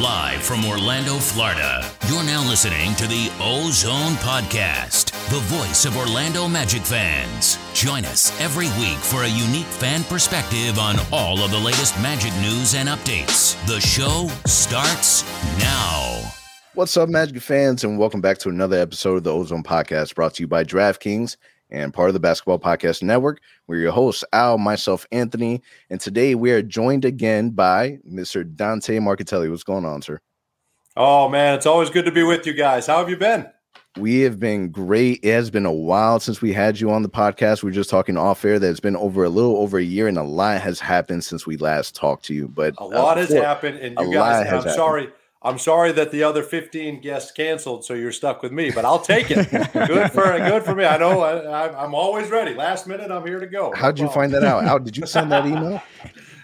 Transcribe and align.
Live 0.00 0.42
from 0.42 0.66
Orlando, 0.66 1.14
Florida, 1.14 1.90
you're 2.08 2.22
now 2.22 2.46
listening 2.46 2.94
to 2.96 3.06
the 3.06 3.32
Ozone 3.40 4.12
Podcast, 4.16 5.06
the 5.30 5.40
voice 5.44 5.86
of 5.86 5.96
Orlando 5.96 6.46
Magic 6.46 6.82
fans. 6.82 7.58
Join 7.72 8.04
us 8.04 8.38
every 8.38 8.66
week 8.78 8.98
for 8.98 9.22
a 9.22 9.26
unique 9.26 9.64
fan 9.64 10.04
perspective 10.04 10.78
on 10.78 10.96
all 11.12 11.42
of 11.42 11.50
the 11.50 11.58
latest 11.58 11.98
Magic 12.02 12.34
news 12.42 12.74
and 12.74 12.90
updates. 12.90 13.56
The 13.66 13.80
show 13.80 14.28
starts 14.44 15.24
now. 15.58 16.30
What's 16.74 16.94
up, 16.98 17.08
Magic 17.08 17.40
fans, 17.40 17.82
and 17.82 17.98
welcome 17.98 18.20
back 18.20 18.36
to 18.38 18.50
another 18.50 18.78
episode 18.78 19.16
of 19.16 19.24
the 19.24 19.32
Ozone 19.32 19.62
Podcast 19.62 20.14
brought 20.14 20.34
to 20.34 20.42
you 20.42 20.46
by 20.46 20.62
DraftKings 20.62 21.38
and 21.70 21.92
part 21.92 22.08
of 22.08 22.14
the 22.14 22.20
Basketball 22.20 22.58
Podcast 22.58 23.02
Network. 23.02 23.40
We're 23.66 23.78
your 23.78 23.92
hosts, 23.92 24.24
Al, 24.32 24.58
myself, 24.58 25.06
Anthony, 25.12 25.62
and 25.90 26.00
today 26.00 26.34
we 26.34 26.50
are 26.52 26.62
joined 26.62 27.04
again 27.04 27.50
by 27.50 27.98
Mr. 28.08 28.44
Dante 28.54 28.98
Marchitelli. 28.98 29.50
What's 29.50 29.64
going 29.64 29.84
on, 29.84 30.02
sir? 30.02 30.20
Oh 30.96 31.28
man, 31.28 31.54
it's 31.54 31.66
always 31.66 31.90
good 31.90 32.04
to 32.06 32.12
be 32.12 32.22
with 32.22 32.46
you 32.46 32.54
guys. 32.54 32.86
How 32.86 32.98
have 32.98 33.10
you 33.10 33.16
been? 33.16 33.46
We 33.98 34.20
have 34.20 34.38
been 34.38 34.70
great. 34.70 35.20
It 35.22 35.32
has 35.32 35.50
been 35.50 35.64
a 35.64 35.72
while 35.72 36.20
since 36.20 36.42
we 36.42 36.52
had 36.52 36.78
you 36.78 36.90
on 36.90 37.02
the 37.02 37.08
podcast. 37.08 37.62
We 37.62 37.70
are 37.70 37.74
just 37.74 37.88
talking 37.88 38.18
off 38.18 38.44
air 38.44 38.58
that 38.58 38.70
it's 38.70 38.80
been 38.80 38.96
over 38.96 39.24
a 39.24 39.28
little 39.28 39.56
over 39.56 39.78
a 39.78 39.82
year, 39.82 40.06
and 40.06 40.18
a 40.18 40.22
lot 40.22 40.60
has 40.60 40.80
happened 40.80 41.24
since 41.24 41.46
we 41.46 41.56
last 41.56 41.94
talked 41.94 42.24
to 42.26 42.34
you. 42.34 42.48
But 42.48 42.74
a 42.78 42.84
lot 42.84 43.16
uh, 43.16 43.22
has 43.22 43.32
happened, 43.32 43.78
and 43.78 43.98
you 43.98 44.12
guys, 44.12 44.46
I'm 44.46 44.46
happened. 44.46 44.74
sorry 44.74 45.12
I'm 45.46 45.60
sorry 45.60 45.92
that 45.92 46.10
the 46.10 46.24
other 46.24 46.42
15 46.42 47.00
guests 47.00 47.30
canceled, 47.30 47.84
so 47.84 47.94
you're 47.94 48.10
stuck 48.10 48.42
with 48.42 48.50
me, 48.50 48.72
but 48.72 48.84
I'll 48.84 48.98
take 48.98 49.30
it. 49.30 49.48
good 49.72 50.10
for 50.10 50.36
good 50.38 50.64
for 50.64 50.74
me. 50.74 50.84
I 50.84 50.98
know 50.98 51.20
I, 51.20 51.84
am 51.84 51.94
always 51.94 52.28
ready. 52.30 52.52
Last 52.52 52.88
minute, 52.88 53.12
I'm 53.12 53.24
here 53.24 53.38
to 53.38 53.46
go. 53.46 53.72
How'd 53.76 54.00
you 54.00 54.08
find 54.08 54.34
that 54.34 54.42
out? 54.42 54.64
How 54.64 54.76
did 54.78 54.96
you 54.96 55.06
send 55.16 55.30
that 55.30 55.46
email? 55.46 55.80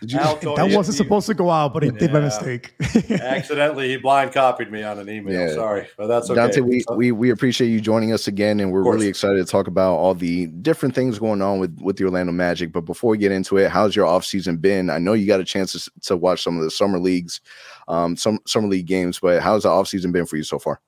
You, 0.04 0.18
that 0.18 0.70
wasn't 0.72 0.96
supposed 0.96 1.28
to 1.28 1.34
go 1.34 1.48
out, 1.48 1.72
but 1.72 1.84
it 1.84 1.96
did 1.96 2.12
by 2.12 2.20
mistake. 2.20 2.74
accidentally, 3.10 3.88
he 3.88 3.96
blind 3.98 4.32
copied 4.32 4.70
me 4.70 4.82
on 4.82 4.98
an 4.98 5.08
email. 5.08 5.32
Yeah. 5.32 5.54
Sorry, 5.54 5.86
but 5.96 6.08
that's 6.08 6.28
okay. 6.28 6.40
Dante, 6.40 6.60
we, 6.60 6.84
we 6.96 7.12
we 7.12 7.30
appreciate 7.30 7.68
you 7.68 7.80
joining 7.80 8.12
us 8.12 8.26
again, 8.26 8.58
and 8.58 8.72
we're 8.72 8.82
really 8.82 9.06
excited 9.06 9.44
to 9.44 9.50
talk 9.50 9.68
about 9.68 9.94
all 9.94 10.14
the 10.14 10.46
different 10.46 10.96
things 10.96 11.20
going 11.20 11.40
on 11.40 11.60
with 11.60 11.78
with 11.80 11.98
the 11.98 12.04
Orlando 12.04 12.32
Magic. 12.32 12.72
But 12.72 12.80
before 12.80 13.10
we 13.10 13.18
get 13.18 13.30
into 13.30 13.58
it, 13.58 13.70
how's 13.70 13.94
your 13.94 14.06
off 14.06 14.24
season 14.24 14.56
been? 14.56 14.90
I 14.90 14.98
know 14.98 15.12
you 15.12 15.26
got 15.26 15.40
a 15.40 15.44
chance 15.44 15.72
to, 15.72 15.90
to 16.08 16.16
watch 16.16 16.42
some 16.42 16.56
of 16.56 16.64
the 16.64 16.70
summer 16.70 16.98
leagues, 16.98 17.40
um, 17.88 18.16
some 18.16 18.38
summer 18.46 18.68
league 18.68 18.86
games, 18.86 19.18
but 19.20 19.42
how's 19.42 19.62
the 19.64 19.68
off 19.68 19.88
season 19.88 20.12
been 20.12 20.26
for 20.26 20.36
you 20.36 20.44
so 20.44 20.58
far? 20.58 20.80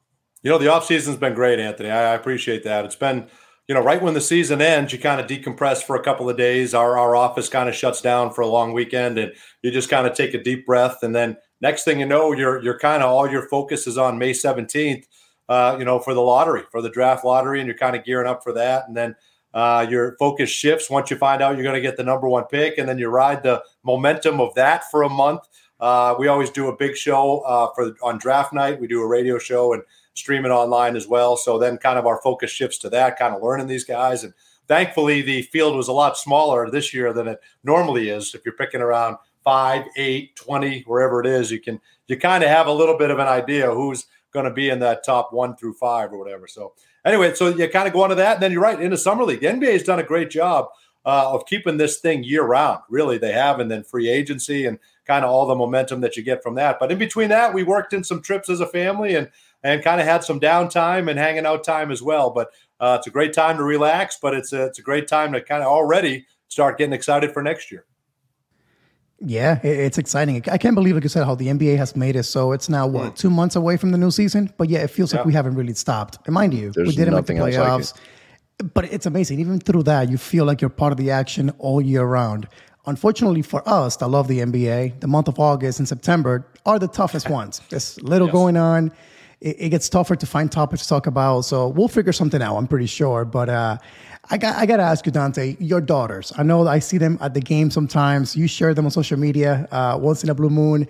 You 0.42 0.50
know, 0.50 0.58
the 0.58 0.72
off 0.72 0.86
season's 0.86 1.16
been 1.16 1.34
great, 1.34 1.58
Anthony. 1.58 1.90
I, 1.90 2.12
I 2.12 2.14
appreciate 2.14 2.64
that. 2.64 2.84
It's 2.84 2.96
been 2.96 3.28
you 3.66 3.74
know, 3.74 3.80
right 3.80 4.02
when 4.02 4.12
the 4.12 4.20
season 4.20 4.60
ends, 4.60 4.92
you 4.92 4.98
kind 4.98 5.20
of 5.20 5.26
decompress 5.26 5.82
for 5.82 5.96
a 5.96 6.02
couple 6.02 6.28
of 6.28 6.36
days. 6.36 6.74
Our 6.74 6.98
our 6.98 7.16
office 7.16 7.48
kind 7.48 7.68
of 7.68 7.74
shuts 7.74 8.00
down 8.02 8.32
for 8.32 8.42
a 8.42 8.46
long 8.46 8.72
weekend, 8.72 9.18
and 9.18 9.32
you 9.62 9.70
just 9.70 9.88
kind 9.88 10.06
of 10.06 10.14
take 10.14 10.34
a 10.34 10.42
deep 10.42 10.66
breath. 10.66 10.98
And 11.02 11.14
then 11.14 11.38
next 11.60 11.84
thing 11.84 12.00
you 12.00 12.06
know, 12.06 12.32
you're 12.32 12.62
you're 12.62 12.78
kind 12.78 13.02
of 13.02 13.10
all 13.10 13.28
your 13.28 13.48
focus 13.48 13.86
is 13.86 13.96
on 13.96 14.18
May 14.18 14.32
seventeenth. 14.32 15.06
Uh, 15.46 15.76
you 15.78 15.84
know, 15.84 15.98
for 15.98 16.14
the 16.14 16.22
lottery, 16.22 16.62
for 16.70 16.80
the 16.80 16.88
draft 16.88 17.22
lottery, 17.22 17.60
and 17.60 17.66
you're 17.66 17.76
kind 17.76 17.94
of 17.94 18.02
gearing 18.04 18.26
up 18.26 18.42
for 18.42 18.54
that. 18.54 18.88
And 18.88 18.96
then 18.96 19.14
uh, 19.52 19.86
your 19.88 20.16
focus 20.18 20.48
shifts 20.48 20.88
once 20.88 21.10
you 21.10 21.18
find 21.18 21.42
out 21.42 21.54
you're 21.54 21.62
going 21.62 21.74
to 21.74 21.82
get 21.82 21.98
the 21.98 22.02
number 22.02 22.28
one 22.28 22.44
pick, 22.44 22.78
and 22.78 22.88
then 22.88 22.98
you 22.98 23.08
ride 23.08 23.42
the 23.42 23.62
momentum 23.82 24.40
of 24.40 24.54
that 24.54 24.90
for 24.90 25.02
a 25.02 25.08
month. 25.08 25.42
Uh, 25.84 26.14
we 26.18 26.28
always 26.28 26.48
do 26.48 26.68
a 26.68 26.76
big 26.76 26.96
show 26.96 27.40
uh, 27.40 27.68
for 27.74 27.94
on 28.02 28.16
draft 28.16 28.54
night. 28.54 28.80
We 28.80 28.86
do 28.86 29.02
a 29.02 29.06
radio 29.06 29.38
show 29.38 29.74
and 29.74 29.82
stream 30.14 30.46
it 30.46 30.48
online 30.48 30.96
as 30.96 31.06
well. 31.06 31.36
So 31.36 31.58
then 31.58 31.76
kind 31.76 31.98
of 31.98 32.06
our 32.06 32.22
focus 32.22 32.50
shifts 32.50 32.78
to 32.78 32.88
that, 32.88 33.18
kind 33.18 33.34
of 33.34 33.42
learning 33.42 33.66
these 33.66 33.84
guys. 33.84 34.24
And 34.24 34.32
thankfully, 34.66 35.20
the 35.20 35.42
field 35.42 35.76
was 35.76 35.88
a 35.88 35.92
lot 35.92 36.16
smaller 36.16 36.70
this 36.70 36.94
year 36.94 37.12
than 37.12 37.28
it 37.28 37.38
normally 37.64 38.08
is. 38.08 38.34
If 38.34 38.46
you're 38.46 38.56
picking 38.56 38.80
around 38.80 39.18
five, 39.42 39.84
eight, 39.98 40.34
20, 40.36 40.84
wherever 40.86 41.20
it 41.20 41.26
is, 41.26 41.50
you 41.50 41.60
can, 41.60 41.78
you 42.06 42.16
kind 42.16 42.42
of 42.42 42.48
have 42.48 42.66
a 42.66 42.72
little 42.72 42.96
bit 42.96 43.10
of 43.10 43.18
an 43.18 43.28
idea 43.28 43.70
who's 43.70 44.06
going 44.32 44.46
to 44.46 44.54
be 44.54 44.70
in 44.70 44.78
that 44.78 45.04
top 45.04 45.34
one 45.34 45.54
through 45.54 45.74
five 45.74 46.14
or 46.14 46.18
whatever. 46.18 46.46
So 46.48 46.72
anyway, 47.04 47.34
so 47.34 47.48
you 47.48 47.68
kind 47.68 47.86
of 47.86 47.92
go 47.92 48.04
into 48.04 48.14
that. 48.14 48.36
And 48.36 48.42
then 48.42 48.52
you're 48.52 48.62
right, 48.62 48.80
in 48.80 48.90
the 48.90 48.96
summer 48.96 49.22
league, 49.22 49.40
the 49.40 49.48
NBA 49.48 49.72
has 49.72 49.82
done 49.82 49.98
a 49.98 50.02
great 50.02 50.30
job 50.30 50.68
uh, 51.04 51.30
of 51.30 51.44
keeping 51.44 51.76
this 51.76 52.00
thing 52.00 52.24
year 52.24 52.44
round. 52.44 52.80
Really, 52.88 53.18
they 53.18 53.32
have. 53.32 53.60
And 53.60 53.70
then 53.70 53.84
free 53.84 54.08
agency 54.08 54.64
and 54.64 54.78
kind 55.06 55.24
of 55.24 55.30
all 55.30 55.46
the 55.46 55.54
momentum 55.54 56.00
that 56.00 56.16
you 56.16 56.22
get 56.22 56.42
from 56.42 56.54
that. 56.54 56.78
But 56.78 56.90
in 56.90 56.98
between 56.98 57.28
that, 57.28 57.54
we 57.54 57.62
worked 57.62 57.92
in 57.92 58.04
some 58.04 58.22
trips 58.22 58.48
as 58.48 58.60
a 58.60 58.66
family 58.66 59.14
and 59.14 59.30
and 59.62 59.82
kind 59.82 60.00
of 60.00 60.06
had 60.06 60.22
some 60.22 60.38
downtime 60.38 61.08
and 61.08 61.18
hanging 61.18 61.46
out 61.46 61.64
time 61.64 61.90
as 61.90 62.02
well. 62.02 62.30
But 62.30 62.50
uh, 62.80 62.96
it's 62.98 63.06
a 63.06 63.10
great 63.10 63.32
time 63.32 63.56
to 63.56 63.64
relax, 63.64 64.18
but 64.20 64.34
it's 64.34 64.52
a, 64.52 64.66
it's 64.66 64.78
a 64.78 64.82
great 64.82 65.08
time 65.08 65.32
to 65.32 65.40
kind 65.40 65.62
of 65.62 65.68
already 65.68 66.26
start 66.48 66.76
getting 66.76 66.92
excited 66.92 67.32
for 67.32 67.42
next 67.42 67.72
year. 67.72 67.86
Yeah, 69.20 69.58
it's 69.62 69.96
exciting. 69.96 70.42
I 70.50 70.58
can't 70.58 70.74
believe, 70.74 70.96
like 70.96 71.04
you 71.04 71.08
said, 71.08 71.24
how 71.24 71.34
the 71.34 71.46
NBA 71.46 71.78
has 71.78 71.96
made 71.96 72.14
it 72.14 72.24
so 72.24 72.52
it's 72.52 72.68
now 72.68 72.86
what 72.86 73.12
mm. 73.12 73.16
two 73.16 73.30
months 73.30 73.56
away 73.56 73.78
from 73.78 73.90
the 73.90 73.96
new 73.96 74.10
season. 74.10 74.52
But 74.58 74.68
yeah, 74.68 74.80
it 74.80 74.90
feels 74.90 75.12
yeah. 75.12 75.20
like 75.20 75.26
we 75.26 75.32
haven't 75.32 75.54
really 75.54 75.72
stopped. 75.72 76.18
And 76.26 76.34
mind 76.34 76.52
you, 76.52 76.72
There's 76.72 76.88
we 76.88 76.94
didn't 76.94 77.14
make 77.14 77.24
the 77.24 77.34
playoffs, 77.34 77.94
like 77.94 78.02
but 78.74 78.92
it's 78.92 79.06
amazing. 79.06 79.40
Even 79.40 79.60
through 79.60 79.84
that, 79.84 80.10
you 80.10 80.18
feel 80.18 80.44
like 80.44 80.60
you're 80.60 80.70
part 80.70 80.92
of 80.92 80.98
the 80.98 81.10
action 81.10 81.50
all 81.58 81.80
year 81.80 82.04
round. 82.04 82.48
Unfortunately 82.86 83.42
for 83.42 83.66
us, 83.68 84.00
I 84.02 84.06
love 84.06 84.28
the 84.28 84.40
NBA. 84.40 85.00
The 85.00 85.06
month 85.06 85.28
of 85.28 85.38
August 85.38 85.78
and 85.78 85.88
September 85.88 86.46
are 86.66 86.78
the 86.78 86.88
toughest 86.88 87.30
ones. 87.40 87.60
There's 87.70 88.00
little 88.02 88.28
yes. 88.28 88.32
going 88.32 88.56
on 88.56 88.92
it, 89.44 89.56
it, 89.58 89.68
gets 89.68 89.88
tougher 89.88 90.16
to 90.16 90.26
find 90.26 90.50
topics 90.50 90.82
to 90.82 90.88
talk 90.88 91.06
about. 91.06 91.42
So 91.42 91.68
we'll 91.68 91.88
figure 91.88 92.12
something 92.12 92.42
out. 92.42 92.56
I'm 92.56 92.66
pretty 92.66 92.86
sure. 92.86 93.24
But 93.24 93.48
uh, 93.50 93.78
I 94.30 94.38
got 94.38 94.56
I 94.56 94.66
got 94.66 94.78
to 94.78 94.82
ask 94.82 95.04
you, 95.06 95.12
Dante, 95.12 95.56
your 95.60 95.80
daughters. 95.80 96.32
I 96.36 96.42
know 96.42 96.66
I 96.66 96.78
see 96.78 96.98
them 96.98 97.18
at 97.20 97.34
the 97.34 97.40
game 97.40 97.70
sometimes. 97.70 98.34
You 98.34 98.48
share 98.48 98.72
them 98.72 98.86
on 98.86 98.90
social 98.90 99.18
media 99.18 99.68
uh, 99.70 99.98
once 100.00 100.24
in 100.24 100.30
a 100.30 100.34
blue 100.34 100.50
moon. 100.50 100.88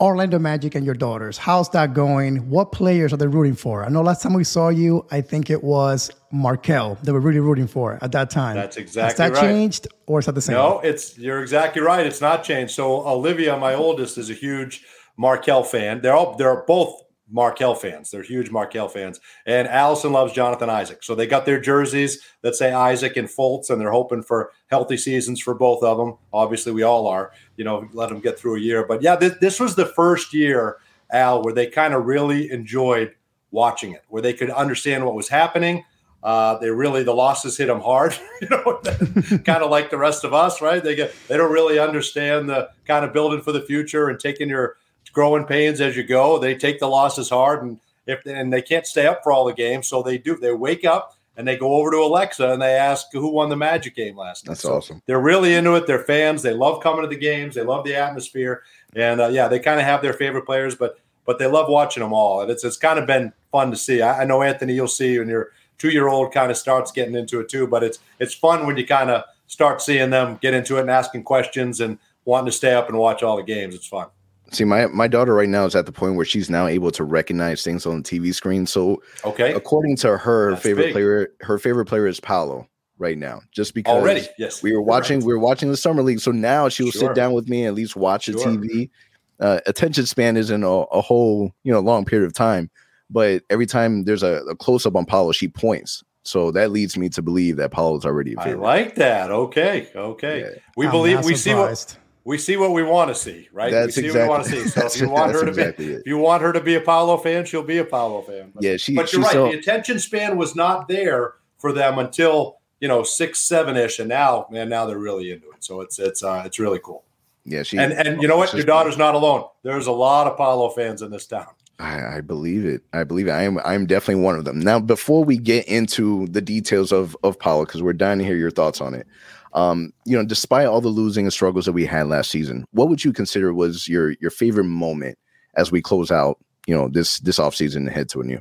Orlando 0.00 0.38
Magic 0.38 0.74
and 0.74 0.84
your 0.84 0.94
daughters. 0.94 1.36
How's 1.36 1.68
that 1.70 1.92
going? 1.92 2.48
What 2.48 2.72
players 2.72 3.12
are 3.12 3.18
they 3.18 3.26
rooting 3.26 3.54
for? 3.54 3.84
I 3.84 3.90
know 3.90 4.00
last 4.00 4.22
time 4.22 4.32
we 4.32 4.44
saw 4.44 4.70
you, 4.70 5.04
I 5.10 5.20
think 5.20 5.50
it 5.50 5.62
was 5.62 6.10
Markelle. 6.32 6.96
They 7.02 7.12
were 7.12 7.20
really 7.20 7.40
rooting 7.40 7.66
for 7.66 7.98
at 8.00 8.12
that 8.12 8.30
time. 8.30 8.56
That's 8.56 8.78
exactly 8.78 9.02
right. 9.02 9.30
Has 9.30 9.40
that 9.40 9.42
right. 9.42 9.50
changed 9.50 9.88
or 10.06 10.20
is 10.20 10.26
that 10.26 10.34
the 10.34 10.40
same? 10.40 10.56
No, 10.56 10.80
it's 10.80 11.18
you're 11.18 11.42
exactly 11.42 11.82
right. 11.82 12.06
It's 12.06 12.22
not 12.22 12.42
changed. 12.44 12.72
So 12.72 13.06
Olivia, 13.06 13.56
my 13.58 13.74
oldest, 13.74 14.16
is 14.16 14.30
a 14.30 14.34
huge 14.34 14.84
Markelle 15.18 15.64
fan. 15.64 16.00
They're 16.00 16.14
all 16.14 16.34
they're 16.36 16.64
both 16.66 17.02
Markelle 17.30 17.74
fans. 17.74 18.10
They're 18.10 18.22
huge 18.22 18.50
Markelle 18.50 18.88
fans. 18.88 19.20
And 19.46 19.68
Allison 19.68 20.12
loves 20.12 20.32
Jonathan 20.32 20.70
Isaac. 20.70 21.02
So 21.02 21.14
they 21.14 21.26
got 21.26 21.46
their 21.46 21.60
jerseys 21.60 22.22
that 22.42 22.54
say 22.54 22.72
Isaac 22.72 23.16
and 23.16 23.28
Fultz, 23.28 23.70
and 23.70 23.80
they're 23.80 23.92
hoping 23.92 24.22
for 24.22 24.52
healthy 24.68 24.96
seasons 24.96 25.40
for 25.40 25.54
both 25.54 25.82
of 25.82 25.98
them. 25.98 26.16
Obviously, 26.32 26.72
we 26.72 26.82
all 26.82 27.06
are, 27.06 27.32
you 27.56 27.64
know, 27.64 27.88
let 27.92 28.08
them 28.08 28.20
get 28.20 28.38
through 28.38 28.56
a 28.56 28.60
year. 28.60 28.86
But 28.86 29.02
yeah, 29.02 29.16
this, 29.16 29.34
this 29.40 29.60
was 29.60 29.76
the 29.76 29.86
first 29.86 30.34
year, 30.34 30.78
Al, 31.12 31.42
where 31.42 31.54
they 31.54 31.66
kind 31.66 31.94
of 31.94 32.06
really 32.06 32.50
enjoyed 32.50 33.14
watching 33.50 33.92
it, 33.92 34.04
where 34.08 34.22
they 34.22 34.32
could 34.32 34.50
understand 34.50 35.04
what 35.04 35.14
was 35.14 35.28
happening. 35.28 35.84
Uh, 36.22 36.58
they 36.58 36.68
really 36.70 37.02
the 37.02 37.14
losses 37.14 37.56
hit 37.56 37.66
them 37.66 37.80
hard, 37.80 38.14
you 38.42 38.48
know, 38.50 38.80
kind 39.44 39.62
of 39.62 39.70
like 39.70 39.90
the 39.90 39.96
rest 39.96 40.22
of 40.22 40.34
us, 40.34 40.60
right? 40.60 40.84
They 40.84 40.94
get 40.94 41.14
they 41.28 41.36
don't 41.38 41.50
really 41.50 41.78
understand 41.78 42.48
the 42.48 42.68
kind 42.84 43.06
of 43.06 43.14
building 43.14 43.40
for 43.40 43.52
the 43.52 43.62
future 43.62 44.08
and 44.08 44.20
taking 44.20 44.50
your 44.50 44.76
growing 45.12 45.44
pains 45.44 45.80
as 45.80 45.96
you 45.96 46.02
go. 46.02 46.38
They 46.38 46.54
take 46.54 46.78
the 46.78 46.88
losses 46.88 47.30
hard, 47.30 47.62
and 47.62 47.80
if 48.06 48.24
and 48.26 48.52
they 48.52 48.62
can't 48.62 48.86
stay 48.86 49.06
up 49.06 49.22
for 49.22 49.32
all 49.32 49.44
the 49.44 49.52
games, 49.52 49.88
so 49.88 50.02
they 50.02 50.18
do. 50.18 50.36
They 50.36 50.52
wake 50.52 50.84
up 50.84 51.16
and 51.36 51.46
they 51.46 51.56
go 51.56 51.74
over 51.74 51.90
to 51.90 51.98
Alexa 51.98 52.52
and 52.52 52.60
they 52.60 52.74
ask 52.74 53.06
who 53.12 53.28
won 53.28 53.48
the 53.48 53.56
Magic 53.56 53.94
game 53.94 54.16
last 54.16 54.44
night. 54.44 54.50
That's 54.50 54.62
so 54.62 54.76
awesome. 54.76 55.02
They're 55.06 55.20
really 55.20 55.54
into 55.54 55.74
it. 55.74 55.86
They're 55.86 56.04
fans. 56.04 56.42
They 56.42 56.52
love 56.52 56.82
coming 56.82 57.02
to 57.02 57.08
the 57.08 57.16
games. 57.16 57.54
They 57.54 57.62
love 57.62 57.84
the 57.84 57.94
atmosphere, 57.94 58.62
and 58.94 59.20
uh, 59.20 59.28
yeah, 59.28 59.48
they 59.48 59.58
kind 59.58 59.80
of 59.80 59.86
have 59.86 60.02
their 60.02 60.12
favorite 60.12 60.46
players, 60.46 60.74
but 60.74 60.98
but 61.24 61.38
they 61.38 61.46
love 61.46 61.68
watching 61.68 62.02
them 62.02 62.12
all, 62.12 62.42
and 62.42 62.50
it's 62.50 62.64
it's 62.64 62.76
kind 62.76 62.98
of 62.98 63.06
been 63.06 63.32
fun 63.52 63.70
to 63.70 63.76
see. 63.76 64.02
I, 64.02 64.22
I 64.22 64.24
know 64.24 64.42
Anthony, 64.42 64.74
you'll 64.74 64.88
see 64.88 65.18
when 65.18 65.28
your 65.28 65.52
two 65.78 65.90
year 65.90 66.08
old 66.08 66.32
kind 66.32 66.50
of 66.50 66.56
starts 66.56 66.92
getting 66.92 67.14
into 67.14 67.40
it 67.40 67.48
too, 67.48 67.66
but 67.66 67.82
it's 67.82 67.98
it's 68.18 68.34
fun 68.34 68.66
when 68.66 68.76
you 68.76 68.86
kind 68.86 69.10
of 69.10 69.24
start 69.46 69.82
seeing 69.82 70.10
them 70.10 70.38
get 70.40 70.54
into 70.54 70.76
it 70.76 70.82
and 70.82 70.90
asking 70.90 71.24
questions 71.24 71.80
and 71.80 71.98
wanting 72.24 72.46
to 72.46 72.52
stay 72.52 72.74
up 72.74 72.88
and 72.88 72.98
watch 72.98 73.22
all 73.22 73.36
the 73.36 73.42
games. 73.42 73.74
It's 73.74 73.86
fun. 73.86 74.08
See, 74.50 74.64
my 74.64 74.86
my 74.86 75.06
daughter 75.06 75.34
right 75.34 75.48
now 75.48 75.64
is 75.64 75.76
at 75.76 75.86
the 75.86 75.92
point 75.92 76.16
where 76.16 76.24
she's 76.24 76.50
now 76.50 76.66
able 76.66 76.90
to 76.92 77.04
recognize 77.04 77.62
things 77.62 77.86
on 77.86 78.02
the 78.02 78.08
TV 78.08 78.34
screen. 78.34 78.66
So, 78.66 79.02
okay, 79.24 79.52
according 79.52 79.96
to 79.98 80.18
her, 80.18 80.50
That's 80.50 80.62
favorite 80.62 80.84
big. 80.86 80.92
player, 80.92 81.28
her 81.40 81.58
favorite 81.58 81.86
player 81.86 82.06
is 82.06 82.18
Paolo 82.18 82.68
right 82.98 83.16
now. 83.16 83.42
Just 83.52 83.74
because 83.74 83.94
already, 83.94 84.26
yes, 84.38 84.62
we 84.62 84.72
were 84.72 84.82
watching, 84.82 85.20
right. 85.20 85.26
we 85.26 85.32
were 85.32 85.38
watching 85.38 85.70
the 85.70 85.76
summer 85.76 86.02
league. 86.02 86.20
So 86.20 86.32
now 86.32 86.68
she 86.68 86.82
will 86.82 86.90
sure. 86.90 87.08
sit 87.08 87.14
down 87.14 87.32
with 87.32 87.48
me 87.48 87.60
and 87.60 87.68
at 87.68 87.74
least 87.74 87.96
watch 87.96 88.26
the. 88.26 88.32
TV. 88.34 88.90
Uh, 89.38 89.58
attention 89.66 90.04
span 90.04 90.36
isn't 90.36 90.62
a, 90.62 90.68
a, 90.68 91.00
whole 91.00 91.50
you 91.64 91.72
know 91.72 91.80
long 91.80 92.04
period 92.04 92.26
of 92.26 92.34
time, 92.34 92.70
but 93.08 93.42
every 93.48 93.64
time 93.64 94.04
there's 94.04 94.22
a, 94.22 94.42
a 94.50 94.54
close 94.54 94.84
up 94.84 94.96
on 94.96 95.06
Paolo, 95.06 95.32
she 95.32 95.48
points. 95.48 96.04
So 96.24 96.50
that 96.50 96.70
leads 96.70 96.98
me 96.98 97.08
to 97.10 97.22
believe 97.22 97.56
that 97.56 97.70
Paolo's 97.70 98.04
already. 98.04 98.36
I 98.36 98.52
like 98.52 98.96
that. 98.96 99.30
Okay, 99.30 99.88
okay. 99.96 100.40
Yeah. 100.40 100.60
We 100.76 100.86
I'm 100.86 100.92
believe 100.92 101.24
we 101.24 101.34
surprised. 101.36 101.90
see 101.90 101.96
what 101.96 101.98
we 102.24 102.38
see 102.38 102.56
what 102.56 102.72
we 102.72 102.82
want 102.82 103.08
to 103.08 103.14
see, 103.14 103.48
right? 103.52 103.70
That's 103.70 103.96
we 103.96 104.02
see 104.02 104.06
exactly, 104.06 104.28
what 104.28 104.46
we 104.46 104.52
want 104.52 104.64
to 104.64 104.68
see. 104.68 104.80
So 104.80 104.86
if 104.86 105.00
you 105.00 105.08
want 105.08 105.32
her 105.32 105.42
to 105.42 105.48
exactly 105.48 105.86
be, 105.86 105.92
it. 105.92 106.00
if 106.00 106.06
you 106.06 106.18
want 106.18 106.42
her 106.42 106.52
to 106.52 106.60
be 106.60 106.74
a 106.74 106.80
Paolo 106.80 107.16
fan, 107.16 107.44
she'll 107.44 107.62
be 107.62 107.78
a 107.78 107.84
Paolo 107.84 108.22
fan. 108.22 108.52
But, 108.54 108.62
yeah, 108.62 108.76
she. 108.76 108.94
But 108.94 109.12
you're 109.12 109.22
right. 109.22 109.34
the 109.34 109.58
attention 109.58 109.98
span 109.98 110.36
was 110.36 110.54
not 110.54 110.88
there 110.88 111.34
for 111.58 111.72
them 111.72 111.98
until 111.98 112.58
you 112.80 112.88
know 112.88 113.02
six, 113.02 113.40
seven 113.40 113.76
ish, 113.76 113.98
and 113.98 114.08
now, 114.08 114.46
man, 114.50 114.68
now 114.68 114.86
they're 114.86 114.98
really 114.98 115.30
into 115.30 115.50
it. 115.50 115.64
So 115.64 115.80
it's 115.80 115.98
it's 115.98 116.22
uh, 116.22 116.42
it's 116.44 116.58
really 116.58 116.80
cool. 116.82 117.04
Yeah, 117.44 117.62
she 117.62 117.78
and 117.78 117.92
and 117.92 118.20
you 118.20 118.28
know 118.28 118.36
what? 118.36 118.52
Your 118.52 118.64
daughter's 118.64 118.98
not 118.98 119.14
alone. 119.14 119.44
There's 119.62 119.86
a 119.86 119.92
lot 119.92 120.26
of 120.26 120.36
Paolo 120.36 120.70
fans 120.70 121.02
in 121.02 121.10
this 121.10 121.26
town. 121.26 121.48
I, 121.78 122.16
I, 122.16 122.20
believe 122.20 122.66
it. 122.66 122.82
I 122.92 123.04
believe 123.04 123.26
it. 123.26 123.30
I 123.30 123.42
am. 123.42 123.58
I 123.64 123.72
am 123.72 123.86
definitely 123.86 124.22
one 124.22 124.36
of 124.36 124.44
them. 124.44 124.60
Now, 124.60 124.78
before 124.78 125.24
we 125.24 125.38
get 125.38 125.66
into 125.66 126.26
the 126.26 126.42
details 126.42 126.92
of 126.92 127.16
of 127.22 127.38
Paolo, 127.38 127.64
because 127.64 127.82
we're 127.82 127.94
dying 127.94 128.18
to 128.18 128.24
hear 128.24 128.36
your 128.36 128.50
thoughts 128.50 128.80
on 128.80 128.94
it. 128.94 129.06
Um, 129.52 129.92
you 130.04 130.16
know, 130.16 130.24
despite 130.24 130.66
all 130.66 130.80
the 130.80 130.88
losing 130.88 131.26
and 131.26 131.32
struggles 131.32 131.64
that 131.64 131.72
we 131.72 131.84
had 131.84 132.06
last 132.06 132.30
season, 132.30 132.64
what 132.72 132.88
would 132.88 133.04
you 133.04 133.12
consider 133.12 133.52
was 133.52 133.88
your 133.88 134.12
your 134.20 134.30
favorite 134.30 134.64
moment 134.64 135.18
as 135.56 135.72
we 135.72 135.82
close 135.82 136.10
out? 136.10 136.38
You 136.66 136.76
know, 136.76 136.88
this 136.88 137.18
this 137.20 137.38
offseason 137.38 137.76
and 137.76 137.90
head 137.90 138.08
to 138.10 138.20
a 138.20 138.24
new. 138.24 138.40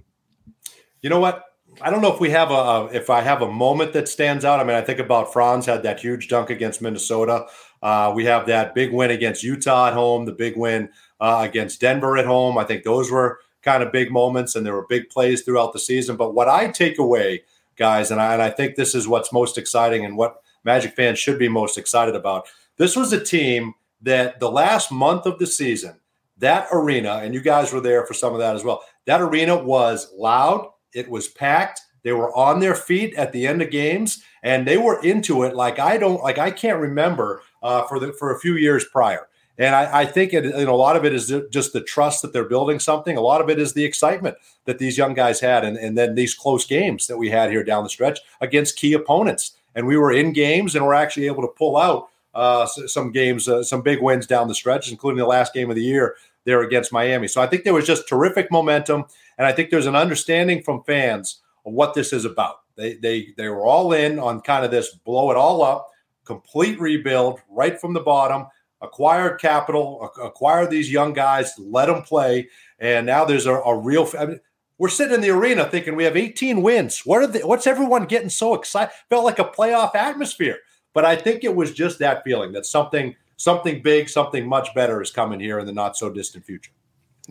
You 1.01 1.09
know 1.09 1.19
what? 1.19 1.45
I 1.81 1.89
don't 1.89 2.01
know 2.01 2.13
if 2.13 2.19
we 2.19 2.29
have 2.31 2.51
a 2.51 2.89
if 2.91 3.09
I 3.09 3.21
have 3.21 3.41
a 3.41 3.51
moment 3.51 3.93
that 3.93 4.09
stands 4.09 4.43
out. 4.43 4.59
I 4.59 4.63
mean, 4.63 4.75
I 4.75 4.81
think 4.81 4.99
about 4.99 5.31
Franz 5.31 5.65
had 5.65 5.83
that 5.83 5.99
huge 5.99 6.27
dunk 6.27 6.49
against 6.49 6.81
Minnesota. 6.81 7.45
Uh, 7.81 8.11
we 8.13 8.25
have 8.25 8.47
that 8.47 8.75
big 8.75 8.91
win 8.91 9.11
against 9.11 9.43
Utah 9.43 9.87
at 9.87 9.93
home, 9.93 10.25
the 10.25 10.33
big 10.33 10.57
win 10.57 10.89
uh, 11.21 11.45
against 11.47 11.79
Denver 11.79 12.17
at 12.17 12.25
home. 12.25 12.57
I 12.57 12.65
think 12.65 12.83
those 12.83 13.09
were 13.09 13.39
kind 13.61 13.81
of 13.81 13.91
big 13.91 14.11
moments, 14.11 14.55
and 14.55 14.65
there 14.65 14.73
were 14.73 14.85
big 14.87 15.09
plays 15.09 15.41
throughout 15.41 15.73
the 15.73 15.79
season. 15.79 16.17
But 16.17 16.33
what 16.33 16.49
I 16.49 16.67
take 16.67 16.99
away, 16.99 17.43
guys, 17.77 18.11
and 18.11 18.21
I, 18.21 18.33
and 18.33 18.41
I 18.41 18.49
think 18.49 18.75
this 18.75 18.93
is 18.93 19.07
what's 19.07 19.31
most 19.31 19.57
exciting 19.57 20.03
and 20.03 20.17
what 20.17 20.41
Magic 20.63 20.95
fans 20.95 21.19
should 21.19 21.39
be 21.39 21.49
most 21.49 21.77
excited 21.77 22.15
about. 22.15 22.47
This 22.77 22.95
was 22.95 23.13
a 23.13 23.23
team 23.23 23.73
that 24.01 24.39
the 24.39 24.51
last 24.51 24.91
month 24.91 25.25
of 25.25 25.39
the 25.39 25.47
season, 25.47 25.95
that 26.37 26.67
arena, 26.71 27.17
and 27.23 27.33
you 27.33 27.41
guys 27.41 27.73
were 27.73 27.81
there 27.81 28.05
for 28.05 28.13
some 28.13 28.33
of 28.33 28.39
that 28.39 28.55
as 28.55 28.63
well. 28.63 28.81
That 29.05 29.21
arena 29.21 29.61
was 29.61 30.11
loud 30.15 30.67
it 30.93 31.09
was 31.09 31.27
packed. 31.27 31.81
They 32.03 32.13
were 32.13 32.35
on 32.35 32.59
their 32.59 32.75
feet 32.75 33.13
at 33.15 33.31
the 33.31 33.45
end 33.45 33.61
of 33.61 33.71
games, 33.71 34.23
and 34.41 34.67
they 34.67 34.77
were 34.77 35.01
into 35.03 35.43
it 35.43 35.55
like 35.55 35.79
I 35.79 35.97
don't 35.97 36.21
like 36.21 36.37
I 36.37 36.51
can't 36.51 36.79
remember 36.79 37.41
uh, 37.61 37.83
for 37.83 37.99
the 37.99 38.13
for 38.13 38.33
a 38.33 38.39
few 38.39 38.55
years 38.55 38.85
prior. 38.85 39.27
And 39.57 39.75
I, 39.75 40.01
I 40.01 40.05
think 40.05 40.33
it, 40.33 40.45
know, 40.45 40.73
a 40.73 40.77
lot 40.77 40.95
of 40.95 41.03
it 41.03 41.13
is 41.13 41.33
just 41.51 41.73
the 41.73 41.81
trust 41.81 42.21
that 42.21 42.31
they're 42.31 42.45
building 42.45 42.79
something. 42.79 43.17
A 43.17 43.21
lot 43.21 43.41
of 43.41 43.49
it 43.49 43.59
is 43.59 43.73
the 43.73 43.83
excitement 43.83 44.37
that 44.63 44.79
these 44.79 44.97
young 44.97 45.13
guys 45.13 45.41
had, 45.41 45.65
and, 45.65 45.75
and 45.75 45.97
then 45.97 46.15
these 46.15 46.33
close 46.33 46.65
games 46.65 47.07
that 47.07 47.17
we 47.17 47.29
had 47.29 47.51
here 47.51 47.61
down 47.61 47.83
the 47.83 47.89
stretch 47.89 48.19
against 48.39 48.77
key 48.77 48.93
opponents. 48.93 49.57
And 49.75 49.87
we 49.87 49.97
were 49.97 50.11
in 50.11 50.33
games, 50.33 50.75
and 50.75 50.85
we're 50.85 50.93
actually 50.93 51.27
able 51.27 51.41
to 51.43 51.53
pull 51.57 51.77
out 51.77 52.09
uh, 52.33 52.65
some 52.65 53.11
games, 53.11 53.47
uh, 53.47 53.63
some 53.63 53.81
big 53.81 54.01
wins 54.01 54.27
down 54.27 54.47
the 54.47 54.55
stretch, 54.55 54.91
including 54.91 55.17
the 55.17 55.25
last 55.25 55.53
game 55.53 55.69
of 55.69 55.75
the 55.75 55.83
year 55.83 56.15
there 56.45 56.61
against 56.61 56.93
Miami. 56.93 57.27
So 57.27 57.41
I 57.41 57.47
think 57.47 57.63
there 57.63 57.73
was 57.73 57.85
just 57.85 58.07
terrific 58.07 58.51
momentum. 58.51 59.05
And 59.37 59.45
I 59.45 59.51
think 59.51 59.69
there's 59.69 59.85
an 59.85 59.95
understanding 59.95 60.63
from 60.63 60.83
fans 60.83 61.41
of 61.65 61.73
what 61.73 61.93
this 61.93 62.13
is 62.13 62.25
about. 62.25 62.55
They 62.75 62.95
they 62.95 63.33
they 63.37 63.49
were 63.49 63.65
all 63.65 63.93
in 63.93 64.19
on 64.19 64.41
kind 64.41 64.63
of 64.63 64.71
this 64.71 64.95
blow 64.95 65.31
it 65.31 65.37
all 65.37 65.61
up, 65.61 65.89
complete 66.25 66.79
rebuild 66.79 67.39
right 67.49 67.79
from 67.79 67.93
the 67.93 67.99
bottom, 67.99 68.47
acquire 68.81 69.35
capital, 69.35 70.11
acquire 70.23 70.67
these 70.67 70.91
young 70.91 71.13
guys, 71.13 71.53
let 71.57 71.87
them 71.87 72.01
play, 72.03 72.47
and 72.79 73.05
now 73.05 73.25
there's 73.25 73.45
a, 73.45 73.53
a 73.53 73.77
real. 73.77 74.09
I 74.17 74.25
mean, 74.25 74.39
we're 74.79 74.89
sitting 74.89 75.13
in 75.13 75.21
the 75.21 75.29
arena 75.29 75.65
thinking 75.65 75.95
we 75.95 76.05
have 76.05 76.17
18 76.17 76.63
wins. 76.63 77.01
What 77.05 77.21
are 77.21 77.27
the, 77.27 77.39
what's 77.41 77.67
everyone 77.67 78.05
getting 78.05 78.29
so 78.29 78.55
excited? 78.55 78.91
Felt 79.09 79.25
like 79.25 79.37
a 79.37 79.43
playoff 79.43 79.93
atmosphere. 79.93 80.57
But 80.93 81.05
I 81.05 81.15
think 81.15 81.43
it 81.43 81.53
was 81.53 81.73
just 81.73 81.99
that 81.99 82.23
feeling 82.23 82.53
that 82.53 82.65
something 82.65 83.15
something 83.37 83.81
big, 83.81 84.09
something 84.09 84.47
much 84.47 84.73
better 84.73 85.01
is 85.01 85.11
coming 85.11 85.39
here 85.39 85.59
in 85.59 85.65
the 85.65 85.73
not 85.73 85.95
so 85.95 86.09
distant 86.09 86.45
future. 86.45 86.71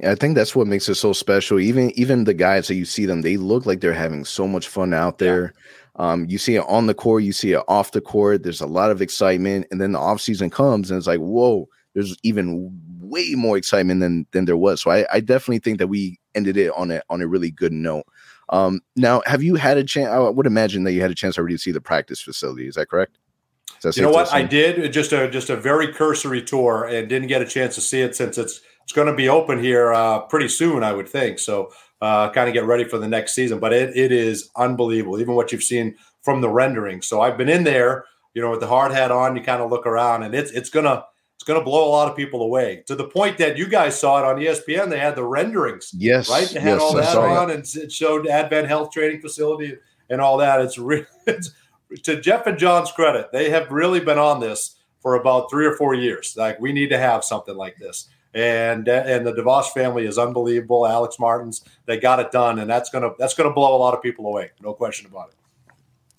I 0.04 0.14
think 0.14 0.36
that's 0.36 0.54
what 0.54 0.68
makes 0.68 0.88
it 0.88 0.94
so 0.94 1.12
special. 1.12 1.58
Even 1.58 1.90
even 1.98 2.24
the 2.24 2.34
guys 2.34 2.68
that 2.68 2.76
you 2.76 2.84
see 2.84 3.06
them, 3.06 3.22
they 3.22 3.36
look 3.36 3.66
like 3.66 3.80
they're 3.80 3.92
having 3.92 4.24
so 4.24 4.46
much 4.46 4.68
fun 4.68 4.94
out 4.94 5.18
there. 5.18 5.54
Yeah. 5.98 6.10
Um, 6.10 6.26
you 6.28 6.38
see 6.38 6.54
it 6.54 6.64
on 6.68 6.86
the 6.86 6.94
court, 6.94 7.24
you 7.24 7.32
see 7.32 7.52
it 7.52 7.62
off 7.66 7.90
the 7.90 8.00
court. 8.00 8.44
There's 8.44 8.60
a 8.60 8.66
lot 8.66 8.92
of 8.92 9.02
excitement, 9.02 9.66
and 9.72 9.80
then 9.80 9.92
the 9.92 9.98
off 9.98 10.20
season 10.20 10.48
comes, 10.48 10.90
and 10.90 10.98
it's 10.98 11.08
like, 11.08 11.18
whoa, 11.18 11.68
there's 11.94 12.16
even 12.22 12.70
way 13.08 13.34
more 13.34 13.56
excitement 13.56 14.00
than 14.00 14.26
than 14.32 14.44
there 14.44 14.56
was. 14.56 14.82
So 14.82 14.90
I, 14.90 15.06
I 15.12 15.20
definitely 15.20 15.60
think 15.60 15.78
that 15.78 15.88
we 15.88 16.18
ended 16.34 16.56
it 16.56 16.72
on 16.76 16.90
a 16.90 17.02
on 17.10 17.20
a 17.20 17.26
really 17.26 17.50
good 17.50 17.72
note. 17.72 18.04
Um, 18.50 18.80
now, 18.96 19.22
have 19.26 19.42
you 19.42 19.56
had 19.56 19.76
a 19.76 19.84
chance? 19.84 20.08
I 20.08 20.18
would 20.18 20.46
imagine 20.46 20.84
that 20.84 20.92
you 20.92 21.00
had 21.00 21.10
a 21.10 21.14
chance 21.14 21.38
already 21.38 21.54
to 21.54 21.58
see 21.58 21.72
the 21.72 21.80
practice 21.80 22.20
facility. 22.20 22.66
Is 22.66 22.76
that 22.76 22.88
correct? 22.88 23.18
you 23.94 24.02
know 24.02 24.10
what? 24.10 24.32
I 24.32 24.42
did 24.42 24.92
just 24.92 25.12
a 25.12 25.30
just 25.30 25.50
a 25.50 25.56
very 25.56 25.92
cursory 25.92 26.42
tour 26.42 26.84
and 26.84 27.08
didn't 27.08 27.28
get 27.28 27.42
a 27.42 27.46
chance 27.46 27.74
to 27.76 27.80
see 27.80 28.00
it 28.00 28.16
since 28.16 28.38
it's 28.38 28.60
it's 28.82 28.92
going 28.92 29.06
to 29.06 29.14
be 29.14 29.28
open 29.28 29.62
here 29.62 29.92
uh, 29.92 30.20
pretty 30.20 30.48
soon, 30.48 30.82
I 30.82 30.92
would 30.92 31.08
think. 31.08 31.38
So, 31.38 31.70
uh, 32.00 32.30
kind 32.30 32.48
of 32.48 32.54
get 32.54 32.64
ready 32.64 32.84
for 32.84 32.96
the 32.96 33.06
next 33.06 33.34
season. 33.34 33.58
But 33.58 33.74
it, 33.74 33.94
it 33.94 34.12
is 34.12 34.48
unbelievable, 34.56 35.20
even 35.20 35.34
what 35.34 35.52
you've 35.52 35.62
seen 35.62 35.94
from 36.22 36.40
the 36.40 36.48
rendering. 36.48 37.02
So, 37.02 37.20
I've 37.20 37.36
been 37.36 37.50
in 37.50 37.64
there, 37.64 38.06
you 38.32 38.40
know, 38.40 38.50
with 38.50 38.60
the 38.60 38.66
hard 38.66 38.92
hat 38.92 39.10
on. 39.10 39.36
You 39.36 39.42
kind 39.42 39.62
of 39.62 39.70
look 39.70 39.86
around, 39.86 40.22
and 40.22 40.34
it's 40.34 40.50
it's 40.50 40.70
gonna 40.70 41.04
it's 41.48 41.54
gonna 41.54 41.64
blow 41.64 41.88
a 41.88 41.90
lot 41.90 42.08
of 42.08 42.16
people 42.16 42.42
away 42.42 42.82
to 42.86 42.94
the 42.94 43.08
point 43.08 43.38
that 43.38 43.56
you 43.56 43.66
guys 43.66 43.98
saw 43.98 44.18
it 44.18 44.24
on 44.24 44.36
ESPN. 44.36 44.90
They 44.90 44.98
had 44.98 45.16
the 45.16 45.24
renderings, 45.24 45.92
yes, 45.96 46.28
right. 46.28 46.48
They 46.48 46.60
had 46.60 46.74
yes, 46.74 46.80
all 46.80 46.94
that 46.94 47.16
on, 47.16 47.50
and 47.50 47.64
it 47.64 47.92
showed 47.92 48.26
Advent 48.26 48.68
Health 48.68 48.90
Training 48.90 49.20
Facility 49.20 49.76
and 50.10 50.20
all 50.20 50.36
that. 50.38 50.60
It's 50.60 50.78
really 50.78 51.06
it's, 51.26 51.52
to 52.02 52.20
Jeff 52.20 52.46
and 52.46 52.58
John's 52.58 52.92
credit, 52.92 53.32
they 53.32 53.50
have 53.50 53.70
really 53.70 54.00
been 54.00 54.18
on 54.18 54.40
this 54.40 54.76
for 55.00 55.14
about 55.14 55.48
three 55.50 55.64
or 55.64 55.76
four 55.76 55.94
years. 55.94 56.34
Like 56.36 56.60
we 56.60 56.72
need 56.72 56.88
to 56.88 56.98
have 56.98 57.24
something 57.24 57.56
like 57.56 57.76
this 57.78 58.08
and 58.34 58.86
and 58.88 59.26
the 59.26 59.32
DeVos 59.32 59.72
family 59.72 60.06
is 60.06 60.18
unbelievable. 60.18 60.86
Alex 60.86 61.18
Martins, 61.18 61.64
they 61.86 61.98
got 61.98 62.20
it 62.20 62.30
done, 62.30 62.58
and 62.58 62.68
that's 62.68 62.90
gonna 62.90 63.10
that's 63.18 63.34
gonna 63.34 63.52
blow 63.52 63.76
a 63.76 63.78
lot 63.78 63.94
of 63.94 64.02
people 64.02 64.26
away, 64.26 64.50
no 64.62 64.74
question 64.74 65.06
about 65.06 65.30
it. 65.30 65.34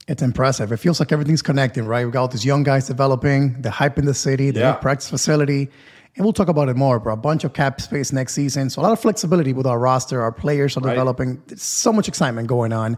It's 0.10 0.24
impressive. 0.24 0.72
It 0.72 0.78
feels 0.78 1.00
like 1.00 1.12
everything's 1.12 1.44
connecting, 1.44 1.86
right? 1.86 2.04
We've 2.04 2.12
got 2.12 2.22
all 2.22 2.28
these 2.28 2.44
young 2.44 2.64
guys 2.64 2.88
developing, 2.88 3.62
the 3.62 3.70
hype 3.70 4.00
in 4.00 4.06
the 4.06 4.14
city, 4.14 4.50
the 4.50 4.60
yeah. 4.60 4.74
practice 4.74 5.10
facility, 5.10 5.70
and 6.16 6.26
we'll 6.26 6.34
talk 6.34 6.48
about 6.48 6.68
it 6.68 6.76
more, 6.76 7.00
bro. 7.00 7.14
A 7.14 7.18
bunch 7.18 7.44
of 7.44 7.54
cap 7.54 7.80
space 7.80 8.12
next 8.12 8.34
season, 8.34 8.70
so 8.70 8.82
a 8.82 8.84
lot 8.84 8.92
of 8.92 9.00
flexibility 9.00 9.54
with 9.54 9.68
our 9.68 9.78
roster. 9.78 10.22
Our 10.22 10.32
players 10.32 10.76
are 10.76 10.82
right. 10.82 10.94
developing. 10.94 11.42
There's 11.46 11.62
so 11.62 11.94
much 11.94 12.08
excitement 12.08 12.48
going 12.48 12.74
on 12.74 12.98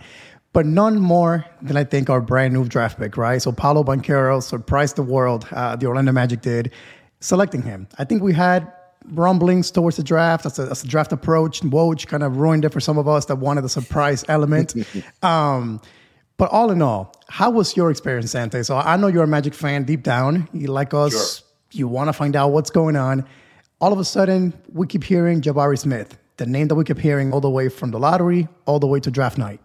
but 0.54 0.66
none 0.66 1.00
more 1.00 1.46
than 1.62 1.78
I 1.78 1.84
think 1.84 2.10
our 2.10 2.19
brand 2.19 2.54
new 2.54 2.66
draft 2.66 3.00
pick, 3.00 3.16
right? 3.18 3.42
So 3.42 3.52
Paolo 3.52 3.84
Banchero 3.84 4.44
surprised 4.44 4.98
the 4.98 5.04
world. 5.04 5.48
Uh, 5.52 5.75
the 5.75 5.86
Orlando 5.86 6.12
Magic 6.12 6.42
did 6.42 6.72
selecting 7.22 7.62
him. 7.62 7.88
I 7.98 8.04
think 8.04 8.22
we 8.22 8.34
had 8.34 8.72
rumblings 9.06 9.72
towards 9.72 9.98
the 9.98 10.04
draft 10.04 10.46
as 10.46 10.60
a 10.60 10.88
draft 10.88 11.12
approach. 11.12 11.62
Woj 11.62 12.06
kind 12.08 12.24
of 12.24 12.38
ruined 12.38 12.66
it 12.66 12.69
for 12.74 12.80
some 12.80 12.98
of 12.98 13.08
us 13.08 13.25
that 13.25 13.38
wanted 13.38 13.62
the 13.62 13.69
surprise 13.69 14.25
element. 14.28 14.75
um, 15.24 15.81
but 16.42 16.50
all 16.52 16.72
in 16.72 16.82
all, 16.82 17.14
how 17.30 17.52
was 17.52 17.78
your 17.78 17.92
experience, 17.92 18.32
Dante? 18.32 18.64
So 18.64 18.76
I 18.76 18.98
know 18.98 19.06
you're 19.06 19.26
a 19.26 19.28
Magic 19.28 19.54
fan 19.54 19.84
deep 19.84 20.02
down. 20.02 20.50
You 20.54 20.70
like 20.70 20.92
us. 20.92 21.12
Sure. 21.12 21.48
You 21.72 21.88
want 21.88 22.08
to 22.08 22.14
find 22.14 22.36
out 22.36 22.48
what's 22.48 22.72
going 22.72 22.96
on. 22.96 23.28
All 23.80 23.94
of 23.94 24.00
a 24.00 24.04
sudden, 24.04 24.51
we 24.74 24.88
keep 24.88 25.04
hearing 25.04 25.42
Jabari 25.42 25.77
Smith, 25.77 26.18
the 26.38 26.48
name 26.48 26.68
that 26.70 26.74
we 26.74 26.84
kept 26.84 27.00
hearing 27.00 27.32
all 27.32 27.42
the 27.42 27.50
way 27.51 27.70
from 27.70 27.92
the 27.92 28.00
lottery 28.00 28.48
all 28.65 28.80
the 28.80 28.88
way 28.88 29.00
to 29.01 29.12
draft 29.12 29.38
night. 29.38 29.60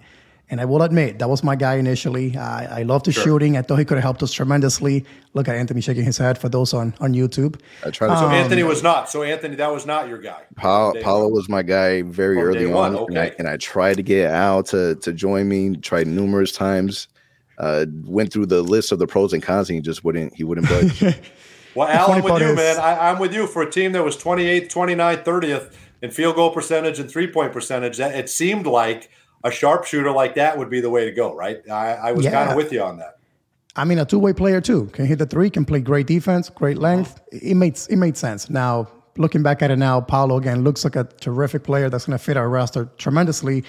And 0.48 0.60
I 0.60 0.64
will 0.64 0.82
admit, 0.82 1.18
that 1.18 1.28
was 1.28 1.42
my 1.42 1.56
guy 1.56 1.74
initially. 1.74 2.36
I, 2.36 2.80
I 2.80 2.82
loved 2.84 3.06
the 3.06 3.12
sure. 3.12 3.24
shooting. 3.24 3.56
I 3.56 3.62
thought 3.62 3.80
he 3.80 3.84
could 3.84 3.96
have 3.96 4.04
helped 4.04 4.22
us 4.22 4.32
tremendously. 4.32 5.04
Look 5.34 5.48
at 5.48 5.56
Anthony 5.56 5.80
shaking 5.80 6.04
his 6.04 6.18
head 6.18 6.38
for 6.38 6.48
those 6.48 6.72
on, 6.72 6.94
on 7.00 7.14
YouTube. 7.14 7.60
I 7.84 7.90
tried 7.90 8.08
to 8.08 8.12
um, 8.14 8.18
so 8.18 8.28
Anthony 8.30 8.62
was 8.62 8.80
not. 8.80 9.10
So 9.10 9.24
Anthony, 9.24 9.56
that 9.56 9.72
was 9.72 9.86
not 9.86 10.08
your 10.08 10.18
guy. 10.18 10.42
Paul, 10.54 10.94
Paolo 11.02 11.28
was 11.28 11.48
my 11.48 11.62
guy 11.62 12.02
very 12.02 12.36
From 12.36 12.44
early 12.44 12.72
on. 12.72 12.94
Okay. 12.94 13.06
And, 13.08 13.18
I, 13.18 13.34
and 13.40 13.48
I 13.48 13.56
tried 13.56 13.94
to 13.94 14.04
get 14.04 14.30
Al 14.30 14.62
to, 14.64 14.94
to 14.94 15.12
join 15.12 15.48
me, 15.48 15.76
tried 15.76 16.06
numerous 16.06 16.52
times. 16.52 17.08
Uh, 17.58 17.86
went 18.04 18.32
through 18.32 18.46
the 18.46 18.62
list 18.62 18.92
of 18.92 18.98
the 18.98 19.06
pros 19.06 19.32
and 19.32 19.42
cons 19.42 19.70
and 19.70 19.76
he 19.76 19.80
just 19.80 20.04
wouldn't 20.04 20.34
he 20.34 20.44
wouldn't 20.44 20.68
budge. 20.68 21.00
well, 21.74 21.88
Al, 21.88 22.12
I'm 22.12 22.22
with 22.22 22.38
you, 22.40 22.48
is, 22.48 22.56
man. 22.56 22.78
I, 22.78 23.10
I'm 23.10 23.18
with 23.18 23.32
you 23.32 23.46
for 23.46 23.62
a 23.62 23.70
team 23.70 23.92
that 23.92 24.04
was 24.04 24.14
28th, 24.16 24.68
29th, 24.68 25.24
30th 25.24 25.72
in 26.02 26.10
field 26.10 26.36
goal 26.36 26.50
percentage 26.50 27.00
and 27.00 27.10
three 27.10 27.26
point 27.26 27.54
percentage. 27.54 27.96
That 27.96 28.14
it 28.14 28.30
seemed 28.30 28.66
like– 28.66 29.10
a 29.46 29.50
sharpshooter 29.50 30.10
like 30.10 30.34
that 30.34 30.58
would 30.58 30.68
be 30.68 30.80
the 30.80 30.90
way 30.90 31.04
to 31.04 31.12
go, 31.12 31.34
right? 31.34 31.58
I, 31.70 31.94
I 31.94 32.12
was 32.12 32.24
yeah. 32.24 32.32
kind 32.32 32.50
of 32.50 32.56
with 32.56 32.72
you 32.72 32.82
on 32.82 32.98
that. 32.98 33.18
I 33.76 33.84
mean, 33.84 33.98
a 33.98 34.04
two-way 34.04 34.32
player 34.32 34.60
too. 34.60 34.86
Can 34.86 35.06
hit 35.06 35.18
the 35.18 35.26
three, 35.26 35.50
can 35.50 35.64
play 35.64 35.80
great 35.80 36.06
defense, 36.06 36.50
great 36.50 36.78
length. 36.78 37.20
It 37.30 37.54
made 37.54 37.78
it 37.88 37.96
made 37.96 38.16
sense. 38.16 38.50
Now, 38.50 38.88
looking 39.16 39.42
back 39.42 39.62
at 39.62 39.70
it 39.70 39.76
now, 39.76 40.00
Paolo 40.00 40.38
again 40.38 40.64
looks 40.64 40.82
like 40.82 40.96
a 40.96 41.04
terrific 41.04 41.62
player 41.62 41.88
that's 41.88 42.06
going 42.06 42.18
to 42.18 42.24
fit 42.24 42.36
our 42.36 42.48
roster 42.48 42.86
tremendously. 42.96 43.64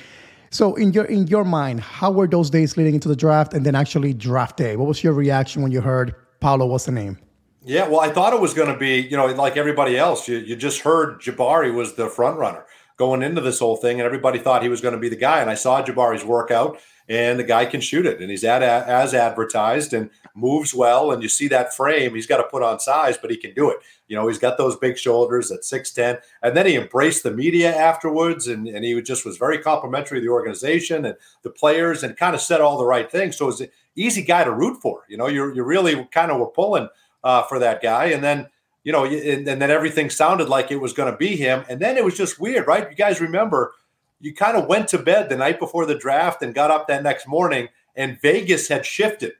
So, 0.49 0.75
in 0.75 0.93
your 0.93 1.05
in 1.05 1.27
your 1.27 1.43
mind, 1.43 1.81
how 1.81 2.09
were 2.09 2.27
those 2.27 2.49
days 2.49 2.77
leading 2.77 2.95
into 2.95 3.09
the 3.09 3.17
draft, 3.17 3.53
and 3.53 3.65
then 3.65 3.75
actually 3.75 4.13
draft 4.13 4.57
day? 4.57 4.77
What 4.77 4.87
was 4.87 5.03
your 5.03 5.13
reaction 5.13 5.61
when 5.61 5.71
you 5.71 5.81
heard 5.81 6.15
Paolo 6.39 6.65
was 6.65 6.85
the 6.85 6.93
name? 6.93 7.19
Yeah, 7.63 7.85
well, 7.89 7.99
I 7.99 8.09
thought 8.09 8.31
it 8.31 8.39
was 8.39 8.53
going 8.53 8.71
to 8.71 8.79
be, 8.79 9.01
you 9.01 9.17
know, 9.17 9.25
like 9.25 9.57
everybody 9.57 9.97
else. 9.97 10.25
You, 10.25 10.37
you 10.37 10.55
just 10.55 10.79
heard 10.79 11.19
Jabari 11.19 11.73
was 11.73 11.95
the 11.95 12.07
front 12.07 12.39
runner 12.39 12.63
going 12.97 13.21
into 13.21 13.41
this 13.41 13.59
whole 13.59 13.77
thing, 13.77 13.99
and 13.99 14.05
everybody 14.05 14.39
thought 14.39 14.63
he 14.63 14.69
was 14.69 14.81
going 14.81 14.93
to 14.93 14.99
be 14.99 15.09
the 15.09 15.15
guy. 15.15 15.39
And 15.39 15.49
I 15.49 15.53
saw 15.53 15.81
Jabari's 15.83 16.25
workout, 16.25 16.79
and 17.07 17.39
the 17.39 17.43
guy 17.43 17.65
can 17.65 17.79
shoot 17.79 18.05
it, 18.05 18.19
and 18.19 18.29
he's 18.29 18.43
at 18.43 18.63
as 18.63 19.13
advertised 19.13 19.93
and 19.93 20.09
moves 20.35 20.73
well. 20.73 21.11
And 21.11 21.23
you 21.23 21.29
see 21.29 21.47
that 21.49 21.73
frame; 21.73 22.15
he's 22.15 22.27
got 22.27 22.37
to 22.37 22.43
put 22.43 22.63
on 22.63 22.79
size, 22.79 23.17
but 23.17 23.31
he 23.31 23.37
can 23.37 23.53
do 23.53 23.69
it. 23.69 23.77
You 24.07 24.15
know, 24.15 24.27
he's 24.27 24.39
got 24.39 24.57
those 24.57 24.75
big 24.75 24.97
shoulders 24.97 25.51
at 25.51 25.63
six 25.63 25.91
ten, 25.91 26.17
and 26.41 26.57
then 26.57 26.65
he 26.65 26.75
embraced 26.75 27.23
the 27.23 27.31
media 27.31 27.73
afterwards, 27.73 28.47
and 28.47 28.67
and 28.67 28.83
he 28.83 28.99
just 29.01 29.25
was 29.25 29.37
very 29.37 29.59
complimentary 29.59 30.17
of 30.17 30.23
the 30.23 30.31
organization 30.31 31.05
and 31.05 31.15
the 31.43 31.51
players, 31.51 32.03
and 32.03 32.17
kind 32.17 32.35
of 32.35 32.41
said 32.41 32.61
all 32.61 32.77
the 32.77 32.85
right 32.85 33.11
things. 33.11 33.37
So 33.37 33.45
it 33.45 33.47
was 33.47 33.61
an 33.61 33.69
easy 33.95 34.23
guy 34.23 34.43
to 34.43 34.51
root 34.51 34.81
for. 34.81 35.03
You 35.07 35.17
know, 35.17 35.27
you're 35.27 35.53
you 35.53 35.63
really 35.63 36.07
kind 36.11 36.31
of 36.31 36.39
were 36.39 36.47
pulling 36.47 36.89
uh, 37.23 37.43
for 37.43 37.59
that 37.59 37.81
guy, 37.81 38.05
and 38.05 38.23
then 38.23 38.47
you 38.87 38.93
know, 38.93 39.03
and, 39.03 39.45
and 39.45 39.61
then 39.61 39.69
everything 39.69 40.09
sounded 40.09 40.47
like 40.47 40.71
it 40.71 40.77
was 40.77 40.93
going 40.93 41.11
to 41.11 41.17
be 41.17 41.35
him. 41.35 41.65
And 41.67 41.81
then 41.81 41.97
it 41.97 42.05
was 42.05 42.15
just 42.15 42.39
weird, 42.39 42.67
right? 42.67 42.89
You 42.89 42.95
guys 42.95 43.19
remember 43.19 43.73
you 44.21 44.33
kind 44.33 44.55
of 44.55 44.67
went 44.67 44.87
to 44.87 44.97
bed 44.97 45.27
the 45.27 45.35
night 45.35 45.59
before 45.59 45.85
the 45.85 45.97
draft 45.97 46.41
and 46.41 46.55
got 46.55 46.71
up 46.71 46.87
that 46.87 47.03
next 47.03 47.27
morning, 47.27 47.67
and 47.97 48.17
Vegas 48.21 48.69
had 48.69 48.85
shifted. 48.85 49.33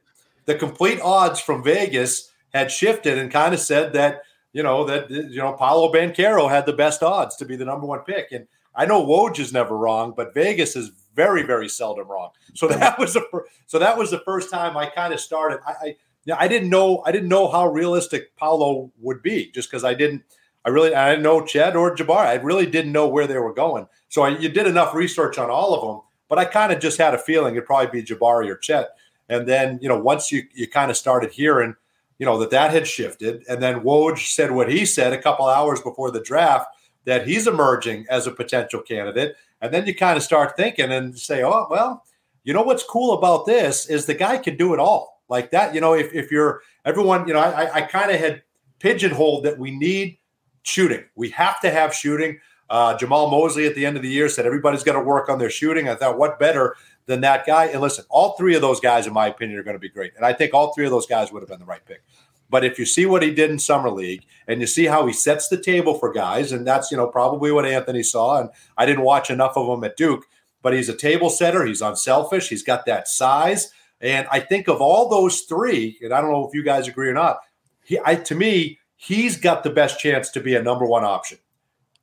The 0.44 0.54
complete 0.54 1.00
odds 1.00 1.40
from 1.40 1.64
Vegas 1.64 2.30
had 2.52 2.70
shifted 2.70 3.16
and 3.16 3.32
kind 3.32 3.54
of 3.54 3.60
said 3.60 3.94
that 3.94 4.20
you 4.52 4.62
know 4.62 4.84
that 4.84 5.04
uh, 5.04 5.14
you 5.14 5.38
know 5.38 5.54
Paolo 5.54 5.90
Banchero 5.90 6.50
had 6.50 6.66
the 6.66 6.74
best 6.74 7.02
odds 7.02 7.34
to 7.36 7.46
be 7.46 7.56
the 7.56 7.64
number 7.64 7.86
one 7.86 8.00
pick. 8.00 8.30
And 8.32 8.48
I 8.74 8.84
know 8.84 9.02
Woj 9.02 9.38
is 9.38 9.50
never 9.50 9.78
wrong, 9.78 10.12
but 10.14 10.34
Vegas 10.34 10.76
is 10.76 10.90
very 11.14 11.42
very 11.42 11.70
seldom 11.70 12.06
wrong. 12.06 12.32
So 12.52 12.68
that 12.68 12.98
was 12.98 13.14
the 13.14 13.24
so 13.66 13.78
that 13.78 13.96
was 13.96 14.10
the 14.10 14.20
first 14.26 14.50
time 14.50 14.76
I 14.76 14.90
kind 14.90 15.14
of 15.14 15.20
started. 15.20 15.60
I, 15.66 15.72
I 15.72 15.96
I 16.36 16.48
didn't 16.48 16.70
know 16.70 17.02
I 17.06 17.12
didn't 17.12 17.28
know 17.28 17.48
how 17.48 17.68
realistic 17.68 18.36
Paolo 18.36 18.90
would 19.00 19.22
be 19.22 19.50
just 19.52 19.70
because 19.70 19.84
I 19.84 19.94
didn't 19.94 20.22
I 20.64 20.70
really 20.70 20.94
I 20.94 21.10
didn't 21.10 21.22
know 21.22 21.44
Chet 21.44 21.76
or 21.76 21.94
Jabari. 21.94 22.26
I 22.26 22.34
really 22.34 22.66
didn't 22.66 22.92
know 22.92 23.08
where 23.08 23.26
they 23.26 23.38
were 23.38 23.54
going. 23.54 23.86
So 24.08 24.22
I, 24.22 24.30
you 24.30 24.48
did 24.48 24.66
enough 24.66 24.94
research 24.94 25.38
on 25.38 25.50
all 25.50 25.74
of 25.74 25.80
them, 25.82 26.02
but 26.28 26.38
I 26.38 26.44
kind 26.44 26.72
of 26.72 26.80
just 26.80 26.98
had 26.98 27.14
a 27.14 27.18
feeling 27.18 27.54
it'd 27.54 27.66
probably 27.66 28.00
be 28.00 28.06
Jabari 28.06 28.48
or 28.48 28.56
Chet. 28.56 28.88
And 29.28 29.46
then 29.46 29.78
you 29.80 29.88
know 29.88 29.98
once 29.98 30.32
you 30.32 30.42
you 30.52 30.68
kind 30.68 30.90
of 30.90 30.96
started 30.96 31.32
hearing 31.32 31.74
you 32.18 32.26
know 32.26 32.38
that 32.38 32.50
that 32.50 32.72
had 32.72 32.86
shifted, 32.86 33.44
and 33.48 33.62
then 33.62 33.80
Woj 33.80 34.18
said 34.18 34.50
what 34.50 34.70
he 34.70 34.84
said 34.84 35.12
a 35.12 35.22
couple 35.22 35.46
hours 35.46 35.80
before 35.80 36.10
the 36.10 36.20
draft 36.20 36.66
that 37.04 37.26
he's 37.26 37.46
emerging 37.46 38.06
as 38.10 38.26
a 38.26 38.32
potential 38.32 38.82
candidate, 38.82 39.36
and 39.60 39.72
then 39.72 39.86
you 39.86 39.94
kind 39.94 40.16
of 40.16 40.22
start 40.22 40.56
thinking 40.56 40.90
and 40.90 41.18
say, 41.18 41.42
oh 41.42 41.66
well, 41.70 42.04
you 42.44 42.52
know 42.52 42.62
what's 42.62 42.82
cool 42.82 43.14
about 43.14 43.46
this 43.46 43.86
is 43.86 44.06
the 44.06 44.14
guy 44.14 44.36
can 44.36 44.56
do 44.56 44.74
it 44.74 44.80
all 44.80 45.17
like 45.28 45.50
that. 45.50 45.74
You 45.74 45.80
know 45.80 45.94
if 45.94 46.12
if 46.14 46.30
you're 46.30 46.62
everyone, 46.84 47.26
you 47.26 47.34
know 47.34 47.40
I 47.40 47.76
I 47.76 47.82
kind 47.82 48.10
of 48.10 48.18
had 48.18 48.42
pigeonholed 48.78 49.44
that 49.44 49.58
we 49.58 49.70
need 49.70 50.18
shooting. 50.62 51.04
We 51.14 51.30
have 51.30 51.60
to 51.60 51.70
have 51.70 51.94
shooting. 51.94 52.40
Uh, 52.70 52.96
Jamahl 52.98 53.30
Mosley 53.30 53.66
at 53.66 53.74
the 53.74 53.86
end 53.86 53.96
of 53.96 54.02
the 54.02 54.10
year 54.10 54.28
said 54.28 54.44
everybody's 54.44 54.82
got 54.82 54.92
to 54.92 55.00
work 55.00 55.28
on 55.28 55.38
their 55.38 55.50
shooting. 55.50 55.88
I 55.88 55.94
thought, 55.94 56.18
what 56.18 56.38
better 56.38 56.76
than 57.06 57.22
that 57.22 57.46
guy? 57.46 57.66
And 57.66 57.80
listen, 57.80 58.04
all 58.10 58.36
three 58.36 58.54
of 58.54 58.60
those 58.60 58.78
guys, 58.78 59.06
in 59.06 59.14
my 59.14 59.26
opinion, 59.26 59.58
are 59.58 59.62
going 59.62 59.76
to 59.76 59.80
be 59.80 59.88
great. 59.88 60.12
And 60.16 60.24
I 60.26 60.34
think 60.34 60.52
all 60.52 60.74
three 60.74 60.84
of 60.84 60.90
those 60.90 61.06
guys 61.06 61.32
would 61.32 61.40
have 61.40 61.48
been 61.48 61.60
the 61.60 61.64
right 61.64 61.84
pick. 61.84 62.02
But 62.50 62.64
if 62.64 62.78
you 62.78 62.84
see 62.84 63.06
what 63.06 63.22
he 63.22 63.32
did 63.32 63.50
in 63.50 63.58
summer 63.58 63.90
league 63.90 64.24
and 64.46 64.60
you 64.60 64.66
see 64.66 64.86
how 64.86 65.06
he 65.06 65.12
sets 65.12 65.48
the 65.48 65.60
table 65.60 65.98
for 65.98 66.12
guys, 66.12 66.52
and 66.52 66.66
that's 66.66 66.90
you 66.90 66.96
know 66.96 67.06
probably 67.06 67.52
what 67.52 67.66
Anthony 67.66 68.02
saw. 68.02 68.40
And 68.40 68.50
I 68.76 68.86
didn't 68.86 69.04
watch 69.04 69.30
enough 69.30 69.56
of 69.56 69.68
him 69.68 69.84
at 69.84 69.96
Duke, 69.96 70.24
but 70.62 70.72
he's 70.72 70.88
a 70.88 70.96
table 70.96 71.30
setter. 71.30 71.64
He's 71.64 71.82
unselfish. 71.82 72.48
He's 72.48 72.62
got 72.62 72.86
that 72.86 73.08
size. 73.08 73.70
And 74.00 74.26
I 74.30 74.40
think 74.40 74.68
of 74.68 74.80
all 74.80 75.08
those 75.08 75.42
three, 75.42 75.98
and 76.02 76.12
I 76.12 76.20
don't 76.20 76.30
know 76.30 76.46
if 76.46 76.54
you 76.54 76.62
guys 76.62 76.88
agree 76.88 77.08
or 77.08 77.14
not. 77.14 77.38
He, 77.84 77.98
I, 78.04 78.14
to 78.16 78.34
me, 78.34 78.78
he's 78.96 79.36
got 79.36 79.62
the 79.62 79.70
best 79.70 79.98
chance 79.98 80.30
to 80.30 80.40
be 80.40 80.54
a 80.54 80.62
number 80.62 80.86
one 80.86 81.04
option 81.04 81.38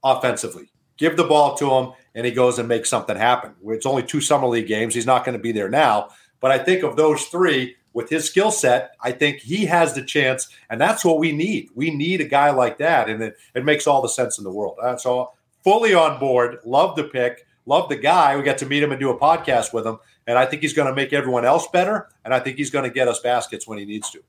offensively. 0.04 0.70
Give 0.98 1.18
the 1.18 1.24
ball 1.24 1.56
to 1.56 1.72
him, 1.72 1.94
and 2.14 2.26
he 2.26 2.32
goes 2.32 2.60
and 2.60 2.68
makes 2.68 2.90
something 2.90 3.18
happen. 3.18 3.54
It's 3.68 3.86
only 3.86 4.04
two 4.04 4.22
summer 4.22 4.48
league 4.48 4.68
games. 4.68 4.96
He's 4.96 5.06
not 5.06 5.26
going 5.26 5.38
to 5.38 5.42
be 5.42 5.52
there 5.52 5.70
now. 5.70 6.10
But 6.40 6.52
I 6.52 6.58
think 6.58 6.84
of 6.84 6.96
those 6.96 7.26
three 7.26 7.76
with 7.94 8.10
his 8.10 8.26
skill 8.26 8.52
set, 8.52 8.92
I 9.02 9.14
think 9.14 9.40
he 9.40 9.66
has 9.66 9.94
the 9.94 10.04
chance, 10.04 10.50
and 10.70 10.80
that's 10.80 11.06
what 11.06 11.18
we 11.18 11.32
need. 11.32 11.70
We 11.76 11.92
need 11.92 12.20
a 12.20 12.26
guy 12.26 12.52
like 12.52 12.78
that, 12.80 13.10
and 13.10 13.24
it, 13.24 13.38
it 13.56 13.64
makes 13.64 13.88
all 13.88 14.02
the 14.02 14.10
sense 14.10 14.38
in 14.38 14.44
the 14.44 14.52
world. 14.52 14.78
Uh, 14.82 14.98
so 14.98 15.32
fully 15.64 15.94
on 15.94 16.20
board. 16.20 16.58
Love 16.66 16.98
the 16.98 17.06
pick. 17.06 17.46
Love 17.66 17.88
the 17.88 17.96
guy. 17.96 18.36
We 18.36 18.44
got 18.44 18.58
to 18.60 18.66
meet 18.66 18.84
him 18.84 18.92
and 18.92 19.00
do 19.00 19.10
a 19.10 19.18
podcast 19.18 19.74
with 19.74 19.88
him, 19.88 19.98
and 20.28 20.38
I 20.38 20.46
think 20.46 20.62
he's 20.62 20.74
going 20.74 20.88
to 20.88 20.96
make 20.96 21.14
everyone 21.14 21.46
else 21.46 21.68
better, 21.68 22.10
and 22.24 22.34
I 22.34 22.40
think 22.40 22.58
he's 22.58 22.70
going 22.70 22.84
to 22.84 22.94
get 22.94 23.08
us 23.08 23.20
baskets 23.20 23.68
when 23.68 23.78
he 23.78 23.86
needs 23.86 24.10
to. 24.12 24.24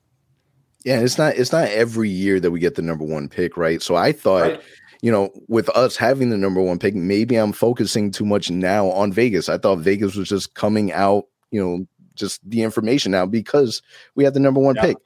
Yeah, 0.83 0.99
it's 0.99 1.17
not 1.17 1.35
it's 1.35 1.51
not 1.51 1.67
every 1.69 2.09
year 2.09 2.39
that 2.39 2.51
we 2.51 2.59
get 2.59 2.75
the 2.75 2.81
number 2.81 3.03
one 3.03 3.27
pick, 3.27 3.57
right? 3.57 3.81
So 3.81 3.95
I 3.95 4.11
thought, 4.11 4.41
right. 4.41 4.61
you 5.01 5.11
know, 5.11 5.31
with 5.47 5.69
us 5.69 5.97
having 5.97 6.29
the 6.29 6.37
number 6.37 6.61
one 6.61 6.79
pick, 6.79 6.95
maybe 6.95 7.35
I'm 7.35 7.51
focusing 7.51 8.11
too 8.11 8.25
much 8.25 8.49
now 8.49 8.87
on 8.91 9.11
Vegas. 9.11 9.49
I 9.49 9.57
thought 9.57 9.79
Vegas 9.79 10.15
was 10.15 10.29
just 10.29 10.53
coming 10.53 10.93
out, 10.93 11.25
you 11.51 11.61
know, 11.61 11.85
just 12.15 12.47
the 12.49 12.61
information 12.61 13.11
now 13.11 13.25
because 13.25 13.81
we 14.15 14.23
had 14.23 14.33
the 14.33 14.39
number 14.39 14.59
one 14.59 14.75
yeah. 14.75 14.83
pick. 14.83 14.97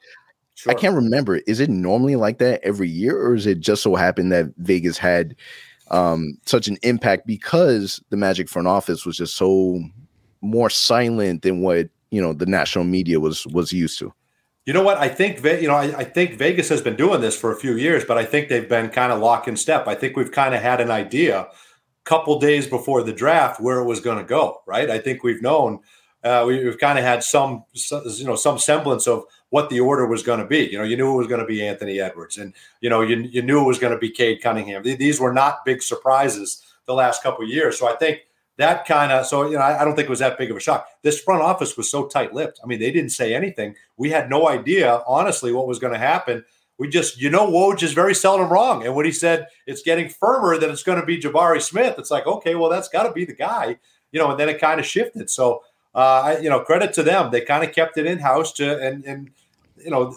Sure. 0.54 0.70
I 0.70 0.74
can't 0.74 0.94
remember. 0.94 1.36
Is 1.46 1.60
it 1.60 1.70
normally 1.70 2.16
like 2.16 2.38
that 2.38 2.60
every 2.62 2.88
year, 2.88 3.20
or 3.20 3.34
is 3.34 3.46
it 3.46 3.60
just 3.60 3.82
so 3.82 3.94
happened 3.94 4.30
that 4.32 4.52
Vegas 4.58 4.98
had 4.98 5.34
um, 5.90 6.38
such 6.46 6.68
an 6.68 6.76
impact 6.82 7.26
because 7.26 8.02
the 8.10 8.16
Magic 8.16 8.48
front 8.48 8.68
office 8.68 9.06
was 9.06 9.16
just 9.16 9.34
so 9.34 9.80
more 10.42 10.68
silent 10.68 11.42
than 11.42 11.60
what 11.60 11.88
you 12.10 12.20
know 12.20 12.32
the 12.32 12.46
national 12.46 12.84
media 12.84 13.18
was 13.18 13.46
was 13.46 13.72
used 13.72 13.98
to? 14.00 14.12
You 14.66 14.72
know 14.72 14.82
what? 14.82 14.98
I 14.98 15.08
think 15.08 15.42
you 15.44 15.66
know. 15.66 15.74
I, 15.74 15.98
I, 15.98 16.04
think 16.04 16.38
Vegas 16.38 16.68
has 16.68 16.80
been 16.80 16.94
doing 16.94 17.20
this 17.20 17.36
for 17.36 17.50
a 17.50 17.56
few 17.56 17.76
years, 17.76 18.04
but 18.04 18.16
I 18.16 18.24
think 18.24 18.48
they've 18.48 18.68
been 18.68 18.90
kind 18.90 19.12
of 19.12 19.18
lock 19.18 19.48
in 19.48 19.56
step. 19.56 19.88
I 19.88 19.96
think 19.96 20.16
we've 20.16 20.30
kind 20.30 20.54
of 20.54 20.62
had 20.62 20.80
an 20.80 20.90
idea, 20.90 21.40
a 21.40 21.48
couple 22.04 22.38
days 22.38 22.68
before 22.68 23.02
the 23.02 23.12
draft, 23.12 23.60
where 23.60 23.80
it 23.80 23.86
was 23.86 23.98
going 23.98 24.18
to 24.18 24.24
go. 24.24 24.62
Right? 24.66 24.88
I 24.88 24.98
think 24.98 25.24
we've 25.24 25.42
known. 25.42 25.80
Uh, 26.22 26.44
we, 26.46 26.64
have 26.64 26.78
kind 26.78 27.00
of 27.00 27.04
had 27.04 27.24
some, 27.24 27.64
you 27.74 28.24
know, 28.24 28.36
some 28.36 28.56
semblance 28.56 29.08
of 29.08 29.24
what 29.50 29.68
the 29.70 29.80
order 29.80 30.06
was 30.06 30.22
going 30.22 30.38
to 30.38 30.46
be. 30.46 30.68
You 30.70 30.78
know, 30.78 30.84
you 30.84 30.96
knew 30.96 31.12
it 31.12 31.16
was 31.16 31.26
going 31.26 31.40
to 31.40 31.46
be 31.46 31.66
Anthony 31.66 31.98
Edwards, 31.98 32.38
and 32.38 32.54
you 32.80 32.88
know, 32.88 33.00
you, 33.00 33.16
you 33.16 33.42
knew 33.42 33.60
it 33.60 33.66
was 33.66 33.80
going 33.80 33.92
to 33.92 33.98
be 33.98 34.10
Cade 34.10 34.40
Cunningham. 34.40 34.84
These 34.84 35.18
were 35.18 35.32
not 35.32 35.64
big 35.64 35.82
surprises 35.82 36.62
the 36.86 36.94
last 36.94 37.22
couple 37.24 37.44
years. 37.44 37.80
So 37.80 37.88
I 37.88 37.96
think 37.96 38.20
that 38.58 38.86
kind 38.86 39.12
of 39.12 39.26
so 39.26 39.46
you 39.46 39.54
know 39.54 39.62
I, 39.62 39.80
I, 39.80 39.84
don't 39.84 39.94
think 39.94 40.06
it 40.06 40.10
was 40.10 40.18
that 40.18 40.38
big 40.38 40.50
of 40.50 40.56
a 40.56 40.60
shock. 40.60 40.86
This 41.02 41.20
front 41.20 41.42
office 41.42 41.76
was 41.76 41.90
so 41.90 42.06
tight-lipped. 42.06 42.60
I 42.62 42.66
mean, 42.66 42.80
they 42.80 42.92
didn't 42.92 43.10
say 43.10 43.34
anything. 43.34 43.74
We 43.96 44.10
had 44.10 44.28
no 44.28 44.48
idea, 44.48 45.02
honestly, 45.06 45.52
what 45.52 45.66
was 45.66 45.78
going 45.78 45.92
to 45.92 45.98
happen. 45.98 46.44
We 46.78 46.88
just, 46.88 47.20
you 47.20 47.30
know, 47.30 47.46
Woj 47.46 47.82
is 47.82 47.92
very 47.92 48.14
seldom 48.14 48.50
wrong. 48.50 48.84
And 48.84 48.94
when 48.94 49.06
he 49.06 49.12
said 49.12 49.46
it's 49.66 49.82
getting 49.82 50.08
firmer 50.08 50.58
that 50.58 50.70
it's 50.70 50.82
going 50.82 51.00
to 51.00 51.06
be 51.06 51.20
Jabari 51.20 51.62
Smith, 51.62 51.94
it's 51.98 52.10
like, 52.10 52.26
okay, 52.26 52.54
well, 52.54 52.70
that's 52.70 52.88
got 52.88 53.04
to 53.04 53.12
be 53.12 53.24
the 53.24 53.34
guy, 53.34 53.78
you 54.10 54.20
know. 54.20 54.30
And 54.30 54.40
then 54.40 54.48
it 54.48 54.60
kind 54.60 54.80
of 54.80 54.86
shifted. 54.86 55.30
So, 55.30 55.62
uh, 55.94 56.36
you 56.40 56.50
know, 56.50 56.60
credit 56.60 56.92
to 56.94 57.02
them. 57.02 57.30
They 57.30 57.42
kind 57.42 57.62
of 57.64 57.74
kept 57.74 57.98
it 57.98 58.06
in 58.06 58.18
house 58.18 58.52
to, 58.54 58.78
and 58.80 59.04
and 59.04 59.30
you 59.76 59.90
know, 59.90 60.16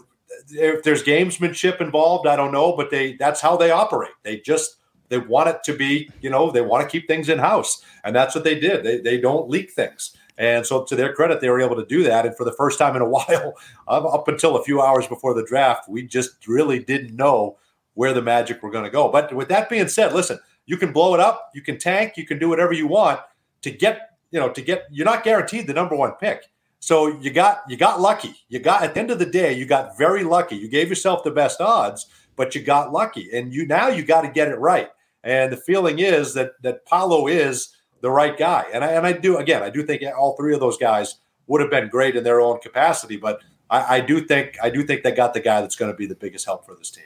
if 0.49 0.83
there's 0.83 1.03
gamesmanship 1.03 1.81
involved, 1.81 2.27
I 2.27 2.35
don't 2.35 2.51
know, 2.51 2.75
but 2.75 2.89
they 2.89 3.13
that's 3.13 3.41
how 3.41 3.57
they 3.57 3.71
operate. 3.71 4.13
They 4.23 4.37
just 4.37 4.77
they 5.09 5.17
want 5.17 5.49
it 5.49 5.63
to 5.63 5.75
be, 5.75 6.09
you 6.21 6.29
know, 6.29 6.51
they 6.51 6.61
want 6.61 6.83
to 6.83 6.89
keep 6.89 7.07
things 7.07 7.29
in 7.29 7.39
house, 7.39 7.83
and 8.03 8.15
that's 8.15 8.35
what 8.35 8.43
they 8.43 8.59
did. 8.59 8.83
They 8.83 8.99
they 8.99 9.19
don't 9.19 9.49
leak 9.49 9.71
things, 9.71 10.15
and 10.37 10.65
so 10.65 10.83
to 10.83 10.95
their 10.95 11.13
credit, 11.13 11.41
they 11.41 11.49
were 11.49 11.61
able 11.61 11.75
to 11.75 11.85
do 11.85 12.03
that. 12.03 12.25
And 12.25 12.35
for 12.35 12.43
the 12.43 12.53
first 12.53 12.79
time 12.79 12.95
in 12.95 13.01
a 13.01 13.09
while, 13.09 13.55
um, 13.87 14.05
up 14.05 14.27
until 14.27 14.57
a 14.57 14.63
few 14.63 14.81
hours 14.81 15.07
before 15.07 15.33
the 15.33 15.45
draft, 15.45 15.87
we 15.89 16.03
just 16.03 16.47
really 16.47 16.79
didn't 16.79 17.15
know 17.15 17.57
where 17.93 18.13
the 18.13 18.21
Magic 18.21 18.61
were 18.61 18.71
going 18.71 18.83
to 18.83 18.89
go. 18.89 19.09
But 19.09 19.33
with 19.33 19.47
that 19.49 19.69
being 19.69 19.87
said, 19.87 20.13
listen, 20.13 20.39
you 20.65 20.77
can 20.77 20.91
blow 20.91 21.13
it 21.13 21.19
up, 21.19 21.51
you 21.53 21.61
can 21.61 21.77
tank, 21.77 22.17
you 22.17 22.25
can 22.25 22.39
do 22.39 22.49
whatever 22.49 22.73
you 22.73 22.87
want 22.87 23.19
to 23.61 23.71
get, 23.71 24.17
you 24.31 24.39
know, 24.39 24.49
to 24.49 24.61
get. 24.61 24.85
You're 24.91 25.05
not 25.05 25.23
guaranteed 25.23 25.67
the 25.67 25.73
number 25.73 25.95
one 25.95 26.13
pick. 26.13 26.43
So 26.79 27.19
you 27.19 27.31
got 27.31 27.61
you 27.67 27.77
got 27.77 27.99
lucky. 27.99 28.35
You 28.49 28.59
got 28.59 28.83
at 28.83 28.93
the 28.93 28.99
end 28.99 29.11
of 29.11 29.19
the 29.19 29.25
day, 29.25 29.53
you 29.53 29.65
got 29.65 29.97
very 29.97 30.23
lucky. 30.23 30.55
You 30.55 30.67
gave 30.67 30.89
yourself 30.89 31.23
the 31.23 31.31
best 31.31 31.61
odds, 31.61 32.07
but 32.35 32.53
you 32.53 32.61
got 32.61 32.91
lucky. 32.91 33.29
And 33.33 33.53
you 33.53 33.65
now 33.65 33.87
you 33.87 34.03
got 34.03 34.21
to 34.21 34.27
get 34.27 34.49
it 34.49 34.59
right. 34.59 34.89
And 35.25 35.51
the 35.51 35.57
feeling 35.57 35.99
is 35.99 36.35
that 36.35 36.51
that 36.61 36.85
Paolo 36.85 37.27
is 37.27 37.75
the 38.01 38.11
right 38.11 38.37
guy. 38.37 38.65
And 38.71 38.83
I, 38.83 38.91
and 38.91 39.05
I 39.05 39.11
do 39.11 39.37
again, 39.37 39.63
I 39.63 39.69
do 39.71 39.83
think 39.83 40.03
all 40.17 40.37
three 40.37 40.53
of 40.53 40.59
those 40.61 40.77
guys 40.77 41.15
would 41.47 41.59
have 41.59 41.71
been 41.71 41.89
great 41.89 42.15
in 42.15 42.23
their 42.23 42.39
own 42.39 42.59
capacity, 42.59 43.17
but 43.17 43.41
I, 43.69 43.97
I 43.97 43.99
do 43.99 44.21
think 44.21 44.57
I 44.61 44.69
do 44.69 44.83
think 44.83 45.03
they 45.03 45.11
got 45.11 45.33
the 45.33 45.39
guy 45.39 45.61
that's 45.61 45.75
going 45.75 45.91
to 45.91 45.97
be 45.97 46.05
the 46.05 46.15
biggest 46.15 46.45
help 46.45 46.65
for 46.65 46.75
this 46.75 46.91
team. 46.91 47.05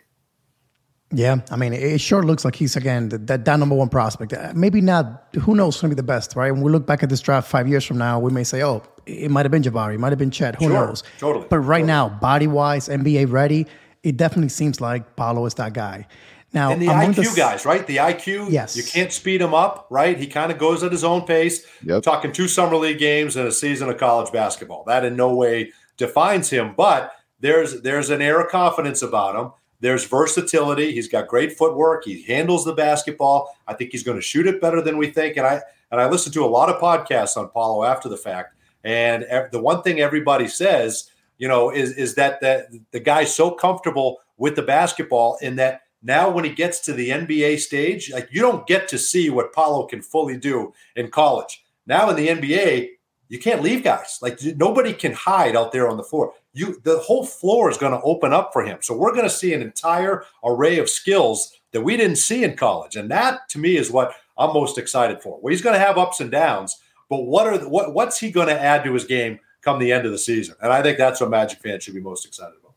Yeah, 1.11 1.37
I 1.49 1.55
mean, 1.55 1.73
it 1.73 1.99
sure 1.99 2.21
looks 2.21 2.45
like 2.45 2.55
he's 2.55 2.75
again 2.75 3.09
that, 3.09 3.45
that 3.45 3.57
number 3.57 3.75
one 3.75 3.89
prospect. 3.89 4.31
Uh, 4.31 4.51
maybe 4.55 4.79
not. 4.79 5.27
Who 5.41 5.55
knows? 5.55 5.81
Going 5.81 5.89
to 5.89 5.95
be 5.95 5.99
the 5.99 6.03
best, 6.03 6.35
right? 6.35 6.51
When 6.51 6.61
we 6.61 6.71
look 6.71 6.85
back 6.85 7.01
at 7.01 7.09
this 7.09 7.19
draft 7.21 7.49
five 7.49 7.67
years 7.67 7.83
from 7.83 7.97
now, 7.97 8.19
we 8.19 8.31
may 8.31 8.43
say, 8.43 8.63
"Oh, 8.63 8.83
it 9.07 9.31
might 9.31 9.43
have 9.43 9.51
been 9.51 9.63
Jabari, 9.63 9.95
it 9.95 9.99
might 9.99 10.11
have 10.11 10.19
been 10.19 10.29
Chet. 10.29 10.55
Who 10.55 10.65
sure, 10.65 10.73
knows?" 10.73 11.03
Totally. 11.17 11.47
But 11.49 11.59
right 11.59 11.79
totally. 11.79 11.87
now, 11.87 12.09
body 12.09 12.45
wise, 12.45 12.89
NBA 12.89 13.31
ready, 13.31 13.65
it 14.03 14.17
definitely 14.17 14.49
seems 14.49 14.81
like 14.81 15.15
Paolo 15.15 15.45
is 15.47 15.55
that 15.55 15.73
guy. 15.73 16.05
Now, 16.51 16.71
and 16.71 16.81
the 16.81 16.87
IQ 16.87 17.15
the, 17.15 17.33
guys, 17.35 17.63
right? 17.63 17.85
The 17.85 17.97
IQ, 17.97 18.51
yes, 18.51 18.75
you 18.75 18.83
can't 18.83 19.11
speed 19.11 19.41
him 19.41 19.53
up, 19.53 19.85
right? 19.89 20.17
He 20.17 20.25
kind 20.25 20.51
of 20.51 20.57
goes 20.57 20.81
at 20.81 20.91
his 20.91 21.03
own 21.03 21.21
pace. 21.21 21.65
Yep. 21.83 22.01
Talking 22.01 22.31
two 22.31 22.47
summer 22.47 22.75
league 22.75 22.97
games 22.97 23.35
and 23.35 23.47
a 23.47 23.51
season 23.51 23.89
of 23.89 23.97
college 23.97 24.31
basketball. 24.31 24.83
That 24.85 25.05
in 25.05 25.15
no 25.15 25.35
way 25.35 25.71
defines 25.97 26.49
him, 26.49 26.73
but 26.75 27.13
there's 27.39 27.81
there's 27.81 28.09
an 28.09 28.21
air 28.21 28.41
of 28.41 28.49
confidence 28.49 29.01
about 29.03 29.35
him. 29.35 29.51
There's 29.79 30.05
versatility. 30.05 30.91
He's 30.91 31.07
got 31.07 31.27
great 31.27 31.57
footwork. 31.57 32.03
He 32.03 32.23
handles 32.23 32.65
the 32.65 32.73
basketball. 32.73 33.55
I 33.67 33.73
think 33.73 33.91
he's 33.91 34.03
going 34.03 34.17
to 34.17 34.21
shoot 34.21 34.47
it 34.47 34.59
better 34.59 34.81
than 34.81 34.97
we 34.97 35.11
think. 35.11 35.37
And 35.37 35.45
I 35.45 35.61
and 35.91 36.01
I 36.01 36.09
listened 36.09 36.33
to 36.33 36.43
a 36.43 36.47
lot 36.47 36.69
of 36.69 36.81
podcasts 36.81 37.37
on 37.37 37.49
Paolo 37.49 37.83
after 37.83 38.09
the 38.09 38.17
fact. 38.17 38.55
And 38.83 39.25
the 39.51 39.61
one 39.61 39.81
thing 39.83 39.99
everybody 39.99 40.47
says, 40.47 41.11
you 41.37 41.47
know, 41.47 41.69
is 41.69 41.91
is 41.91 42.15
that 42.15 42.41
that 42.41 42.67
the 42.91 42.99
guy's 42.99 43.33
so 43.33 43.51
comfortable 43.51 44.19
with 44.37 44.55
the 44.55 44.63
basketball 44.63 45.37
in 45.41 45.57
that 45.57 45.81
now 46.01 46.29
when 46.29 46.45
he 46.45 46.51
gets 46.51 46.79
to 46.81 46.93
the 46.93 47.09
NBA 47.09 47.59
stage, 47.59 48.11
like 48.11 48.29
you 48.31 48.41
don't 48.41 48.67
get 48.67 48.87
to 48.89 48.97
see 48.97 49.29
what 49.29 49.53
Paolo 49.53 49.85
can 49.85 50.01
fully 50.01 50.37
do 50.37 50.73
in 50.95 51.09
college. 51.09 51.63
Now 51.85 52.09
in 52.09 52.15
the 52.15 52.27
NBA, 52.27 52.89
you 53.27 53.39
can't 53.39 53.61
leave 53.61 53.83
guys. 53.83 54.19
Like 54.21 54.39
nobody 54.55 54.93
can 54.93 55.13
hide 55.13 55.55
out 55.55 55.71
there 55.71 55.87
on 55.87 55.97
the 55.97 56.03
floor. 56.03 56.33
You 56.53 56.81
the 56.83 56.99
whole 56.99 57.25
floor 57.25 57.69
is 57.69 57.77
going 57.77 57.91
to 57.91 58.01
open 58.01 58.33
up 58.33 58.51
for 58.53 58.63
him. 58.63 58.79
So 58.81 58.95
we're 58.95 59.13
going 59.13 59.23
to 59.23 59.29
see 59.29 59.53
an 59.53 59.61
entire 59.61 60.23
array 60.43 60.79
of 60.79 60.89
skills 60.89 61.53
that 61.71 61.81
we 61.81 61.95
didn't 61.95 62.17
see 62.17 62.43
in 62.43 62.55
college. 62.55 62.95
And 62.95 63.11
that 63.11 63.47
to 63.49 63.59
me 63.59 63.77
is 63.77 63.91
what 63.91 64.13
I'm 64.37 64.53
most 64.53 64.77
excited 64.77 65.21
for. 65.21 65.39
Well, 65.41 65.51
he's 65.51 65.61
going 65.61 65.75
to 65.75 65.85
have 65.85 65.97
ups 65.97 66.21
and 66.21 66.31
downs, 66.31 66.77
but 67.09 67.23
what 67.23 67.45
are 67.45 67.57
the, 67.57 67.69
what 67.69 67.93
what's 67.93 68.19
he 68.19 68.31
going 68.31 68.47
to 68.47 68.59
add 68.59 68.83
to 68.85 68.93
his 68.93 69.05
game 69.05 69.39
come 69.61 69.79
the 69.79 69.91
end 69.91 70.05
of 70.05 70.11
the 70.11 70.17
season? 70.17 70.55
And 70.61 70.73
I 70.73 70.81
think 70.81 70.97
that's 70.97 71.21
what 71.21 71.29
Magic 71.29 71.59
fans 71.59 71.83
should 71.83 71.93
be 71.93 72.01
most 72.01 72.25
excited 72.25 72.55
about. 72.59 72.68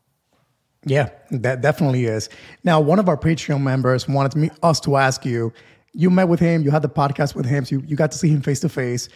Yeah, 0.85 1.09
that 1.31 1.61
definitely 1.61 2.05
is. 2.05 2.29
Now, 2.63 2.79
one 2.81 2.99
of 2.99 3.07
our 3.07 3.17
Patreon 3.17 3.61
members 3.61 4.07
wanted 4.07 4.35
me, 4.35 4.49
us 4.61 4.79
to 4.81 4.97
ask 4.97 5.25
you. 5.25 5.53
You 5.93 6.09
met 6.09 6.27
with 6.27 6.39
him. 6.39 6.63
You 6.63 6.71
had 6.71 6.81
the 6.81 6.89
podcast 6.89 7.35
with 7.35 7.45
him. 7.45 7.65
So 7.65 7.75
you, 7.75 7.83
you 7.85 7.95
got 7.95 8.11
to 8.11 8.17
see 8.17 8.29
him 8.29 8.41
face 8.41 8.59
to 8.61 8.69
face. 8.69 9.09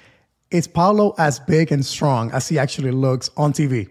Is 0.52 0.68
Paolo 0.68 1.14
as 1.18 1.40
big 1.40 1.72
and 1.72 1.86
strong 1.86 2.32
as 2.32 2.48
he 2.48 2.58
actually 2.58 2.92
looks 2.92 3.30
on 3.36 3.52
TV? 3.52 3.90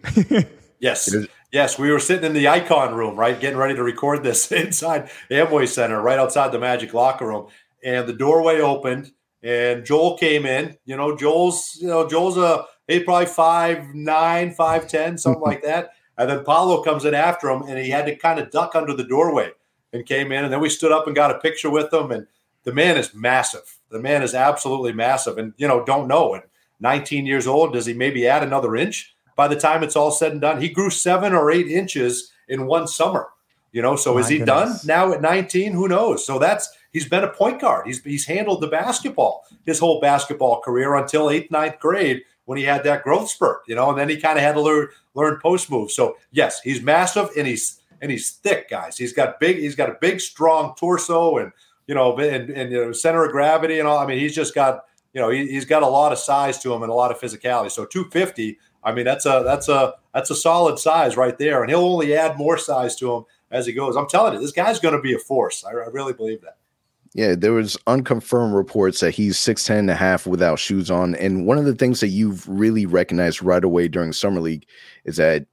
yes. 0.79 1.15
Yes, 1.53 1.79
we 1.79 1.91
were 1.91 2.01
sitting 2.01 2.25
in 2.25 2.33
the 2.33 2.49
icon 2.49 2.95
room, 2.95 3.17
right, 3.17 3.39
getting 3.39 3.59
ready 3.59 3.75
to 3.75 3.83
record 3.83 4.23
this 4.23 4.51
inside 4.53 5.11
Amway 5.31 5.69
Center, 5.69 6.01
right 6.01 6.19
outside 6.19 6.53
the 6.53 6.59
Magic 6.59 6.93
locker 6.93 7.27
room, 7.27 7.49
and 7.85 8.09
the 8.09 8.13
doorway 8.13 8.61
opened, 8.61 9.13
and 9.43 9.85
Joel 9.85 10.19
came 10.19 10.45
in. 10.45 10.77
You 10.85 10.97
know, 10.97 11.17
Joel's, 11.17 11.79
you 11.81 11.89
know, 11.89 12.09
Joel's 12.09 12.37
a 12.37 12.65
he 12.89 13.01
probably 13.01 13.27
five 13.27 13.95
nine, 13.95 14.53
five 14.53 14.89
ten, 14.89 15.19
something 15.19 15.43
like 15.43 15.63
that. 15.65 15.91
And 16.19 16.31
then 16.31 16.45
Paolo 16.45 16.83
comes 16.83 17.05
in 17.05 17.15
after 17.15 17.49
him, 17.49 17.63
and 17.63 17.79
he 17.79 17.91
had 17.91 18.07
to 18.07 18.17
kind 18.17 18.39
of 18.39 18.51
duck 18.51 18.75
under 18.75 18.95
the 18.95 19.05
doorway 19.05 19.51
and 19.93 20.07
came 20.07 20.33
in. 20.33 20.45
And 20.45 20.53
then 20.53 20.61
we 20.61 20.69
stood 20.71 20.93
up 20.93 21.07
and 21.07 21.15
got 21.15 21.31
a 21.31 21.39
picture 21.39 21.71
with 21.71 21.93
him. 21.93 22.11
And 22.11 22.27
the 22.65 22.73
man 22.73 22.97
is 22.97 23.15
massive. 23.15 23.79
The 23.91 24.01
man 24.01 24.23
is 24.23 24.35
absolutely 24.35 24.93
massive. 24.93 25.39
And 25.39 25.53
you 25.57 25.69
know, 25.69 25.85
don't 25.85 26.09
know. 26.09 26.35
And 26.35 26.43
19 26.81 27.27
years 27.27 27.47
old, 27.47 27.73
does 27.73 27.87
he 27.87 27.95
maybe 27.95 28.27
add 28.27 28.43
another 28.43 28.77
inch? 28.77 29.17
by 29.37 29.47
the 29.47 29.57
time 29.57 29.83
it's 29.85 29.95
all 29.95 30.11
said 30.11 30.33
and 30.33 30.41
done. 30.41 30.61
He 30.61 30.69
grew 30.71 30.91
seven 30.91 31.33
or 31.35 31.51
eight 31.51 31.69
inches 31.69 32.33
in 32.49 32.67
one 32.67 32.89
summer. 32.89 33.29
You 33.71 33.83
know, 33.83 33.95
so 33.95 34.15
My 34.15 34.21
is 34.21 34.29
he 34.29 34.39
goodness. 34.39 34.83
done 34.83 34.87
now 34.87 35.13
at 35.13 35.21
19? 35.21 35.73
Who 35.73 35.87
knows? 35.87 36.25
So 36.25 36.39
that's 36.39 36.71
he's 36.93 37.07
been 37.07 37.25
a 37.25 37.29
point 37.29 37.61
guard. 37.61 37.87
He's 37.87 38.03
he's 38.03 38.25
handled 38.25 38.63
the 38.63 38.69
basketball 38.69 39.45
his 39.67 39.79
whole 39.79 40.01
basketball 40.01 40.63
career 40.63 40.95
until 40.95 41.29
eighth, 41.29 41.51
ninth 41.51 41.79
grade 41.79 42.23
when 42.47 42.57
he 42.57 42.65
had 42.65 42.85
that 42.85 43.03
growth 43.03 43.29
spurt, 43.29 43.61
you 43.67 43.75
know, 43.75 43.91
and 43.91 43.99
then 43.99 44.09
he 44.09 44.17
kind 44.17 44.39
of 44.39 44.45
had 44.45 44.55
to 44.55 44.61
learn 44.63 44.89
learn 45.17 45.41
post 45.43 45.71
move. 45.71 45.91
So 45.91 46.17
yes, 46.31 46.61
he's 46.61 46.83
massive 46.83 47.31
and 47.37 47.47
he's 47.47 47.81
and 48.01 48.11
he's 48.11 48.31
thick, 48.31 48.69
guys. 48.69 48.97
He's 48.97 49.13
got 49.13 49.41
big, 49.41 49.57
he's 49.57 49.75
got 49.75 49.91
a 49.91 49.97
big, 50.01 50.21
strong 50.21 50.75
torso 50.77 51.39
and 51.39 51.51
you 51.87 51.95
know, 51.95 52.17
and, 52.19 52.51
and 52.51 52.73
you 52.73 52.85
know, 52.85 52.93
center 52.93 53.25
of 53.25 53.33
gravity 53.33 53.79
and 53.79 53.89
all. 53.89 53.99
I 53.99 54.07
mean, 54.07 54.19
he's 54.19 54.35
just 54.35 54.55
got, 54.55 54.85
you 55.13 55.21
know, 55.21 55.31
he, 55.31 55.55
has 55.55 55.65
got 55.65 55.85
a 55.85 55.87
lot 55.87 56.11
of 56.11 56.19
size 56.19 56.59
to 56.59 56.75
him 56.75 56.83
and 56.83 56.91
a 56.91 56.95
lot 56.95 57.13
of 57.13 57.21
physicality. 57.21 57.71
So 57.71 57.85
250 57.85 58.59
I 58.87 58.93
mean, 58.93 59.05
that's 59.05 59.27
a 59.27 59.43
that's 59.45 59.69
a 59.69 59.95
that's 60.15 60.31
a 60.31 60.35
solid 60.37 60.79
size 60.79 61.17
right 61.17 61.37
there, 61.37 61.63
and 61.63 61.69
he'll 61.69 61.81
only 61.81 62.15
add 62.15 62.39
more 62.39 62.57
size 62.57 62.95
to 62.97 63.13
him 63.13 63.25
as 63.51 63.67
he 63.67 63.73
goes. 63.73 63.97
I'm 63.97 64.07
telling 64.07 64.35
you, 64.35 64.41
this 64.41 64.53
guy's 64.53 64.79
going 64.79 64.95
to 64.95 65.01
be 65.01 65.13
a 65.13 65.19
force. 65.19 65.65
I, 65.65 65.71
I, 65.71 65.89
really 65.89 66.13
believe 66.13 66.41
that. 66.43 66.57
Yeah, 67.17 67.35
there 67.35 67.55
was 67.55 67.79
unconfirmed 67.87 68.55
reports 68.55 69.01
that 69.01 69.13
he's 69.13 69.39
6'10 69.39 69.79
and 69.79 69.91
a 69.91 69.95
half 69.95 70.27
without 70.27 70.59
shoes 70.59 70.91
on. 70.91 71.15
And 71.15 71.47
one 71.47 71.57
of 71.57 71.65
the 71.65 71.75
things 71.75 72.01
that 72.01 72.09
you've 72.09 72.47
really 72.47 72.85
recognized 72.85 73.43
right 73.43 73.65
away 73.65 73.89
during 73.89 74.13
summer 74.13 74.39
league 74.39 74.67
is 75.07 75.17
that 75.17 75.47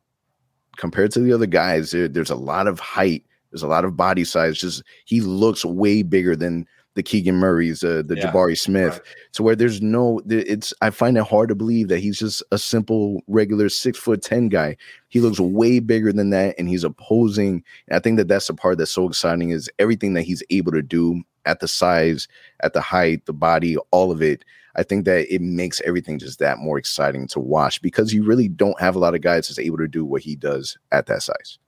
compared 0.76 1.12
to 1.12 1.22
the 1.22 1.32
other 1.32 1.46
guys, 1.46 1.92
there, 1.92 2.10
there's 2.10 2.30
a 2.30 2.36
lot 2.36 2.68
of 2.68 2.82
height, 2.82 3.24
there's 3.50 3.64
a 3.64 3.68
lot 3.68 3.86
of 3.86 3.96
body 3.96 4.26
size. 4.26 4.58
Just 4.58 4.84
he 5.06 5.22
looks 5.22 5.64
way 5.64 6.04
bigger 6.04 6.36
than 6.36 6.68
the 6.96 7.04
Keegan 7.04 7.36
Murrays, 7.36 7.84
uh, 7.84 8.04
the 8.06 8.16
yeah, 8.16 8.32
Jabari 8.32 8.58
Smith, 8.58 8.94
right. 8.94 9.02
to 9.34 9.44
where 9.44 9.56
there's 9.56 9.82
no, 9.82 10.22
it's, 10.30 10.74
I 10.82 10.90
find 10.90 11.18
it 11.18 11.24
hard 11.24 11.50
to 11.50 11.56
believe 11.56 11.88
that 11.88 12.00
he's 12.00 12.20
just 12.20 12.44
a 12.52 12.58
simple, 12.58 13.22
regular 13.28 13.70
six 13.70 13.98
foot 13.98 14.22
10 14.22 14.50
guy. 14.50 14.78
He 15.10 15.20
looks 15.20 15.40
way 15.40 15.80
bigger 15.80 16.14
than 16.14 16.30
that, 16.32 16.56
and 16.58 16.70
he's 16.70 16.84
opposing. 16.84 17.64
And 17.88 17.98
I 17.98 18.00
think 18.00 18.18
that 18.18 18.28
that's 18.28 18.48
the 18.48 18.54
part 18.54 18.78
that's 18.78 18.92
so 18.92 19.08
exciting 19.08 19.50
is 19.50 19.70
everything 19.80 20.14
that 20.14 20.24
he's 20.24 20.44
able 20.50 20.72
to 20.72 20.82
do 20.82 21.24
at 21.46 21.60
the 21.60 21.68
size, 21.68 22.28
at 22.62 22.74
the 22.74 22.82
height, 22.82 23.26
the 23.26 23.34
body, 23.34 23.78
all 23.92 24.12
of 24.12 24.22
it. 24.22 24.46
I 24.76 24.84
think 24.84 25.06
that 25.06 25.32
it 25.34 25.42
makes 25.42 25.82
everything 25.82 26.18
just 26.18 26.40
that 26.40 26.58
more 26.58 26.80
exciting 26.80 27.28
to 27.28 27.40
watch 27.40 27.82
because 27.82 28.14
you 28.14 28.24
really 28.24 28.48
don't 28.48 28.80
have 28.80 28.96
a 28.96 29.00
lot 29.00 29.14
of 29.14 29.22
guys 29.22 29.48
that's 29.48 29.60
able 29.60 29.78
to 29.78 29.88
do 29.88 30.04
what 30.04 30.24
he 30.24 30.36
does 30.36 30.78
at 30.92 31.06
that 31.08 31.22
size. 31.22 31.60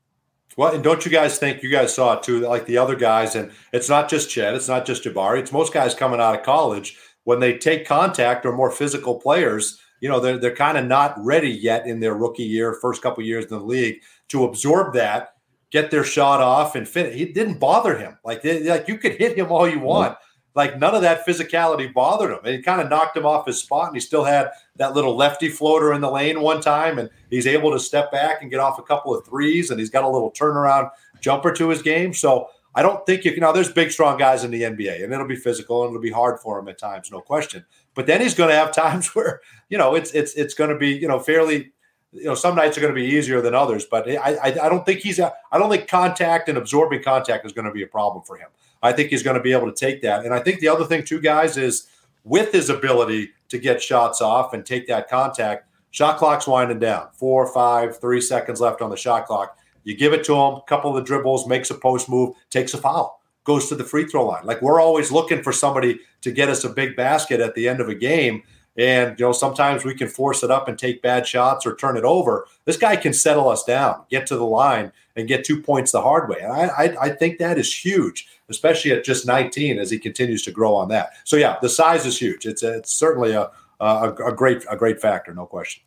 Well, 0.57 0.73
and 0.73 0.83
don't 0.83 1.05
you 1.05 1.11
guys 1.11 1.37
think 1.37 1.63
you 1.63 1.69
guys 1.69 1.93
saw 1.93 2.13
it 2.13 2.23
too, 2.23 2.39
like 2.39 2.65
the 2.65 2.77
other 2.77 2.95
guys, 2.95 3.35
and 3.35 3.51
it's 3.73 3.89
not 3.89 4.09
just 4.09 4.29
Chet, 4.29 4.53
it's 4.53 4.69
not 4.69 4.85
just 4.85 5.03
Jabari, 5.03 5.39
it's 5.39 5.51
most 5.51 5.73
guys 5.73 5.93
coming 5.93 6.21
out 6.21 6.35
of 6.35 6.45
college 6.45 6.97
when 7.25 7.39
they 7.39 7.57
take 7.57 7.85
contact 7.85 8.45
or 8.45 8.53
more 8.53 8.71
physical 8.71 9.19
players. 9.19 9.79
You 9.99 10.09
know, 10.09 10.19
they're 10.19 10.37
they're 10.37 10.55
kind 10.55 10.77
of 10.77 10.85
not 10.85 11.15
ready 11.17 11.49
yet 11.49 11.87
in 11.87 11.99
their 11.99 12.15
rookie 12.15 12.43
year, 12.43 12.73
first 12.73 13.01
couple 13.01 13.23
years 13.23 13.45
in 13.45 13.57
the 13.57 13.63
league 13.63 14.01
to 14.29 14.45
absorb 14.45 14.93
that, 14.93 15.33
get 15.71 15.91
their 15.91 16.03
shot 16.03 16.41
off, 16.41 16.75
and 16.75 16.87
finish. 16.87 17.19
It 17.19 17.33
didn't 17.33 17.59
bother 17.59 17.97
him. 17.97 18.17
Like 18.23 18.43
like 18.43 18.87
you 18.87 18.97
could 18.97 19.13
hit 19.13 19.37
him 19.37 19.51
all 19.51 19.67
you 19.67 19.79
want 19.79 20.17
like 20.55 20.79
none 20.79 20.95
of 20.95 21.01
that 21.01 21.25
physicality 21.27 21.93
bothered 21.93 22.31
him. 22.31 22.39
It 22.45 22.63
kind 22.63 22.81
of 22.81 22.89
knocked 22.89 23.17
him 23.17 23.25
off 23.25 23.45
his 23.45 23.59
spot, 23.59 23.87
and 23.87 23.95
he 23.95 23.99
still 23.99 24.23
had 24.23 24.49
that 24.77 24.93
little 24.93 25.15
lefty 25.15 25.49
floater 25.49 25.93
in 25.93 26.01
the 26.01 26.09
lane 26.09 26.41
one 26.41 26.61
time, 26.61 26.97
and 26.97 27.09
he's 27.29 27.45
able 27.45 27.71
to 27.71 27.79
step 27.79 28.11
back 28.11 28.41
and 28.41 28.49
get 28.49 28.61
off 28.61 28.79
a 28.79 28.83
couple 28.83 29.13
of 29.13 29.25
threes, 29.25 29.69
and 29.69 29.79
he's 29.79 29.89
got 29.89 30.05
a 30.05 30.09
little 30.09 30.31
turnaround 30.31 30.89
jumper 31.19 31.51
to 31.51 31.69
his 31.69 31.81
game. 31.81 32.13
So 32.13 32.49
I 32.73 32.81
don't 32.81 33.05
think 33.05 33.25
you 33.25 33.31
can. 33.31 33.41
Now, 33.41 33.51
there's 33.51 33.71
big, 33.71 33.91
strong 33.91 34.17
guys 34.17 34.43
in 34.43 34.51
the 34.51 34.63
NBA, 34.63 35.03
and 35.03 35.13
it'll 35.13 35.27
be 35.27 35.35
physical 35.35 35.83
and 35.83 35.91
it'll 35.91 36.01
be 36.01 36.11
hard 36.11 36.39
for 36.39 36.59
him 36.59 36.67
at 36.67 36.77
times, 36.77 37.11
no 37.11 37.21
question. 37.21 37.65
But 37.93 38.05
then 38.05 38.21
he's 38.21 38.33
going 38.33 38.49
to 38.49 38.55
have 38.55 38.73
times 38.73 39.07
where 39.15 39.41
you 39.69 39.77
know 39.77 39.95
it's 39.95 40.11
it's 40.11 40.33
it's 40.35 40.53
going 40.53 40.69
to 40.69 40.77
be 40.77 40.89
you 40.89 41.07
know 41.07 41.19
fairly. 41.19 41.71
You 42.11 42.23
know, 42.23 42.35
some 42.35 42.55
nights 42.55 42.77
are 42.77 42.81
going 42.81 42.93
to 42.93 43.01
be 43.01 43.07
easier 43.07 43.41
than 43.41 43.53
others, 43.53 43.85
but 43.85 44.09
I, 44.09 44.35
I, 44.35 44.47
I 44.63 44.69
don't 44.69 44.85
think 44.85 45.01
he's. 45.01 45.19
I 45.19 45.31
don't 45.53 45.69
think 45.69 45.87
contact 45.89 46.47
and 46.47 46.57
absorbing 46.57 47.03
contact 47.03 47.45
is 47.45 47.51
going 47.51 47.65
to 47.65 47.73
be 47.73 47.83
a 47.83 47.87
problem 47.87 48.23
for 48.23 48.37
him. 48.37 48.47
I 48.85 48.93
think 48.93 49.09
he's 49.09 49.23
going 49.23 49.37
to 49.37 49.43
be 49.43 49.51
able 49.51 49.71
to 49.71 49.75
take 49.75 50.01
that. 50.03 50.25
And 50.25 50.33
I 50.33 50.39
think 50.39 50.59
the 50.59 50.67
other 50.67 50.85
thing, 50.85 51.03
too, 51.03 51.19
guys, 51.19 51.57
is 51.57 51.87
with 52.23 52.51
his 52.51 52.69
ability 52.69 53.31
to 53.49 53.57
get 53.57 53.81
shots 53.81 54.21
off 54.21 54.53
and 54.53 54.65
take 54.65 54.87
that 54.87 55.09
contact, 55.09 55.67
shot 55.91 56.17
clock's 56.17 56.47
winding 56.47 56.79
down. 56.79 57.07
Four, 57.13 57.47
five, 57.47 57.99
three 57.99 58.21
seconds 58.21 58.59
left 58.59 58.81
on 58.81 58.89
the 58.89 58.97
shot 58.97 59.25
clock. 59.25 59.57
You 59.83 59.95
give 59.95 60.13
it 60.13 60.23
to 60.25 60.33
him, 60.33 60.55
a 60.55 60.63
couple 60.67 60.89
of 60.89 60.95
the 60.95 61.03
dribbles, 61.03 61.47
makes 61.47 61.69
a 61.69 61.75
post 61.75 62.09
move, 62.09 62.35
takes 62.49 62.73
a 62.73 62.77
foul, 62.77 63.21
goes 63.43 63.69
to 63.69 63.75
the 63.75 63.83
free 63.83 64.05
throw 64.05 64.25
line. 64.25 64.45
Like 64.45 64.61
we're 64.61 64.81
always 64.81 65.11
looking 65.11 65.43
for 65.43 65.53
somebody 65.53 65.99
to 66.21 66.31
get 66.31 66.49
us 66.49 66.63
a 66.63 66.69
big 66.69 66.95
basket 66.95 67.39
at 67.39 67.53
the 67.53 67.69
end 67.69 67.79
of 67.79 67.87
a 67.87 67.95
game. 67.95 68.41
And 68.77 69.17
you 69.17 69.25
know, 69.25 69.31
sometimes 69.31 69.85
we 69.85 69.93
can 69.93 70.09
force 70.09 70.43
it 70.43 70.51
up 70.51 70.67
and 70.67 70.77
take 70.77 71.01
bad 71.01 71.27
shots 71.27 71.65
or 71.65 71.75
turn 71.75 71.95
it 71.95 72.03
over. 72.03 72.47
This 72.65 72.77
guy 72.77 72.95
can 72.95 73.13
settle 73.13 73.47
us 73.47 73.63
down, 73.63 74.03
get 74.09 74.27
to 74.27 74.35
the 74.35 74.43
line, 74.43 74.91
and 75.15 75.27
get 75.27 75.45
two 75.45 75.61
points 75.61 75.91
the 75.91 76.01
hard 76.01 76.29
way. 76.29 76.39
And 76.41 76.51
I, 76.51 76.65
I, 76.65 76.97
I 77.03 77.09
think 77.09 77.37
that 77.37 77.57
is 77.57 77.73
huge 77.73 78.27
especially 78.49 78.91
at 78.91 79.03
just 79.03 79.25
19 79.25 79.79
as 79.79 79.89
he 79.89 79.99
continues 79.99 80.41
to 80.43 80.51
grow 80.51 80.75
on 80.75 80.89
that. 80.89 81.12
So 81.23 81.36
yeah, 81.36 81.58
the 81.62 81.69
size 81.69 82.05
is 82.05 82.19
huge. 82.19 82.45
It's 82.45 82.63
it's 82.63 82.91
certainly 82.91 83.31
a, 83.31 83.49
a, 83.79 84.13
a 84.27 84.34
great 84.34 84.65
a 84.69 84.77
great 84.77 85.01
factor, 85.01 85.34
no 85.34 85.45
question. 85.45 85.84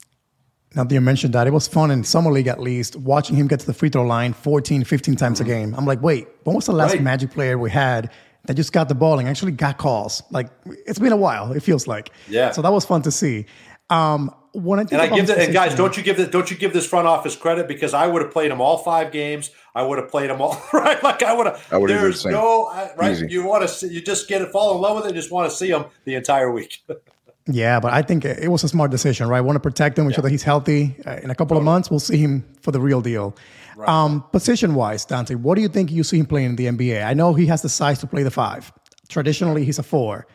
Now 0.75 0.85
that 0.85 0.92
you 0.92 1.01
mentioned 1.01 1.33
that, 1.35 1.47
it 1.47 1.53
was 1.53 1.66
fun 1.66 1.90
in 1.90 2.05
summer 2.05 2.31
league 2.31 2.47
at 2.47 2.61
least 2.61 2.97
watching 2.97 3.37
him 3.37 3.49
get 3.49 3.61
to 3.61 3.66
the 3.66 3.73
free 3.73 3.88
throw 3.88 4.05
line 4.05 4.35
14, 4.35 4.85
15 4.85 5.16
times 5.16 5.40
mm-hmm. 5.40 5.51
a 5.51 5.55
game. 5.55 5.75
I'm 5.75 5.87
like, 5.87 6.03
wait, 6.03 6.29
when 6.44 6.55
was 6.55 6.66
the 6.66 6.73
last 6.73 6.92
right. 6.92 7.03
Magic 7.03 7.31
player 7.31 7.59
we 7.59 7.71
had 7.71 8.12
that 8.44 8.55
just 8.55 8.73
got 8.73 8.88
the 8.88 8.94
ball 8.94 9.18
and 9.18 9.27
actually 9.29 9.53
got 9.53 9.79
calls? 9.79 10.23
Like 10.31 10.51
it's 10.66 10.99
been 10.99 11.12
a 11.12 11.16
while. 11.16 11.53
It 11.53 11.62
feels 11.62 11.87
like. 11.87 12.11
Yeah. 12.29 12.51
So 12.51 12.61
that 12.62 12.73
was 12.73 12.85
fun 12.85 13.03
to 13.03 13.11
see. 13.11 13.47
Um, 13.88 14.35
when 14.59 14.79
I 14.79 14.83
and 14.83 15.01
I 15.01 15.09
give 15.09 15.27
the, 15.27 15.38
and 15.38 15.53
guys, 15.53 15.75
don't 15.75 15.97
you 15.97 16.03
give 16.03 16.16
the, 16.16 16.27
don't 16.27 16.51
you 16.51 16.57
give 16.57 16.73
this 16.73 16.87
front 16.87 17.07
office 17.07 17.37
credit 17.37 17.68
because 17.68 17.94
I 17.94 18.07
would 18.07 18.23
have 18.23 18.31
played 18.31 18.51
him 18.51 18.61
all 18.61 18.79
five 18.79 19.12
games. 19.12 19.51
I 19.75 19.83
would 19.83 19.99
have 19.99 20.11
played 20.11 20.31
him 20.31 20.40
all 20.40 20.61
right. 20.73 21.03
Like 21.03 21.23
I 21.23 21.33
would 21.33 21.47
have. 21.47 21.66
I 21.71 21.79
would 21.79 21.90
have 21.90 22.01
There's 22.01 22.23
the 22.23 22.31
no 22.31 22.71
right. 22.97 23.12
Easy. 23.12 23.29
You 23.29 23.44
want 23.44 23.62
to 23.62 23.68
see, 23.68 23.88
you 23.88 24.01
just 24.01 24.29
get 24.29 24.42
it, 24.42 24.51
fall 24.51 24.75
in 24.75 24.81
love 24.81 24.97
with 24.97 25.05
it, 25.05 25.09
and 25.09 25.16
just 25.16 25.31
want 25.31 25.51
to 25.51 25.57
see 25.57 25.68
him 25.68 25.85
the 26.05 26.14
entire 26.14 26.51
week. 26.51 26.83
yeah, 27.47 27.81
but 27.81 27.92
I 27.92 28.03
think 28.03 28.25
it 28.25 28.51
was 28.51 28.64
a 28.64 28.68
smart 28.68 28.90
decision, 28.90 29.29
right? 29.29 29.38
I 29.38 29.40
want 29.40 29.57
to 29.57 29.61
protect 29.61 29.99
him, 29.99 30.05
make 30.05 30.12
yeah. 30.12 30.16
sure 30.16 30.23
that 30.23 30.31
he's 30.31 30.42
healthy. 30.42 30.97
Uh, 31.07 31.16
in 31.23 31.31
a 31.31 31.35
couple 31.35 31.55
totally. 31.55 31.61
of 31.61 31.64
months, 31.64 31.90
we'll 31.90 32.01
see 32.01 32.18
him 32.18 32.44
for 32.61 32.73
the 32.73 32.81
real 32.81 33.01
deal. 33.01 33.37
Right. 33.77 33.88
Um, 33.88 34.25
position 34.33 34.75
wise, 34.75 35.05
Dante, 35.05 35.37
what 35.37 35.55
do 35.55 35.62
you 35.62 35.68
think 35.68 35.92
you 35.92 36.03
see 36.03 36.18
him 36.18 36.27
playing 36.27 36.51
in 36.51 36.57
the 36.57 36.66
NBA? 36.66 37.05
I 37.05 37.14
know 37.14 37.35
he 37.35 37.47
has 37.47 37.62
the 37.62 37.68
size 37.68 38.01
to 38.01 38.07
play 38.07 38.25
the 38.25 38.31
five. 38.31 38.73
Traditionally, 39.09 39.64
he's 39.64 39.79
a 39.79 39.85
four. 39.85 40.27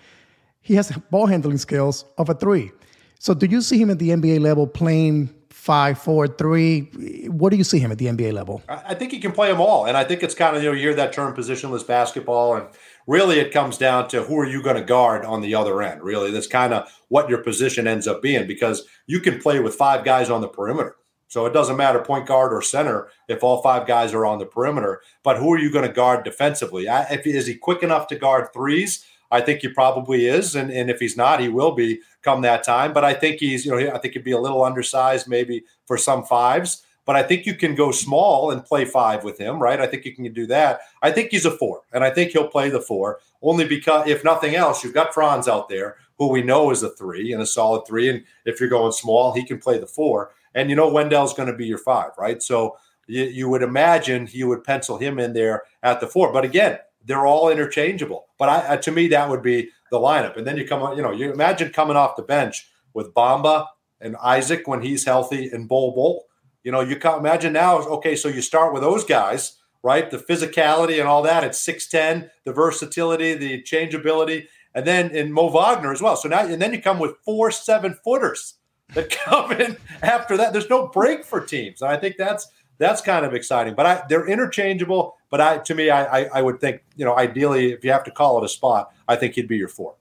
He 0.61 0.75
has 0.75 0.91
ball 1.11 1.27
handling 1.27 1.57
skills 1.57 2.05
of 2.17 2.29
a 2.29 2.33
three. 2.33 2.71
So 3.23 3.33
do 3.33 3.45
you 3.45 3.61
see 3.61 3.77
him 3.77 3.89
at 3.89 3.99
the 3.99 4.09
NBA 4.09 4.41
level 4.41 4.67
playing 4.67 5.33
five, 5.49 5.97
four, 5.97 6.27
three? 6.27 6.89
What 7.29 7.51
do 7.51 7.55
you 7.55 7.63
see 7.63 7.79
him 7.79 7.89
at 7.89 7.97
the 7.97 8.07
NBA 8.07 8.33
level? 8.33 8.61
I 8.67 8.95
think 8.95 9.13
he 9.13 9.19
can 9.19 9.31
play 9.31 9.49
them 9.49 9.61
all, 9.61 9.85
and 9.85 9.95
I 9.95 10.03
think 10.03 10.23
it's 10.23 10.35
kind 10.35 10.57
of 10.57 10.61
you 10.61 10.67
know 10.67 10.75
you 10.75 10.81
hear 10.81 10.93
that 10.95 11.13
term 11.13 11.33
positionless 11.33 11.87
basketball, 11.87 12.57
and 12.57 12.67
really 13.07 13.39
it 13.39 13.53
comes 13.53 13.77
down 13.77 14.09
to 14.09 14.23
who 14.23 14.37
are 14.37 14.45
you 14.45 14.61
going 14.61 14.75
to 14.75 14.83
guard 14.83 15.23
on 15.23 15.39
the 15.39 15.55
other 15.55 15.81
end. 15.81 16.03
Really, 16.03 16.31
that's 16.31 16.47
kind 16.47 16.73
of 16.73 16.91
what 17.07 17.29
your 17.29 17.37
position 17.37 17.87
ends 17.87 18.09
up 18.09 18.21
being 18.21 18.45
because 18.45 18.85
you 19.07 19.21
can 19.21 19.39
play 19.39 19.61
with 19.61 19.73
five 19.75 20.03
guys 20.03 20.29
on 20.29 20.41
the 20.41 20.49
perimeter. 20.49 20.97
So 21.29 21.45
it 21.45 21.53
doesn't 21.53 21.77
matter 21.77 21.99
point 21.99 22.25
guard 22.25 22.51
or 22.51 22.61
center 22.61 23.07
if 23.29 23.41
all 23.41 23.63
five 23.63 23.87
guys 23.87 24.13
are 24.13 24.25
on 24.25 24.39
the 24.39 24.45
perimeter. 24.45 25.01
But 25.23 25.37
who 25.37 25.53
are 25.53 25.57
you 25.57 25.71
going 25.71 25.87
to 25.87 25.93
guard 25.93 26.25
defensively? 26.25 26.87
If, 26.89 27.25
is 27.25 27.47
he 27.47 27.55
quick 27.55 27.83
enough 27.83 28.07
to 28.07 28.17
guard 28.17 28.51
threes? 28.53 29.05
I 29.33 29.41
think 29.41 29.61
he 29.61 29.67
probably 29.67 30.27
is, 30.27 30.55
and, 30.55 30.71
and 30.71 30.89
if 30.89 30.99
he's 30.99 31.17
not, 31.17 31.39
he 31.39 31.49
will 31.49 31.71
be 31.71 32.01
come 32.21 32.41
that 32.41 32.63
time. 32.63 32.93
But 32.93 33.03
I 33.03 33.13
think 33.13 33.39
he's, 33.39 33.65
you 33.65 33.71
know, 33.71 33.91
I 33.91 33.97
think 33.97 34.13
he'd 34.13 34.23
be 34.23 34.31
a 34.31 34.39
little 34.39 34.63
undersized 34.63 35.27
maybe 35.27 35.63
for 35.85 35.97
some 35.97 36.23
fives. 36.23 36.83
But 37.05 37.17
I 37.17 37.23
think 37.23 37.45
you 37.45 37.55
can 37.55 37.75
go 37.75 37.91
small 37.91 38.51
and 38.51 38.63
play 38.63 38.85
five 38.85 39.23
with 39.23 39.37
him, 39.37 39.61
right? 39.61 39.81
I 39.81 39.87
think 39.87 40.05
you 40.05 40.15
can 40.15 40.31
do 40.31 40.45
that. 40.47 40.81
I 41.01 41.11
think 41.11 41.31
he's 41.31 41.45
a 41.45 41.51
four, 41.51 41.81
and 41.91 42.03
I 42.03 42.09
think 42.11 42.31
he'll 42.31 42.47
play 42.47 42.69
the 42.69 42.79
four 42.79 43.19
only 43.41 43.67
because, 43.67 44.07
if 44.07 44.23
nothing 44.23 44.55
else, 44.55 44.83
you've 44.83 44.93
got 44.93 45.13
Franz 45.13 45.47
out 45.49 45.67
there 45.67 45.97
who 46.17 46.29
we 46.29 46.43
know 46.43 46.71
is 46.71 46.83
a 46.83 46.89
three 46.89 47.33
and 47.33 47.41
a 47.41 47.45
solid 47.45 47.85
three. 47.85 48.09
And 48.09 48.23
if 48.45 48.59
you're 48.59 48.69
going 48.69 48.91
small, 48.91 49.33
he 49.33 49.43
can 49.43 49.57
play 49.59 49.79
the 49.79 49.87
four. 49.87 50.31
And 50.55 50.69
you 50.69 50.75
know 50.75 50.89
Wendell's 50.89 51.33
going 51.33 51.49
to 51.49 51.55
be 51.55 51.65
your 51.65 51.79
five, 51.79 52.11
right? 52.17 52.41
So 52.41 52.77
you, 53.07 53.49
would 53.49 53.63
imagine 53.63 54.29
you 54.31 54.47
would 54.47 54.63
pencil 54.63 54.97
him 54.97 55.19
in 55.19 55.33
there 55.33 55.63
at 55.81 55.99
the 55.99 56.07
four. 56.07 56.31
But 56.31 56.45
again, 56.45 56.77
they're 57.05 57.25
all 57.25 57.49
interchangeable. 57.49 58.27
But 58.37 58.49
I, 58.49 58.77
to 58.77 58.91
me, 58.91 59.07
that 59.09 59.29
would 59.29 59.41
be 59.41 59.69
the 59.91 59.99
lineup. 59.99 60.37
And 60.37 60.47
then 60.47 60.57
you 60.57 60.67
come 60.67 60.81
on, 60.81 60.97
you 60.97 61.03
know, 61.03 61.11
you 61.11 61.31
imagine 61.31 61.71
coming 61.71 61.97
off 61.97 62.15
the 62.15 62.23
bench 62.23 62.69
with 62.93 63.13
Bamba 63.13 63.67
and 64.01 64.15
Isaac 64.17 64.67
when 64.67 64.81
he's 64.81 65.05
healthy 65.05 65.49
and 65.49 65.67
Bol 65.67 65.93
Bol. 65.93 66.25
You 66.63 66.71
know, 66.71 66.81
you 66.81 66.95
can't 66.95 67.19
imagine 67.19 67.53
now, 67.53 67.79
okay, 67.79 68.15
so 68.15 68.29
you 68.29 68.41
start 68.41 68.73
with 68.73 68.81
those 68.81 69.03
guys, 69.03 69.57
right? 69.83 70.09
The 70.09 70.17
physicality 70.17 70.99
and 70.99 71.07
all 71.07 71.21
that. 71.23 71.43
It's 71.43 71.65
6'10, 71.65 72.29
the 72.45 72.53
versatility, 72.53 73.33
the 73.33 73.61
changeability, 73.61 74.47
and 74.73 74.87
then 74.87 75.11
in 75.11 75.31
Mo 75.31 75.49
Wagner 75.49 75.91
as 75.91 76.01
well. 76.01 76.15
So 76.15 76.29
now, 76.29 76.45
and 76.45 76.61
then 76.61 76.73
you 76.73 76.81
come 76.81 76.99
with 76.99 77.17
four 77.25 77.51
seven 77.51 77.97
footers 78.03 78.55
that 78.93 79.09
come 79.25 79.51
in 79.51 79.77
after 80.01 80.37
that. 80.37 80.53
There's 80.53 80.69
no 80.69 80.87
break 80.87 81.25
for 81.25 81.41
teams. 81.41 81.81
And 81.81 81.91
I 81.91 81.97
think 81.97 82.15
that's 82.17 82.47
that's 82.77 83.01
kind 83.01 83.25
of 83.25 83.33
exciting. 83.33 83.75
But 83.75 83.85
I, 83.85 84.03
they're 84.09 84.27
interchangeable. 84.27 85.17
But 85.29 85.41
I, 85.41 85.57
to 85.59 85.75
me, 85.75 85.89
I, 85.89 86.21
I, 86.21 86.29
I 86.35 86.41
would 86.41 86.59
think, 86.59 86.83
you 86.95 87.05
know, 87.05 87.15
ideally, 87.15 87.71
if 87.71 87.83
you 87.83 87.91
have 87.91 88.03
to 88.05 88.11
call 88.11 88.37
it 88.37 88.45
a 88.45 88.49
spot, 88.49 88.93
I 89.07 89.15
think 89.15 89.35
he'd 89.35 89.47
be 89.47 89.57
your 89.57 89.67
four. 89.67 89.95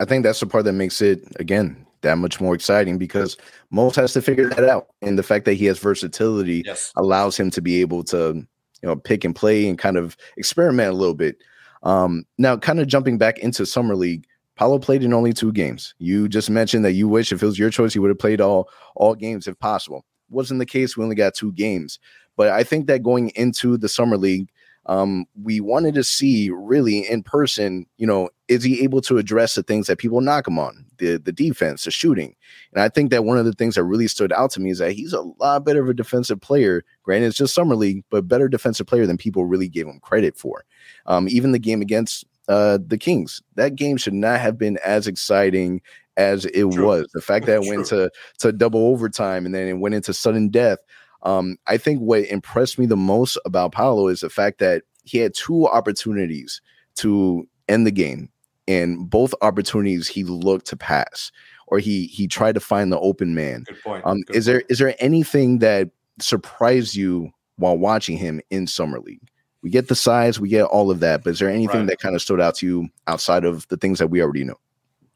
I 0.00 0.04
think 0.04 0.22
that's 0.22 0.40
the 0.40 0.46
part 0.46 0.64
that 0.64 0.74
makes 0.74 1.00
it 1.00 1.22
again 1.40 1.84
that 2.02 2.18
much 2.18 2.40
more 2.40 2.54
exciting 2.54 2.98
because 2.98 3.36
Mose 3.70 3.96
has 3.96 4.12
to 4.12 4.22
figure 4.22 4.48
that 4.50 4.68
out, 4.68 4.88
and 5.02 5.18
the 5.18 5.24
fact 5.24 5.44
that 5.46 5.54
he 5.54 5.64
has 5.64 5.80
versatility 5.80 6.62
yes. 6.64 6.92
allows 6.94 7.36
him 7.36 7.50
to 7.50 7.60
be 7.60 7.80
able 7.80 8.04
to, 8.04 8.34
you 8.36 8.46
know, 8.88 8.94
pick 8.94 9.24
and 9.24 9.34
play 9.34 9.68
and 9.68 9.76
kind 9.76 9.96
of 9.96 10.16
experiment 10.36 10.90
a 10.90 10.96
little 10.96 11.16
bit. 11.16 11.38
Um, 11.82 12.24
now, 12.38 12.56
kind 12.56 12.78
of 12.78 12.86
jumping 12.86 13.18
back 13.18 13.40
into 13.40 13.66
summer 13.66 13.96
league, 13.96 14.24
Paolo 14.54 14.78
played 14.78 15.02
in 15.02 15.12
only 15.12 15.32
two 15.32 15.50
games. 15.50 15.94
You 15.98 16.28
just 16.28 16.48
mentioned 16.48 16.84
that 16.84 16.92
you 16.92 17.08
wish 17.08 17.32
if 17.32 17.42
it 17.42 17.46
was 17.46 17.58
your 17.58 17.70
choice, 17.70 17.92
he 17.92 17.98
would 17.98 18.10
have 18.10 18.18
played 18.20 18.40
all 18.40 18.68
all 18.94 19.16
games 19.16 19.48
if 19.48 19.58
possible 19.58 20.04
wasn't 20.30 20.60
the 20.60 20.66
case. 20.66 20.96
We 20.96 21.04
only 21.04 21.16
got 21.16 21.34
two 21.34 21.52
games. 21.52 21.98
But 22.36 22.50
I 22.50 22.62
think 22.62 22.86
that 22.86 23.02
going 23.02 23.30
into 23.30 23.76
the 23.76 23.88
summer 23.88 24.16
league, 24.16 24.48
um, 24.86 25.26
we 25.42 25.60
wanted 25.60 25.94
to 25.96 26.04
see 26.04 26.50
really 26.50 27.06
in 27.06 27.22
person, 27.22 27.84
you 27.98 28.06
know, 28.06 28.30
is 28.48 28.64
he 28.64 28.82
able 28.82 29.02
to 29.02 29.18
address 29.18 29.54
the 29.54 29.62
things 29.62 29.86
that 29.86 29.98
people 29.98 30.22
knock 30.22 30.48
him 30.48 30.58
on, 30.58 30.86
the 30.96 31.18
the 31.18 31.32
defense, 31.32 31.84
the 31.84 31.90
shooting, 31.90 32.34
and 32.72 32.82
I 32.82 32.88
think 32.88 33.10
that 33.10 33.24
one 33.24 33.36
of 33.36 33.44
the 33.44 33.52
things 33.52 33.74
that 33.74 33.84
really 33.84 34.08
stood 34.08 34.32
out 34.32 34.50
to 34.52 34.60
me 34.60 34.70
is 34.70 34.78
that 34.78 34.92
he's 34.92 35.12
a 35.12 35.20
lot 35.20 35.66
better 35.66 35.82
of 35.82 35.90
a 35.90 35.94
defensive 35.94 36.40
player. 36.40 36.84
Granted, 37.02 37.26
it's 37.26 37.36
just 37.36 37.54
summer 37.54 37.76
league, 37.76 38.02
but 38.08 38.28
better 38.28 38.48
defensive 38.48 38.86
player 38.86 39.06
than 39.06 39.18
people 39.18 39.44
really 39.44 39.68
gave 39.68 39.86
him 39.86 40.00
credit 40.00 40.38
for. 40.38 40.64
Um, 41.04 41.28
even 41.28 41.52
the 41.52 41.58
game 41.58 41.82
against 41.82 42.24
uh, 42.48 42.78
the 42.86 42.96
Kings, 42.96 43.42
that 43.56 43.76
game 43.76 43.98
should 43.98 44.14
not 44.14 44.40
have 44.40 44.56
been 44.56 44.78
as 44.78 45.06
exciting 45.06 45.82
as 46.18 46.44
it 46.44 46.70
True. 46.70 46.86
was. 46.86 47.08
The 47.14 47.22
fact 47.22 47.46
that 47.46 47.62
it 47.62 47.68
went 47.68 47.86
to 47.86 48.10
to 48.40 48.52
double 48.52 48.88
overtime 48.88 49.46
and 49.46 49.54
then 49.54 49.66
it 49.68 49.78
went 49.78 49.94
into 49.94 50.12
sudden 50.12 50.50
death. 50.50 50.78
Um, 51.22 51.56
I 51.66 51.78
think 51.78 52.00
what 52.00 52.24
impressed 52.26 52.78
me 52.78 52.86
the 52.86 52.96
most 52.96 53.38
about 53.46 53.72
Paolo 53.72 54.08
is 54.08 54.20
the 54.20 54.28
fact 54.28 54.58
that 54.58 54.82
he 55.04 55.18
had 55.18 55.34
two 55.34 55.66
opportunities 55.66 56.60
to 56.96 57.48
end 57.68 57.86
the 57.86 57.92
game, 57.92 58.28
and 58.66 59.08
both 59.08 59.34
opportunities 59.40 60.06
he 60.08 60.24
looked 60.24 60.66
to 60.66 60.76
pass 60.76 61.32
or 61.68 61.78
he 61.78 62.06
he 62.06 62.26
tried 62.26 62.54
to 62.54 62.60
find 62.60 62.92
the 62.92 63.00
open 63.00 63.34
man. 63.34 63.64
Good 63.66 63.82
point. 63.82 64.02
Um, 64.04 64.20
Good 64.22 64.36
is 64.36 64.46
point. 64.46 64.54
there 64.54 64.64
is 64.68 64.78
there 64.78 64.94
anything 64.98 65.60
that 65.60 65.90
surprised 66.20 66.94
you 66.94 67.30
while 67.56 67.78
watching 67.78 68.18
him 68.18 68.40
in 68.50 68.66
summer 68.66 69.00
league? 69.00 69.30
We 69.62 69.70
get 69.70 69.88
the 69.88 69.96
size, 69.96 70.38
we 70.38 70.48
get 70.48 70.64
all 70.64 70.90
of 70.90 71.00
that, 71.00 71.24
but 71.24 71.30
is 71.30 71.40
there 71.40 71.50
anything 71.50 71.80
right. 71.80 71.88
that 71.88 71.98
kind 71.98 72.14
of 72.14 72.22
stood 72.22 72.40
out 72.40 72.56
to 72.56 72.66
you 72.66 72.88
outside 73.08 73.44
of 73.44 73.66
the 73.68 73.76
things 73.76 73.98
that 73.98 74.06
we 74.06 74.22
already 74.22 74.44
know? 74.44 74.58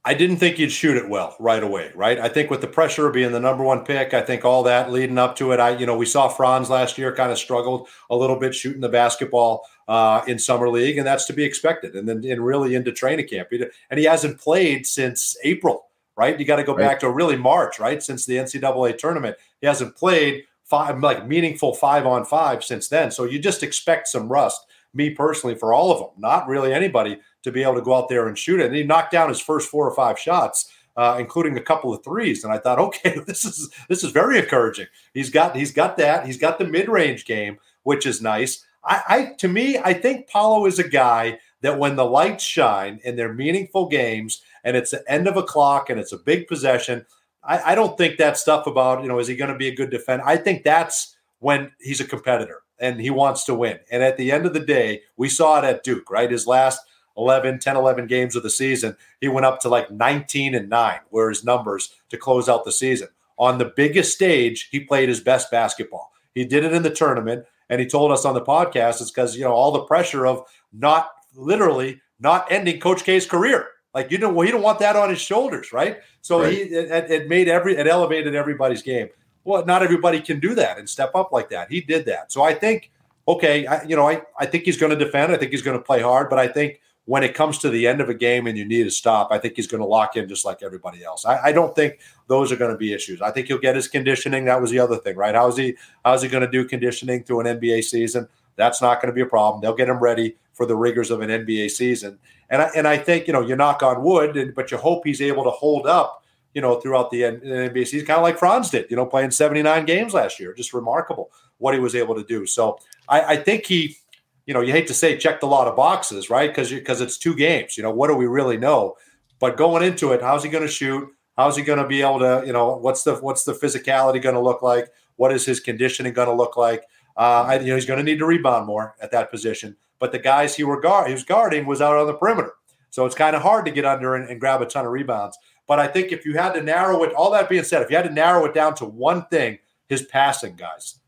I 0.05 0.15
didn't 0.15 0.39
think 0.39 0.59
you'd 0.59 0.73
shoot 0.73 0.97
it 0.97 1.09
well 1.09 1.37
right 1.39 1.63
away, 1.63 1.93
right? 1.95 2.19
I 2.19 2.29
think 2.29 2.51
with 2.51 2.61
the 2.61 2.67
pressure 2.67 3.07
of 3.07 3.15
being 3.15 3.31
the 3.31 3.39
number 3.39 3.63
one 3.63 3.85
pick, 3.85 4.13
I 4.15 4.21
think 4.21 4.45
all 4.45 4.65
that 4.65 4.91
leading 4.91 5.17
up 5.17 5.37
to 5.37 5.53
it, 5.53 5.61
I 5.61 5.77
you 5.77 5.87
know 5.87 5.97
we 5.97 6.07
saw 6.07 6.29
Franz 6.29 6.69
last 6.69 6.99
year 6.99 7.15
kind 7.15 7.31
of 7.31 7.39
struggled 7.39 7.89
a 8.11 8.17
little 8.17 8.39
bit 8.39 8.53
shooting 8.53 8.81
the 8.81 8.89
basketball 8.89 9.65
uh, 9.87 10.23
in 10.27 10.41
summer 10.41 10.69
league, 10.69 10.99
and 10.99 11.07
that's 11.07 11.27
to 11.27 11.33
be 11.33 11.45
expected. 11.45 11.95
And 11.95 12.09
then 12.09 12.25
and 12.25 12.45
really 12.45 12.75
into 12.75 12.91
training 12.91 13.29
camp, 13.29 13.49
and 13.91 13.99
he 13.99 14.05
hasn't 14.05 14.41
played 14.41 14.87
since 14.87 15.37
April, 15.45 15.87
right? 16.17 16.39
You 16.39 16.47
got 16.47 16.57
to 16.57 16.65
go 16.65 16.75
right. 16.75 16.89
back 16.89 17.01
to 17.01 17.11
really 17.11 17.37
March, 17.37 17.79
right? 17.79 18.03
Since 18.03 18.27
the 18.27 18.37
NCAA 18.39 18.99
tournament, 18.99 19.37
he 19.61 19.69
hasn't 19.69 19.95
played 19.95 20.45
five 20.65 20.99
like 21.01 21.29
meaningful 21.29 21.75
five 21.75 22.07
on 22.07 22.25
five 22.25 22.65
since 22.65 22.89
then. 22.89 23.13
So 23.13 23.23
you 23.23 23.39
just 23.39 23.63
expect 23.63 24.09
some 24.09 24.29
rust. 24.29 24.61
Me 24.95 25.11
personally, 25.11 25.55
for 25.55 25.73
all 25.73 25.91
of 25.91 25.99
them, 25.99 26.11
not 26.19 26.49
really 26.49 26.75
anybody 26.75 27.19
to 27.43 27.53
be 27.53 27.63
able 27.63 27.75
to 27.75 27.83
go 27.83 27.95
out 27.95 28.09
there 28.09 28.29
and 28.29 28.39
shoot 28.39 28.61
it. 28.61 28.67
And 28.67 28.75
he 28.75 28.85
knocked 28.85 29.13
down 29.13 29.29
his 29.29 29.41
first 29.41 29.69
four 29.69 29.89
or 29.89 29.95
five 29.95 30.19
shots, 30.19 30.71
uh, 30.97 31.17
including 31.19 31.57
a 31.57 31.63
couple 31.63 31.93
of 31.93 32.05
threes. 32.05 32.45
And 32.45 32.53
I 32.53 32.59
thought, 32.59 32.79
okay, 32.79 33.19
this 33.27 33.45
is 33.45 33.71
this 33.89 34.05
is 34.05 34.13
very 34.13 34.39
encouraging. 34.39 34.87
He's 35.15 35.31
got 35.31 35.57
he's 35.57 35.73
got 35.73 35.97
that. 35.99 36.27
He's 36.27 36.39
got 36.39 36.59
the 36.59 36.67
mid 36.67 36.89
range 36.89 37.25
game, 37.25 37.59
which 37.83 38.07
is 38.07 38.23
nice. 38.23 38.65
I, 38.85 39.03
I 39.09 39.33
to 39.39 39.49
me, 39.49 39.79
I 39.79 39.95
think 39.95 40.29
Paolo 40.29 40.67
is 40.67 40.79
a 40.79 40.89
guy 40.89 41.39
that 41.61 41.79
when 41.79 41.97
the 41.97 42.05
lights 42.05 42.45
shine 42.45 43.01
and 43.05 43.19
they're 43.19 43.33
meaningful 43.33 43.89
games 43.89 44.43
and 44.65 44.77
it's 44.77 44.91
the 44.91 45.05
end 45.11 45.29
of 45.29 45.37
a 45.37 45.43
clock 45.43 45.91
and 45.91 45.99
it's 46.01 46.13
a 46.13 46.19
big 46.19 46.49
possession. 46.49 47.07
I, 47.45 47.73
I 47.73 47.75
don't 47.75 47.97
think 47.97 48.19
that 48.19 48.37
stuff 48.37 48.67
about 48.67 49.03
you 49.03 49.09
know 49.09 49.19
is 49.19 49.29
he 49.29 49.37
going 49.37 49.53
to 49.53 49.59
be 49.59 49.69
a 49.69 49.75
good 49.75 49.91
defender. 49.91 50.25
I 50.27 50.37
think 50.37 50.65
that's 50.65 51.17
when 51.39 51.73
he's 51.81 52.01
a 52.01 52.05
competitor 52.05 52.63
and 52.79 53.01
he 53.01 53.11
wants 53.11 53.45
to 53.45 53.55
win. 53.55 53.79
And 53.91 54.03
at 54.03 54.17
the 54.17 54.33
end 54.33 54.45
of 54.45 54.55
the 54.55 54.61
day, 54.61 55.03
we 55.17 55.29
saw 55.29 55.59
it 55.59 55.65
at 55.65 55.85
Duke, 55.85 56.11
right? 56.11 56.31
His 56.31 56.47
last 56.47 56.81
11, 57.17 57.59
10, 57.59 57.77
11 57.77 58.07
games 58.07 58.37
of 58.37 58.43
the 58.43 58.51
season, 58.51 58.97
he 59.21 59.29
went 59.29 59.47
up 59.47 59.61
to 59.61 59.69
like 59.69 59.91
19 59.91 60.55
and 60.55 60.69
9, 60.69 61.01
were 61.11 61.29
his 61.29 61.45
numbers 61.45 61.95
to 62.11 62.17
close 62.17 62.49
out 62.49 62.65
the 62.65 62.73
season. 62.73 63.09
On 63.39 63.59
the 63.59 63.73
biggest 63.77 64.13
stage, 64.13 64.69
he 64.71 64.81
played 64.81 65.09
his 65.09 65.21
best 65.21 65.51
basketball. 65.51 66.13
He 66.35 66.45
did 66.45 66.65
it 66.65 66.73
in 66.73 66.83
the 66.83 66.91
tournament, 66.91 67.45
and 67.69 67.81
he 67.81 67.87
told 67.87 68.13
us 68.13 68.25
on 68.25 68.35
the 68.35 68.41
podcast 68.41 69.01
it's 69.01 69.11
because, 69.11 69.37
you 69.37 69.45
know, 69.45 69.53
all 69.53 69.73
the 69.73 69.85
pressure 69.85 70.27
of 70.27 70.45
not 70.73 71.11
literally 71.35 72.01
not 72.21 72.51
ending 72.51 72.81
Coach 72.81 73.05
K's 73.05 73.27
career. 73.27 73.69
Like 73.95 74.11
you 74.11 74.19
don't, 74.19 74.35
well, 74.35 74.47
he 74.47 74.53
don't 74.53 74.63
want 74.63 74.79
that 74.79 74.97
on 74.97 75.11
his 75.11 75.21
shoulders, 75.21 75.73
right? 75.73 75.99
So 76.23 76.43
right. 76.43 76.53
he 76.53 76.59
it, 76.61 77.11
it 77.11 77.29
made 77.29 77.49
every 77.49 77.77
it 77.77 77.87
elevated 77.87 78.35
everybody's 78.35 78.83
game. 78.83 79.09
Well, 79.45 79.67
not 79.67 79.83
everybody 79.83 80.21
can 80.21 80.41
do 80.41 80.55
that 80.55 80.79
and 80.79 80.89
step 80.89 81.15
up 81.15 81.33
like 81.33 81.51
that. 81.51 81.71
He 81.71 81.81
did 81.81 82.07
that. 82.07 82.31
So 82.31 82.43
I 82.43 82.55
think, 82.55 82.91
okay, 83.27 83.67
I, 83.67 83.83
you 83.83 83.97
know, 83.97 84.09
I, 84.09 84.23
I 84.39 84.47
think 84.47 84.65
he's 84.65 84.77
going 84.77 84.97
to 84.97 85.05
defend. 85.05 85.33
I 85.33 85.37
think 85.37 85.51
he's 85.51 85.63
going 85.63 85.77
to 85.77 85.83
play 85.83 86.01
hard, 86.01 86.31
but 86.31 86.39
I 86.39 86.47
think 86.47 86.81
when 87.05 87.25
it 87.25 87.35
comes 87.35 87.59
to 87.59 87.69
the 87.69 87.87
end 87.87 88.01
of 88.01 88.09
a 88.09 88.15
game 88.15 88.47
and 88.47 88.57
you 88.57 88.65
need 88.65 88.85
to 88.85 88.91
stop, 88.91 89.29
I 89.33 89.39
think 89.39 89.55
he's 89.57 89.67
going 89.67 89.81
to 89.81 89.87
lock 89.87 90.17
in 90.17 90.29
just 90.29 90.45
like 90.45 90.63
everybody 90.63 91.05
else. 91.05 91.25
I, 91.25 91.47
I 91.47 91.53
don't 91.53 91.75
think 91.75 91.99
those 92.29 92.53
are 92.53 92.57
going 92.57 92.71
to 92.71 92.77
be 92.77 92.93
issues. 92.93 93.21
I 93.21 93.33
think 93.33 93.49
he'll 93.49 93.59
get 93.59 93.75
his 93.75 93.89
conditioning. 93.89 94.45
That 94.45 94.61
was 94.61 94.71
the 94.71 94.79
other 94.79 94.97
thing, 94.97 95.17
right? 95.17 95.35
How 95.35 95.49
is 95.49 95.57
he? 95.57 95.77
How's 96.05 96.23
he 96.23 96.29
going 96.29 96.45
to 96.45 96.51
do 96.51 96.65
conditioning 96.65 97.25
through 97.25 97.41
an 97.41 97.59
NBA 97.59 97.83
season? 97.85 98.29
That's 98.57 98.81
not 98.81 99.01
going 99.01 99.09
to 99.09 99.15
be 99.15 99.23
a 99.23 99.27
problem. 99.27 99.61
They'll 99.61 99.75
get 99.75 99.89
him 99.89 99.99
ready 99.99 100.37
for 100.53 100.67
the 100.67 100.77
rigors 100.77 101.11
of 101.11 101.23
an 101.23 101.31
NBA 101.31 101.71
season. 101.71 102.19
And 102.51 102.63
I, 102.63 102.71
and 102.77 102.87
I 102.87 102.99
think 102.99 103.27
you 103.27 103.33
know 103.33 103.41
you 103.41 103.57
knock 103.57 103.83
on 103.83 104.03
wood, 104.03 104.37
and, 104.37 104.55
but 104.55 104.71
you 104.71 104.77
hope 104.77 105.05
he's 105.05 105.21
able 105.21 105.45
to 105.45 105.51
hold 105.51 105.87
up. 105.87 106.21
You 106.55 106.61
know, 106.61 106.79
throughout 106.79 107.11
the 107.11 107.23
NBA 107.23 107.87
season, 107.89 108.07
kind 108.07 108.19
of 108.19 108.23
like 108.23 108.39
Franz 108.39 108.69
did. 108.69 108.91
You 108.91 108.97
know, 108.97 109.07
playing 109.07 109.31
79 109.31 109.87
games 109.87 110.13
last 110.13 110.39
year, 110.39 110.53
just 110.53 110.75
remarkable 110.75 111.31
what 111.57 111.73
he 111.73 111.81
was 111.81 111.95
able 111.95 112.15
to 112.15 112.25
do. 112.25 112.45
So 112.45 112.79
I, 113.09 113.23
I 113.23 113.37
think 113.37 113.65
he 113.65 113.97
you 114.47 114.55
know, 114.55 114.61
you 114.61 114.73
hate 114.73 114.87
to 114.89 114.95
say 114.95 115.17
checked 115.17 115.43
a 115.43 115.47
lot 115.47 115.69
of 115.69 115.77
boxes, 115.77 116.31
right? 116.31 116.51
Because 116.51 116.71
because 116.71 117.01
it's 117.01 117.17
two 117.17 117.35
games. 117.35 117.77
You 117.77 117.83
know, 117.83 117.91
what 117.91 118.09
do 118.09 118.15
we 118.15 118.27
really 118.27 118.57
know? 118.57 118.97
But 119.39 119.57
going 119.57 119.83
into 119.83 120.13
it, 120.13 120.23
how's 120.23 120.45
he 120.45 120.51
going 120.51 120.67
to 120.67 120.71
shoot? 120.71 121.09
How's 121.37 121.57
he 121.57 121.63
going 121.63 121.79
to 121.79 121.87
be 121.87 122.03
able 122.03 122.19
to, 122.21 122.43
you 122.47 122.53
know, 122.53 122.77
what's 122.77 123.03
the 123.05 123.17
what's 123.17 123.45
the 123.45 123.55
physicality 123.55 124.21
going 124.21 124.35
to 124.35 124.41
look 124.41 124.63
like? 124.63 124.89
What 125.17 125.33
is 125.33 125.47
his 125.47 125.61
conditioning 125.61 126.13
going 126.13 126.29
to 126.29 126.35
look 126.35 126.57
like? 126.57 126.85
Uh, 127.17 127.45
I, 127.47 127.59
you 127.59 127.69
know, 127.69 127.75
he's 127.75 127.87
going 127.87 127.99
to 127.99 128.05
need 128.05 128.19
to 128.19 128.27
rebound 128.27 128.67
more 128.67 128.95
at 129.01 129.11
that 129.13 129.31
position. 129.31 129.77
But 129.99 130.13
the 130.13 130.19
guys 130.19 130.57
he 130.57 130.65
were 130.65 130.81
guard 130.81 131.07
he 131.07 131.15
was 131.15 131.25
guarding 131.25 131.67
was 131.67 131.81
out 131.81 131.97
on 131.97 132.07
the 132.07 132.15
perimeter, 132.15 132.53
so 132.91 133.07
it's 133.07 133.15
kind 133.15 133.37
of 133.37 133.43
hard 133.43 133.65
to 133.67 133.71
get 133.71 133.85
under 133.85 134.15
and, 134.15 134.29
and 134.29 134.41
grab 134.41 134.61
a 134.61 134.67
ton 134.67 134.85
of 134.85 134.93
rebounds. 134.93 135.39
But 135.69 135.79
I 135.79 135.87
think 135.87 136.11
if 136.11 136.25
you 136.25 136.35
had 136.35 136.55
to 136.55 136.63
narrow 136.63 137.03
it, 137.05 137.15
all 137.15 137.31
that 137.31 137.49
being 137.49 137.63
said, 137.65 137.83
if 137.83 137.91
you 137.91 137.97
had 137.97 138.07
to 138.07 138.13
narrow 138.13 138.45
it 138.45 138.55
down 138.55 138.75
to 138.77 138.85
one 138.85 139.27
thing, 139.27 139.59
his 139.89 140.03
passing, 140.03 140.57
guys, 140.57 140.99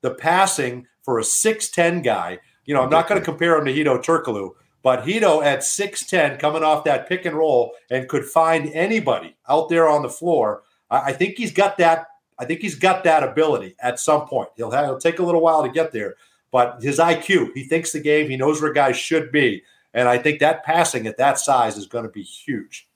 the 0.00 0.14
passing 0.14 0.86
for 1.02 1.18
a 1.18 1.24
six 1.24 1.68
ten 1.70 2.00
guy 2.02 2.38
you 2.68 2.74
know, 2.74 2.82
I'm 2.82 2.90
not 2.90 3.08
going 3.08 3.18
to 3.18 3.24
compare 3.24 3.56
him 3.56 3.64
to 3.64 3.72
Hedo 3.72 4.04
Turkoglu, 4.04 4.50
but 4.82 5.04
Hedo 5.04 5.42
at 5.42 5.60
6'10 5.60 6.38
coming 6.38 6.62
off 6.62 6.84
that 6.84 7.08
pick 7.08 7.24
and 7.24 7.34
roll 7.34 7.72
and 7.90 8.06
could 8.06 8.26
find 8.26 8.70
anybody 8.74 9.34
out 9.48 9.70
there 9.70 9.88
on 9.88 10.02
the 10.02 10.10
floor. 10.10 10.64
I, 10.90 11.14
think 11.14 11.38
he's 11.38 11.50
got 11.50 11.78
that. 11.78 12.08
I 12.38 12.44
think 12.44 12.60
he's 12.60 12.74
got 12.74 13.04
that 13.04 13.24
ability 13.24 13.74
at 13.80 13.98
some 13.98 14.26
point. 14.26 14.50
He'll 14.54 14.70
have, 14.70 14.84
it'll 14.84 15.00
take 15.00 15.18
a 15.18 15.22
little 15.22 15.40
while 15.40 15.62
to 15.62 15.70
get 15.70 15.92
there, 15.92 16.16
but 16.52 16.82
his 16.82 16.98
IQ, 16.98 17.54
he 17.54 17.64
thinks 17.64 17.92
the 17.92 18.00
game, 18.00 18.28
he 18.28 18.36
knows 18.36 18.60
where 18.60 18.72
guys 18.72 18.98
should 18.98 19.32
be. 19.32 19.62
And 19.94 20.06
I 20.06 20.18
think 20.18 20.38
that 20.40 20.62
passing 20.62 21.06
at 21.06 21.16
that 21.16 21.38
size 21.38 21.78
is 21.78 21.86
going 21.86 22.04
to 22.04 22.10
be 22.10 22.22
huge. 22.22 22.86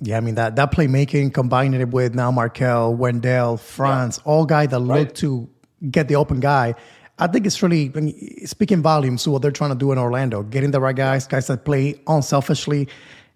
Yeah, 0.00 0.18
I 0.18 0.20
mean 0.20 0.34
that 0.34 0.56
that 0.56 0.72
playmaking, 0.72 1.32
combining 1.34 1.80
it 1.80 1.88
with 1.88 2.14
now 2.14 2.30
Markelle, 2.30 2.94
Wendell, 2.94 3.56
Franz, 3.56 4.18
yeah. 4.18 4.30
all 4.30 4.46
guys 4.46 4.68
that 4.68 4.80
right. 4.80 5.00
look 5.00 5.14
to 5.14 5.48
get 5.90 6.06
the 6.08 6.16
open 6.16 6.38
guy. 6.38 6.74
I 7.18 7.26
think 7.26 7.46
it's 7.46 7.62
really 7.62 7.90
speaking 8.44 8.82
volumes 8.82 9.24
to 9.24 9.30
what 9.30 9.42
they're 9.42 9.50
trying 9.50 9.70
to 9.70 9.76
do 9.76 9.92
in 9.92 9.98
Orlando, 9.98 10.42
getting 10.42 10.70
the 10.70 10.80
right 10.80 10.94
guys, 10.94 11.26
guys 11.26 11.46
that 11.48 11.64
play 11.64 12.00
unselfishly. 12.06 12.88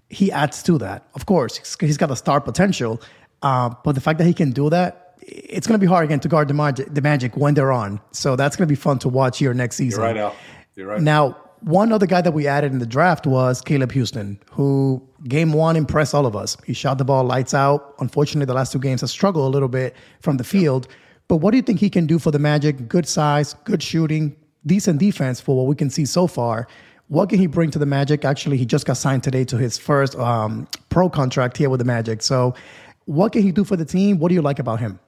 He 0.08 0.30
adds 0.30 0.62
to 0.64 0.78
that. 0.78 1.06
Of 1.14 1.26
course, 1.26 1.76
he's 1.80 1.96
got 1.96 2.08
the 2.08 2.14
star 2.14 2.40
potential, 2.40 3.00
uh, 3.42 3.70
but 3.82 3.92
the 3.92 4.00
fact 4.00 4.18
that 4.18 4.24
he 4.26 4.34
can 4.34 4.52
do 4.52 4.70
that, 4.70 5.16
it's 5.20 5.66
going 5.66 5.78
to 5.78 5.84
be 5.84 5.88
hard 5.88 6.04
again 6.04 6.20
to 6.20 6.28
guard 6.28 6.48
the 6.48 6.54
magic, 6.54 6.92
the 6.92 7.00
magic 7.00 7.36
when 7.36 7.54
they're 7.54 7.72
on. 7.72 8.00
So 8.12 8.36
that's 8.36 8.56
going 8.56 8.68
to 8.68 8.72
be 8.72 8.76
fun 8.76 8.98
to 9.00 9.08
watch 9.08 9.38
here 9.38 9.54
next 9.54 9.76
season. 9.76 10.00
You're 10.00 10.08
right, 10.08 10.16
Al. 10.16 10.36
You're 10.74 10.86
right. 10.86 11.00
Now, 11.00 11.36
one 11.60 11.92
other 11.92 12.06
guy 12.06 12.20
that 12.20 12.32
we 12.32 12.46
added 12.46 12.72
in 12.72 12.78
the 12.78 12.86
draft 12.86 13.26
was 13.26 13.60
Caleb 13.60 13.92
Houstan, 13.92 14.38
who 14.50 15.02
game 15.28 15.52
one 15.52 15.76
impressed 15.76 16.14
all 16.14 16.26
of 16.26 16.34
us. 16.34 16.56
He 16.66 16.72
shot 16.72 16.98
the 16.98 17.04
ball 17.04 17.24
lights 17.24 17.54
out. 17.54 17.94
Unfortunately, 18.00 18.46
the 18.46 18.54
last 18.54 18.72
two 18.72 18.80
games 18.80 19.00
has 19.00 19.10
struggled 19.10 19.46
a 19.46 19.52
little 19.52 19.68
bit 19.68 19.94
from 20.20 20.38
the 20.38 20.44
field. 20.44 20.88
But 21.28 21.36
what 21.36 21.52
do 21.52 21.56
you 21.56 21.62
think 21.62 21.80
he 21.80 21.90
can 21.90 22.06
do 22.06 22.18
for 22.18 22.30
the 22.30 22.38
Magic? 22.38 22.88
Good 22.88 23.06
size, 23.06 23.54
good 23.64 23.82
shooting, 23.82 24.36
decent 24.66 24.98
defense 24.98 25.40
for 25.40 25.56
what 25.56 25.66
we 25.66 25.74
can 25.74 25.90
see 25.90 26.04
so 26.04 26.26
far. 26.26 26.68
What 27.08 27.28
can 27.28 27.38
he 27.38 27.46
bring 27.46 27.70
to 27.70 27.78
the 27.78 27.86
Magic? 27.86 28.24
Actually, 28.24 28.56
he 28.56 28.66
just 28.66 28.86
got 28.86 28.96
signed 28.96 29.22
today 29.22 29.44
to 29.44 29.56
his 29.56 29.78
first 29.78 30.16
um, 30.16 30.66
pro 30.88 31.08
contract 31.08 31.56
here 31.56 31.70
with 31.70 31.78
the 31.78 31.84
Magic. 31.84 32.22
So, 32.22 32.54
what 33.06 33.32
can 33.32 33.42
he 33.42 33.52
do 33.52 33.64
for 33.64 33.76
the 33.76 33.84
team? 33.84 34.18
What 34.18 34.28
do 34.28 34.34
you 34.34 34.42
like 34.42 34.58
about 34.58 34.80
him? 34.80 34.98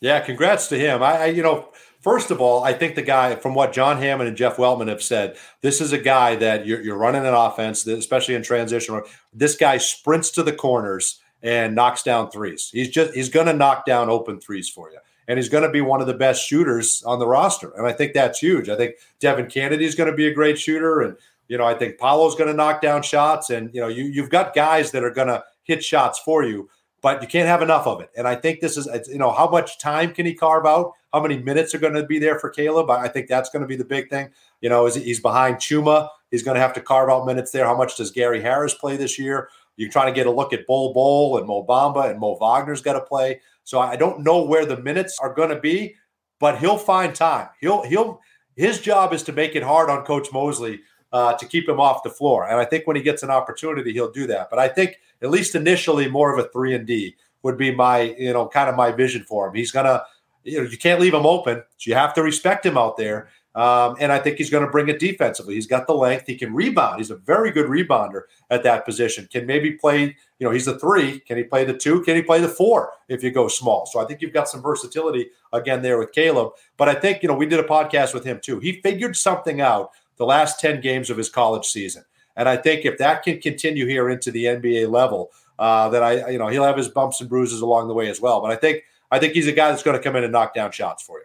Yeah, 0.00 0.20
congrats 0.20 0.68
to 0.68 0.78
him. 0.78 1.02
I, 1.02 1.16
I 1.16 1.26
you 1.26 1.42
know, 1.42 1.70
First 2.00 2.30
of 2.30 2.40
all, 2.40 2.62
I 2.62 2.74
think 2.74 2.94
the 2.94 3.02
guy, 3.02 3.34
from 3.34 3.54
what 3.54 3.72
John 3.72 3.98
Hammond 3.98 4.28
and 4.28 4.36
Jeff 4.36 4.56
Weltman 4.56 4.88
have 4.88 5.02
said, 5.02 5.36
this 5.62 5.80
is 5.80 5.92
a 5.92 5.98
guy 5.98 6.36
that 6.36 6.64
you're, 6.64 6.80
you're 6.80 6.96
running 6.96 7.26
an 7.26 7.34
offense, 7.34 7.84
especially 7.86 8.34
in 8.36 8.42
transition. 8.42 9.02
This 9.34 9.56
guy 9.56 9.78
sprints 9.78 10.30
to 10.32 10.44
the 10.44 10.52
corners 10.52 11.20
and 11.42 11.74
knocks 11.74 12.04
down 12.04 12.30
threes. 12.30 12.70
He's 12.72 12.88
just 12.88 13.14
he's 13.14 13.28
going 13.28 13.46
to 13.46 13.52
knock 13.52 13.84
down 13.84 14.08
open 14.08 14.40
threes 14.40 14.68
for 14.68 14.90
you, 14.90 14.98
and 15.28 15.38
he's 15.38 15.48
going 15.48 15.62
to 15.62 15.70
be 15.70 15.80
one 15.80 16.00
of 16.00 16.08
the 16.08 16.14
best 16.14 16.44
shooters 16.44 17.02
on 17.06 17.20
the 17.20 17.26
roster. 17.28 17.70
And 17.76 17.86
I 17.86 17.92
think 17.92 18.14
that's 18.14 18.40
huge. 18.40 18.68
I 18.68 18.76
think 18.76 18.96
Devin 19.20 19.46
Cannady 19.46 19.82
is 19.82 19.94
going 19.94 20.10
to 20.10 20.16
be 20.16 20.26
a 20.26 20.34
great 20.34 20.58
shooter, 20.58 21.02
and 21.02 21.16
you 21.46 21.56
know 21.56 21.64
I 21.64 21.74
think 21.74 21.98
Paolo's 21.98 22.34
going 22.34 22.50
to 22.50 22.56
knock 22.56 22.82
down 22.82 23.02
shots, 23.02 23.50
and 23.50 23.72
you 23.72 23.80
know 23.80 23.88
you 23.88 24.04
you've 24.04 24.30
got 24.30 24.54
guys 24.54 24.90
that 24.90 25.04
are 25.04 25.12
going 25.12 25.28
to 25.28 25.44
hit 25.62 25.84
shots 25.84 26.18
for 26.18 26.42
you 26.42 26.68
but 27.00 27.22
you 27.22 27.28
can't 27.28 27.48
have 27.48 27.62
enough 27.62 27.86
of 27.86 28.00
it. 28.00 28.10
And 28.16 28.26
I 28.26 28.34
think 28.34 28.60
this 28.60 28.76
is, 28.76 28.88
you 29.08 29.18
know, 29.18 29.30
how 29.30 29.48
much 29.48 29.78
time 29.78 30.12
can 30.12 30.26
he 30.26 30.34
carve 30.34 30.66
out? 30.66 30.92
How 31.12 31.20
many 31.20 31.38
minutes 31.38 31.74
are 31.74 31.78
going 31.78 31.94
to 31.94 32.04
be 32.04 32.18
there 32.18 32.38
for 32.38 32.50
Caleb? 32.50 32.90
I 32.90 33.08
think 33.08 33.28
that's 33.28 33.50
going 33.50 33.62
to 33.62 33.68
be 33.68 33.76
the 33.76 33.84
big 33.84 34.10
thing. 34.10 34.30
You 34.60 34.68
know, 34.68 34.86
is 34.86 34.96
he's 34.96 35.20
behind 35.20 35.56
Chuma. 35.56 36.08
He's 36.30 36.42
going 36.42 36.56
to 36.56 36.60
have 36.60 36.74
to 36.74 36.80
carve 36.80 37.08
out 37.08 37.24
minutes 37.24 37.50
there. 37.50 37.64
How 37.64 37.76
much 37.76 37.96
does 37.96 38.10
Gary 38.10 38.42
Harris 38.42 38.74
play 38.74 38.96
this 38.96 39.18
year? 39.18 39.48
You're 39.76 39.90
trying 39.90 40.12
to 40.12 40.12
get 40.12 40.26
a 40.26 40.30
look 40.30 40.52
at 40.52 40.66
Bol 40.66 40.92
Bol 40.92 41.38
and 41.38 41.46
Mo 41.46 41.64
Bamba 41.64 42.10
and 42.10 42.18
Mo 42.18 42.36
Wagner's 42.40 42.82
got 42.82 42.94
to 42.94 43.00
play. 43.00 43.40
So 43.68 43.80
I 43.80 43.96
don't 43.96 44.20
know 44.20 44.44
where 44.44 44.64
the 44.64 44.78
minutes 44.78 45.18
are 45.20 45.34
going 45.34 45.50
to 45.50 45.60
be, 45.60 45.94
but 46.40 46.58
he'll 46.58 46.78
find 46.78 47.14
time. 47.14 47.50
He'll 47.60 47.82
he'll 47.82 48.18
his 48.56 48.80
job 48.80 49.12
is 49.12 49.22
to 49.24 49.32
make 49.34 49.56
it 49.56 49.62
hard 49.62 49.90
on 49.90 50.06
Coach 50.06 50.32
Mosley 50.32 50.80
uh, 51.12 51.34
to 51.34 51.44
keep 51.44 51.68
him 51.68 51.78
off 51.78 52.02
the 52.02 52.08
floor. 52.08 52.48
And 52.48 52.58
I 52.58 52.64
think 52.64 52.86
when 52.86 52.96
he 52.96 53.02
gets 53.02 53.22
an 53.22 53.28
opportunity, 53.28 53.92
he'll 53.92 54.10
do 54.10 54.26
that. 54.28 54.48
But 54.48 54.58
I 54.58 54.68
think 54.68 54.98
at 55.20 55.28
least 55.28 55.54
initially, 55.54 56.08
more 56.08 56.32
of 56.32 56.42
a 56.42 56.48
three 56.48 56.74
and 56.74 56.86
D 56.86 57.14
would 57.42 57.58
be 57.58 57.70
my 57.70 58.14
you 58.18 58.32
know 58.32 58.48
kind 58.48 58.70
of 58.70 58.74
my 58.74 58.90
vision 58.90 59.22
for 59.24 59.48
him. 59.48 59.54
He's 59.54 59.70
gonna 59.70 60.02
you 60.44 60.62
know 60.62 60.66
you 60.66 60.78
can't 60.78 60.98
leave 60.98 61.12
him 61.12 61.26
open. 61.26 61.62
So 61.76 61.90
you 61.90 61.94
have 61.94 62.14
to 62.14 62.22
respect 62.22 62.64
him 62.64 62.78
out 62.78 62.96
there. 62.96 63.28
Um, 63.54 63.96
and 63.98 64.12
I 64.12 64.18
think 64.18 64.36
he's 64.36 64.50
going 64.50 64.64
to 64.64 64.70
bring 64.70 64.88
it 64.88 65.00
defensively. 65.00 65.54
He's 65.54 65.66
got 65.66 65.86
the 65.86 65.94
length. 65.94 66.26
He 66.26 66.36
can 66.36 66.54
rebound. 66.54 66.98
He's 66.98 67.10
a 67.10 67.16
very 67.16 67.50
good 67.50 67.66
rebounder 67.66 68.22
at 68.50 68.62
that 68.62 68.84
position. 68.84 69.26
Can 69.32 69.46
maybe 69.46 69.72
play, 69.72 70.16
you 70.38 70.46
know, 70.46 70.50
he's 70.50 70.68
a 70.68 70.78
three. 70.78 71.20
Can 71.20 71.38
he 71.38 71.42
play 71.42 71.64
the 71.64 71.76
two? 71.76 72.02
Can 72.02 72.14
he 72.14 72.22
play 72.22 72.40
the 72.40 72.48
four 72.48 72.92
if 73.08 73.22
you 73.22 73.30
go 73.30 73.48
small? 73.48 73.86
So 73.86 74.00
I 74.00 74.04
think 74.04 74.20
you've 74.20 74.32
got 74.32 74.48
some 74.48 74.62
versatility 74.62 75.30
again 75.52 75.82
there 75.82 75.98
with 75.98 76.12
Caleb. 76.12 76.52
But 76.76 76.88
I 76.88 76.94
think, 76.94 77.22
you 77.22 77.28
know, 77.28 77.34
we 77.34 77.46
did 77.46 77.58
a 77.58 77.64
podcast 77.64 78.14
with 78.14 78.24
him 78.24 78.38
too. 78.40 78.60
He 78.60 78.80
figured 78.80 79.16
something 79.16 79.60
out 79.60 79.90
the 80.18 80.26
last 80.26 80.60
10 80.60 80.80
games 80.80 81.10
of 81.10 81.16
his 81.16 81.28
college 81.28 81.66
season. 81.66 82.04
And 82.36 82.48
I 82.48 82.56
think 82.56 82.84
if 82.84 82.98
that 82.98 83.24
can 83.24 83.40
continue 83.40 83.86
here 83.86 84.08
into 84.10 84.30
the 84.30 84.44
NBA 84.44 84.90
level, 84.90 85.32
uh, 85.58 85.88
that 85.88 86.02
I, 86.04 86.30
you 86.30 86.38
know, 86.38 86.46
he'll 86.46 86.64
have 86.64 86.76
his 86.76 86.88
bumps 86.88 87.20
and 87.20 87.28
bruises 87.28 87.60
along 87.60 87.88
the 87.88 87.94
way 87.94 88.08
as 88.08 88.20
well. 88.20 88.40
But 88.40 88.52
I 88.52 88.56
think, 88.56 88.84
I 89.10 89.18
think 89.18 89.32
he's 89.32 89.48
a 89.48 89.52
guy 89.52 89.70
that's 89.70 89.82
going 89.82 89.96
to 89.96 90.02
come 90.02 90.14
in 90.14 90.22
and 90.22 90.32
knock 90.32 90.54
down 90.54 90.70
shots 90.70 91.02
for 91.02 91.18
you. 91.18 91.24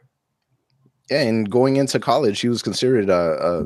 Yeah, 1.10 1.22
and 1.22 1.50
going 1.50 1.76
into 1.76 2.00
college, 2.00 2.40
he 2.40 2.50
was 2.50 2.62
considered 2.62 3.10
a, 3.10 3.38
a 3.46 3.60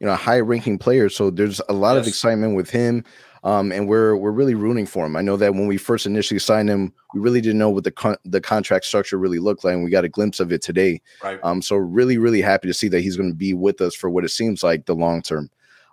you 0.00 0.06
know, 0.06 0.12
a 0.12 0.16
high-ranking 0.16 0.78
player. 0.78 1.08
So 1.08 1.30
there's 1.30 1.60
a 1.68 1.72
lot 1.72 1.94
yes. 1.94 2.02
of 2.02 2.08
excitement 2.08 2.54
with 2.54 2.70
him. 2.70 3.04
Um, 3.44 3.70
and 3.70 3.86
we're 3.86 4.16
we're 4.16 4.32
really 4.32 4.54
rooting 4.54 4.86
for 4.86 5.06
him. 5.06 5.14
I 5.14 5.22
know 5.22 5.36
that 5.36 5.54
when 5.54 5.68
we 5.68 5.76
first 5.76 6.04
initially 6.04 6.40
signed 6.40 6.68
him, 6.68 6.92
we 7.14 7.20
really 7.20 7.40
didn't 7.40 7.58
know 7.58 7.70
what 7.70 7.84
the 7.84 7.92
con- 7.92 8.16
the 8.24 8.40
contract 8.40 8.86
structure 8.86 9.18
really 9.18 9.38
looked 9.38 9.62
like, 9.62 9.74
and 9.74 9.84
we 9.84 9.90
got 9.90 10.04
a 10.04 10.08
glimpse 10.08 10.40
of 10.40 10.50
it 10.50 10.62
today. 10.62 11.00
Right. 11.22 11.38
Um, 11.44 11.62
so 11.62 11.76
really, 11.76 12.18
really 12.18 12.40
happy 12.40 12.66
to 12.66 12.74
see 12.74 12.88
that 12.88 13.02
he's 13.02 13.16
going 13.16 13.30
to 13.30 13.36
be 13.36 13.54
with 13.54 13.80
us 13.80 13.94
for 13.94 14.10
what 14.10 14.24
it 14.24 14.30
seems 14.30 14.64
like 14.64 14.86
the 14.86 14.94
long 14.94 15.22
term. 15.22 15.48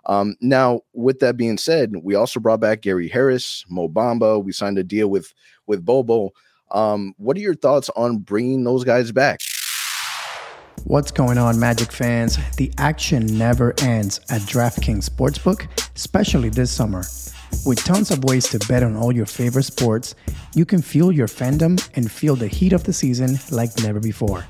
Um, 0.06 0.34
now, 0.40 0.80
with 0.94 1.20
that 1.20 1.36
being 1.36 1.56
said, 1.56 1.92
we 2.02 2.16
also 2.16 2.40
brought 2.40 2.60
back 2.60 2.80
Gary 2.80 3.08
Harris, 3.08 3.64
Mo 3.68 3.88
Bamba. 3.88 4.42
We 4.42 4.50
signed 4.50 4.78
a 4.78 4.82
deal 4.82 5.06
with 5.06 5.32
with 5.68 5.84
Bol 5.84 6.02
Bol. 6.02 6.34
Um, 6.72 7.14
what 7.18 7.36
are 7.36 7.40
your 7.40 7.54
thoughts 7.54 7.88
on 7.94 8.18
bringing 8.18 8.64
those 8.64 8.82
guys 8.82 9.12
back? 9.12 9.40
What's 10.82 11.10
going 11.12 11.38
on, 11.38 11.58
Magic 11.58 11.92
fans? 11.92 12.36
The 12.56 12.72
action 12.76 13.38
never 13.38 13.72
ends 13.80 14.20
at 14.28 14.42
DraftKings 14.42 15.08
Sportsbook, 15.08 15.66
especially 15.96 16.50
this 16.50 16.70
summer. 16.70 17.04
With 17.64 17.82
tons 17.84 18.10
of 18.10 18.24
ways 18.24 18.48
to 18.50 18.58
bet 18.68 18.82
on 18.82 18.96
all 18.96 19.12
your 19.12 19.24
favorite 19.24 19.62
sports, 19.62 20.14
you 20.54 20.66
can 20.66 20.82
fuel 20.82 21.12
your 21.12 21.28
fandom 21.28 21.80
and 21.94 22.10
feel 22.10 22.36
the 22.36 22.48
heat 22.48 22.72
of 22.72 22.84
the 22.84 22.92
season 22.92 23.38
like 23.50 23.70
never 23.82 24.00
before. 24.00 24.44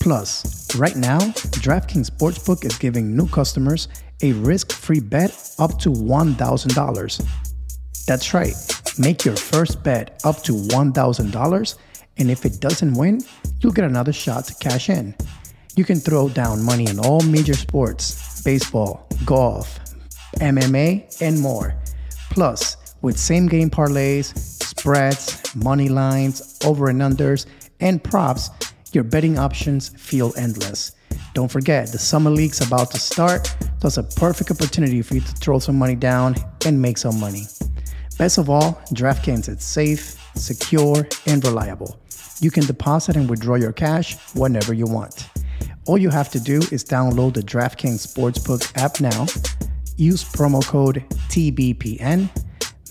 Plus, 0.00 0.74
right 0.76 0.96
now, 0.96 1.18
DraftKings 1.18 2.10
Sportsbook 2.10 2.64
is 2.64 2.78
giving 2.78 3.14
new 3.14 3.28
customers 3.28 3.88
a 4.22 4.32
risk 4.32 4.72
free 4.72 5.00
bet 5.00 5.54
up 5.58 5.78
to 5.80 5.90
$1,000. 5.90 7.26
That's 8.06 8.32
right, 8.32 8.54
make 8.98 9.24
your 9.24 9.36
first 9.36 9.82
bet 9.82 10.20
up 10.24 10.42
to 10.44 10.52
$1,000, 10.52 11.74
and 12.18 12.30
if 12.30 12.46
it 12.46 12.60
doesn't 12.60 12.94
win, 12.94 13.20
you'll 13.60 13.72
get 13.72 13.84
another 13.84 14.12
shot 14.12 14.46
to 14.46 14.54
cash 14.54 14.88
in. 14.88 15.14
You 15.76 15.84
can 15.84 16.00
throw 16.00 16.30
down 16.30 16.64
money 16.64 16.88
in 16.88 16.98
all 16.98 17.20
major 17.20 17.52
sports 17.52 18.40
baseball, 18.42 19.06
golf, 19.26 19.78
MMA, 20.36 21.20
and 21.20 21.38
more. 21.38 21.74
Plus, 22.30 22.78
with 23.02 23.18
same 23.18 23.46
game 23.46 23.68
parlays, 23.68 24.34
spreads, 24.64 25.54
money 25.54 25.90
lines, 25.90 26.58
over 26.64 26.88
and 26.88 27.02
unders, 27.02 27.44
and 27.80 28.02
props, 28.02 28.48
your 28.92 29.04
betting 29.04 29.38
options 29.38 29.90
feel 29.90 30.32
endless. 30.38 30.92
Don't 31.34 31.50
forget, 31.52 31.92
the 31.92 31.98
Summer 31.98 32.30
League's 32.30 32.66
about 32.66 32.90
to 32.92 32.98
start, 32.98 33.54
so 33.80 33.88
it's 33.88 33.98
a 33.98 34.02
perfect 34.02 34.50
opportunity 34.50 35.02
for 35.02 35.14
you 35.14 35.20
to 35.20 35.32
throw 35.32 35.58
some 35.58 35.78
money 35.78 35.94
down 35.94 36.36
and 36.64 36.80
make 36.80 36.96
some 36.96 37.20
money. 37.20 37.42
Best 38.16 38.38
of 38.38 38.48
all, 38.48 38.80
DraftKings 38.94 39.46
is 39.50 39.62
safe, 39.62 40.18
secure, 40.34 41.06
and 41.26 41.44
reliable. 41.44 42.00
You 42.40 42.50
can 42.50 42.64
deposit 42.64 43.16
and 43.16 43.28
withdraw 43.28 43.56
your 43.56 43.72
cash 43.72 44.16
whenever 44.34 44.72
you 44.72 44.86
want. 44.86 45.28
All 45.86 45.98
you 45.98 46.10
have 46.10 46.30
to 46.30 46.40
do 46.40 46.58
is 46.72 46.84
download 46.84 47.34
the 47.34 47.42
DraftKings 47.42 48.06
Sportsbook 48.06 48.76
app 48.76 49.00
now 49.00 49.26
use 49.96 50.24
promo 50.24 50.64
code 50.66 51.04
TBPN, 51.28 52.28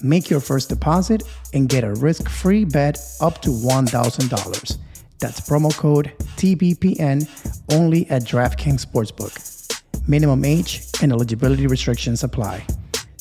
make 0.03 0.29
your 0.29 0.39
first 0.39 0.69
deposit, 0.69 1.23
and 1.53 1.69
get 1.69 1.83
a 1.83 1.93
risk 1.93 2.29
free 2.29 2.65
bet 2.65 2.97
up 3.21 3.41
to 3.41 3.49
$1,000. 3.49 4.77
That's 5.19 5.39
promo 5.41 5.75
code 5.75 6.11
TBPN 6.37 7.29
only 7.73 8.09
at 8.09 8.23
DraftKings 8.23 8.85
Sportsbook. 8.85 10.07
Minimum 10.07 10.45
age 10.45 10.83
and 11.01 11.11
eligibility 11.11 11.67
restrictions 11.67 12.23
apply. 12.23 12.65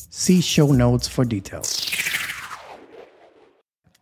See 0.09 0.41
show 0.41 0.71
notes 0.71 1.07
for 1.07 1.25
details. 1.25 1.94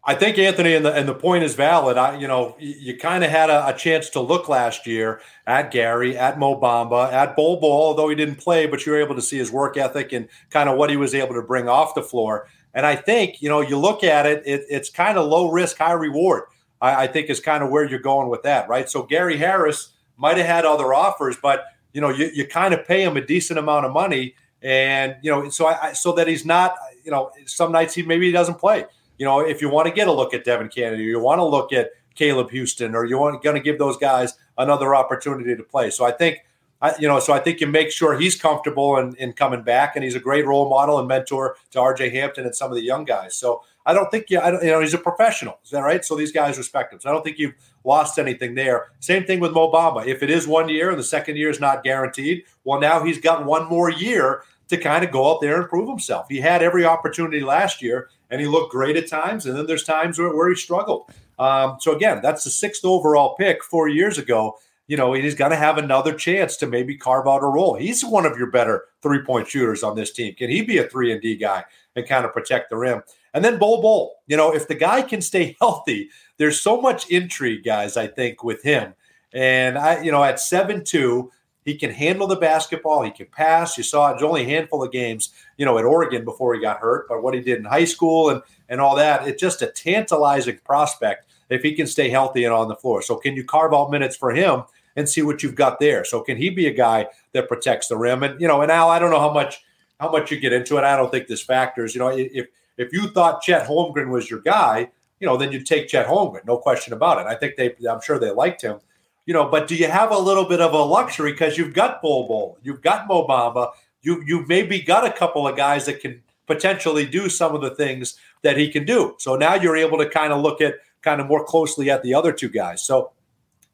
I 0.05 0.15
think 0.15 0.37
Anthony, 0.37 0.73
and 0.75 0.85
the 0.85 0.93
and 0.93 1.07
the 1.07 1.13
point 1.13 1.45
is 1.45 1.55
valid. 1.55 1.97
I, 1.97 2.17
you 2.17 2.27
know, 2.27 2.57
you, 2.59 2.97
kind 2.97 3.23
of 3.23 3.29
had 3.29 3.49
a, 3.49 3.67
a, 3.67 3.73
chance 3.73 4.09
to 4.11 4.19
look 4.19 4.49
last 4.49 4.85
year 4.85 5.21
at 5.47 5.71
Gary, 5.71 6.17
at 6.17 6.37
Mo 6.37 6.59
Bamba, 6.59 7.09
at 7.13 7.37
Bol 7.37 7.61
Bol, 7.61 7.71
although 7.71 8.09
he 8.09 8.15
didn't 8.15 8.35
play, 8.35 8.65
but 8.65 8.85
you 8.85 8.91
were 8.91 9.01
able 9.01 9.15
to 9.15 9.21
see 9.21 9.37
his 9.37 9.49
work 9.49 9.77
ethic 9.77 10.11
and 10.11 10.27
kind 10.49 10.67
of 10.67 10.77
what 10.77 10.89
he 10.89 10.97
was 10.97 11.15
able 11.15 11.33
to 11.35 11.41
bring 11.41 11.69
off 11.69 11.95
the 11.95 12.03
floor. 12.03 12.49
And 12.73 12.85
I 12.85 12.97
think, 12.97 13.41
you 13.41 13.47
know, 13.47 13.61
you 13.61 13.77
look 13.77 14.03
at 14.03 14.25
it, 14.25 14.43
it 14.45 14.65
it's 14.69 14.89
kind 14.89 15.17
of 15.17 15.25
low 15.25 15.49
risk, 15.49 15.77
high 15.77 15.93
reward. 15.93 16.43
I, 16.81 17.03
I 17.03 17.07
think 17.07 17.29
is 17.29 17.39
kind 17.39 17.63
of 17.63 17.69
where 17.69 17.85
you're 17.85 17.99
going 17.99 18.27
with 18.27 18.43
that, 18.43 18.67
right? 18.67 18.89
So 18.89 19.03
Gary 19.03 19.37
Harris 19.37 19.93
might 20.17 20.35
have 20.35 20.47
had 20.47 20.65
other 20.65 20.93
offers, 20.93 21.37
but 21.41 21.63
you 21.93 22.01
know, 22.01 22.09
you, 22.09 22.29
you 22.33 22.45
kind 22.45 22.73
of 22.73 22.85
pay 22.85 23.03
him 23.03 23.15
a 23.15 23.25
decent 23.25 23.57
amount 23.57 23.85
of 23.85 23.93
money, 23.93 24.35
and 24.61 25.15
you 25.21 25.31
know, 25.31 25.47
so 25.47 25.67
I, 25.67 25.93
so 25.93 26.11
that 26.13 26.27
he's 26.27 26.45
not, 26.45 26.75
you 27.05 27.11
know, 27.11 27.31
some 27.45 27.71
nights 27.71 27.93
he 27.93 28.03
maybe 28.03 28.25
he 28.25 28.33
doesn't 28.33 28.55
play 28.55 28.85
you 29.17 29.25
know, 29.25 29.39
if 29.39 29.61
you 29.61 29.69
want 29.69 29.87
to 29.87 29.93
get 29.93 30.07
a 30.07 30.11
look 30.11 30.33
at 30.33 30.43
Devin 30.43 30.69
Cannady, 30.69 31.05
you 31.05 31.19
want 31.19 31.39
to 31.39 31.45
look 31.45 31.71
at 31.71 31.91
Caleb 32.15 32.51
Houstan, 32.51 32.93
or 32.93 33.05
you 33.05 33.17
want 33.17 33.43
going 33.43 33.55
to 33.55 33.61
give 33.61 33.79
those 33.79 33.97
guys 33.97 34.33
another 34.57 34.95
opportunity 34.95 35.55
to 35.55 35.63
play. 35.63 35.89
So 35.89 36.05
I 36.05 36.11
think 36.11 36.39
I, 36.83 36.93
you 36.99 37.07
know, 37.07 37.17
so 37.19 37.31
I 37.31 37.39
think 37.39 37.61
you 37.61 37.67
make 37.67 37.91
sure 37.91 38.19
he's 38.19 38.35
comfortable 38.35 38.97
in, 38.97 39.15
in 39.15 39.31
coming 39.31 39.63
back, 39.63 39.95
and 39.95 40.03
he's 40.03 40.15
a 40.15 40.19
great 40.19 40.45
role 40.45 40.69
model 40.69 40.99
and 40.99 41.07
mentor 41.07 41.55
to 41.71 41.79
R.J. 41.79 42.09
Hampton 42.09 42.45
and 42.45 42.53
some 42.53 42.69
of 42.69 42.75
the 42.75 42.83
young 42.83 43.05
guys. 43.05 43.35
So 43.35 43.63
I 43.85 43.93
don't 43.93 44.11
think 44.11 44.29
you, 44.29 44.39
I 44.41 44.51
don't, 44.51 44.61
you 44.61 44.69
know, 44.69 44.81
he's 44.81 44.93
a 44.93 44.97
professional. 44.97 45.59
Is 45.63 45.71
that 45.71 45.79
right? 45.79 46.03
So 46.03 46.15
these 46.17 46.33
guys 46.33 46.57
respect 46.57 46.91
him. 46.91 46.99
So 46.99 47.09
I 47.09 47.13
don't 47.13 47.23
think 47.23 47.39
you've 47.39 47.55
lost 47.85 48.19
anything 48.19 48.55
there. 48.55 48.87
Same 48.99 49.23
thing 49.23 49.39
with 49.39 49.53
Mo 49.53 49.71
Bamba. 49.71 50.05
If 50.05 50.23
it 50.23 50.29
is 50.29 50.45
one 50.45 50.67
year 50.67 50.89
and 50.89 50.99
the 50.99 51.03
second 51.03 51.37
year 51.37 51.49
is 51.49 51.61
not 51.61 51.85
guaranteed, 51.85 52.43
well, 52.65 52.81
now 52.81 53.01
he's 53.01 53.19
got 53.19 53.45
one 53.45 53.69
more 53.69 53.89
year 53.89 54.43
to 54.67 54.77
kind 54.77 55.05
of 55.05 55.11
go 55.11 55.31
out 55.31 55.39
there 55.39 55.59
and 55.59 55.69
prove 55.69 55.87
himself. 55.87 56.27
He 56.29 56.39
had 56.39 56.61
every 56.61 56.83
opportunity 56.83 57.41
last 57.41 57.81
year, 57.81 58.09
and 58.33 58.41
he 58.41 58.47
looked 58.47 58.71
great 58.71 58.97
at 58.97 59.07
times, 59.07 59.45
and 59.45 59.55
then 59.55 59.67
there's 59.67 59.85
times 59.85 60.19
where, 60.19 60.35
where 60.35 60.49
he 60.49 60.55
struggled. 60.55 61.09
Um, 61.39 61.77
so 61.79 61.95
again, 61.95 62.19
that's 62.21 62.43
the 62.43 62.49
sixth 62.49 62.83
overall 62.83 63.35
pick 63.35 63.63
four 63.63 63.87
years 63.87 64.17
ago 64.17 64.57
you 64.87 64.97
know, 64.97 65.13
he's 65.13 65.35
going 65.35 65.51
to 65.51 65.57
have 65.57 65.77
another 65.77 66.13
chance 66.13 66.57
to 66.57 66.67
maybe 66.67 66.95
carve 66.95 67.27
out 67.27 67.43
a 67.43 67.47
role. 67.47 67.75
He's 67.75 68.03
one 68.03 68.25
of 68.25 68.37
your 68.37 68.51
better 68.51 68.85
three 69.01 69.21
point 69.21 69.47
shooters 69.47 69.83
on 69.83 69.95
this 69.95 70.11
team. 70.11 70.35
Can 70.35 70.49
he 70.49 70.61
be 70.61 70.77
a 70.77 70.83
three 70.83 71.11
and 71.11 71.21
D 71.21 71.35
guy 71.35 71.63
and 71.95 72.07
kind 72.07 72.25
of 72.25 72.33
protect 72.33 72.69
the 72.69 72.77
rim? 72.77 73.01
And 73.33 73.43
then 73.43 73.57
Bol 73.57 73.81
Bol, 73.81 74.15
you 74.27 74.35
know, 74.35 74.53
if 74.53 74.67
the 74.67 74.75
guy 74.75 75.01
can 75.01 75.21
stay 75.21 75.55
healthy, 75.61 76.09
there's 76.37 76.59
so 76.59 76.81
much 76.81 77.09
intrigue, 77.09 77.63
guys, 77.63 77.95
I 77.95 78.07
think, 78.07 78.43
with 78.43 78.61
him. 78.63 78.93
And 79.33 79.77
I, 79.77 80.01
you 80.03 80.11
know, 80.11 80.23
at 80.23 80.39
seven 80.39 80.83
two, 80.83 81.31
he 81.65 81.75
can 81.75 81.91
handle 81.91 82.27
the 82.27 82.35
basketball. 82.35 83.03
He 83.03 83.11
can 83.11 83.27
pass. 83.27 83.77
You 83.77 83.83
saw 83.83 84.11
it's 84.11 84.23
only 84.23 84.43
a 84.43 84.45
handful 84.45 84.83
of 84.83 84.91
games, 84.91 85.29
you 85.57 85.65
know, 85.65 85.77
at 85.77 85.85
Oregon 85.85 86.25
before 86.25 86.53
he 86.53 86.61
got 86.61 86.79
hurt, 86.79 87.07
but 87.07 87.23
what 87.23 87.33
he 87.33 87.41
did 87.41 87.59
in 87.59 87.65
high 87.65 87.85
school 87.85 88.29
and 88.29 88.41
and 88.69 88.81
all 88.81 88.95
that, 88.95 89.27
it's 89.27 89.41
just 89.41 89.61
a 89.61 89.67
tantalizing 89.67 90.59
prospect 90.63 91.27
if 91.49 91.61
he 91.61 91.73
can 91.73 91.87
stay 91.87 92.09
healthy 92.09 92.43
and 92.43 92.53
on 92.53 92.67
the 92.67 92.75
floor. 92.75 93.01
So 93.01 93.17
can 93.17 93.35
you 93.35 93.43
carve 93.43 93.73
out 93.73 93.91
minutes 93.91 94.15
for 94.15 94.31
him 94.31 94.63
and 94.95 95.07
see 95.07 95.21
what 95.21 95.43
you've 95.43 95.55
got 95.55 95.79
there? 95.79 96.03
So 96.05 96.21
can 96.21 96.37
he 96.37 96.49
be 96.49 96.67
a 96.67 96.73
guy 96.73 97.07
that 97.33 97.47
protects 97.47 97.87
the 97.87 97.97
rim? 97.97 98.23
And 98.23 98.39
you 98.41 98.47
know, 98.47 98.61
and 98.61 98.71
Al, 98.71 98.89
I 98.89 98.99
don't 98.99 99.11
know 99.11 99.19
how 99.19 99.33
much 99.33 99.63
how 99.99 100.11
much 100.11 100.31
you 100.31 100.39
get 100.39 100.53
into 100.53 100.77
it. 100.77 100.83
I 100.83 100.97
don't 100.97 101.11
think 101.11 101.27
this 101.27 101.41
factors. 101.41 101.93
You 101.95 101.99
know, 101.99 102.09
if 102.09 102.47
if 102.77 102.91
you 102.91 103.07
thought 103.09 103.41
Chet 103.41 103.67
Holmgren 103.67 104.09
was 104.09 104.29
your 104.29 104.41
guy, 104.41 104.89
you 105.19 105.27
know, 105.27 105.37
then 105.37 105.51
you'd 105.51 105.65
take 105.65 105.87
Chet 105.87 106.07
Holmgren, 106.07 106.45
no 106.45 106.57
question 106.57 106.93
about 106.93 107.19
it. 107.19 107.27
I 107.27 107.35
think 107.35 107.55
they, 107.55 107.73
I'm 107.89 108.01
sure 108.01 108.19
they 108.19 108.31
liked 108.31 108.61
him. 108.61 108.79
You 109.25 109.33
know, 109.33 109.47
but 109.47 109.67
do 109.67 109.75
you 109.75 109.87
have 109.87 110.11
a 110.11 110.17
little 110.17 110.45
bit 110.45 110.59
of 110.59 110.73
a 110.73 110.83
luxury 110.83 111.31
because 111.31 111.57
you've 111.57 111.73
got 111.73 112.01
Bol 112.01 112.27
Bol, 112.27 112.57
you've 112.61 112.81
got 112.81 113.07
Mo 113.07 113.25
Bamba, 113.25 113.71
you 114.01 114.21
you 114.25 114.45
maybe 114.47 114.81
got 114.81 115.05
a 115.05 115.11
couple 115.11 115.47
of 115.47 115.55
guys 115.55 115.85
that 115.85 116.01
can 116.01 116.21
potentially 116.45 117.05
do 117.05 117.29
some 117.29 117.55
of 117.55 117.61
the 117.61 117.73
things 117.73 118.17
that 118.41 118.57
he 118.57 118.69
can 118.69 118.85
do. 118.85 119.15
So 119.17 119.35
now 119.35 119.55
you're 119.55 119.77
able 119.77 119.97
to 119.99 120.09
kind 120.09 120.33
of 120.33 120.41
look 120.41 120.61
at 120.61 120.75
kind 121.01 121.21
of 121.21 121.27
more 121.27 121.43
closely 121.43 121.89
at 121.89 122.03
the 122.03 122.13
other 122.13 122.31
two 122.31 122.49
guys. 122.49 122.83
So 122.83 123.11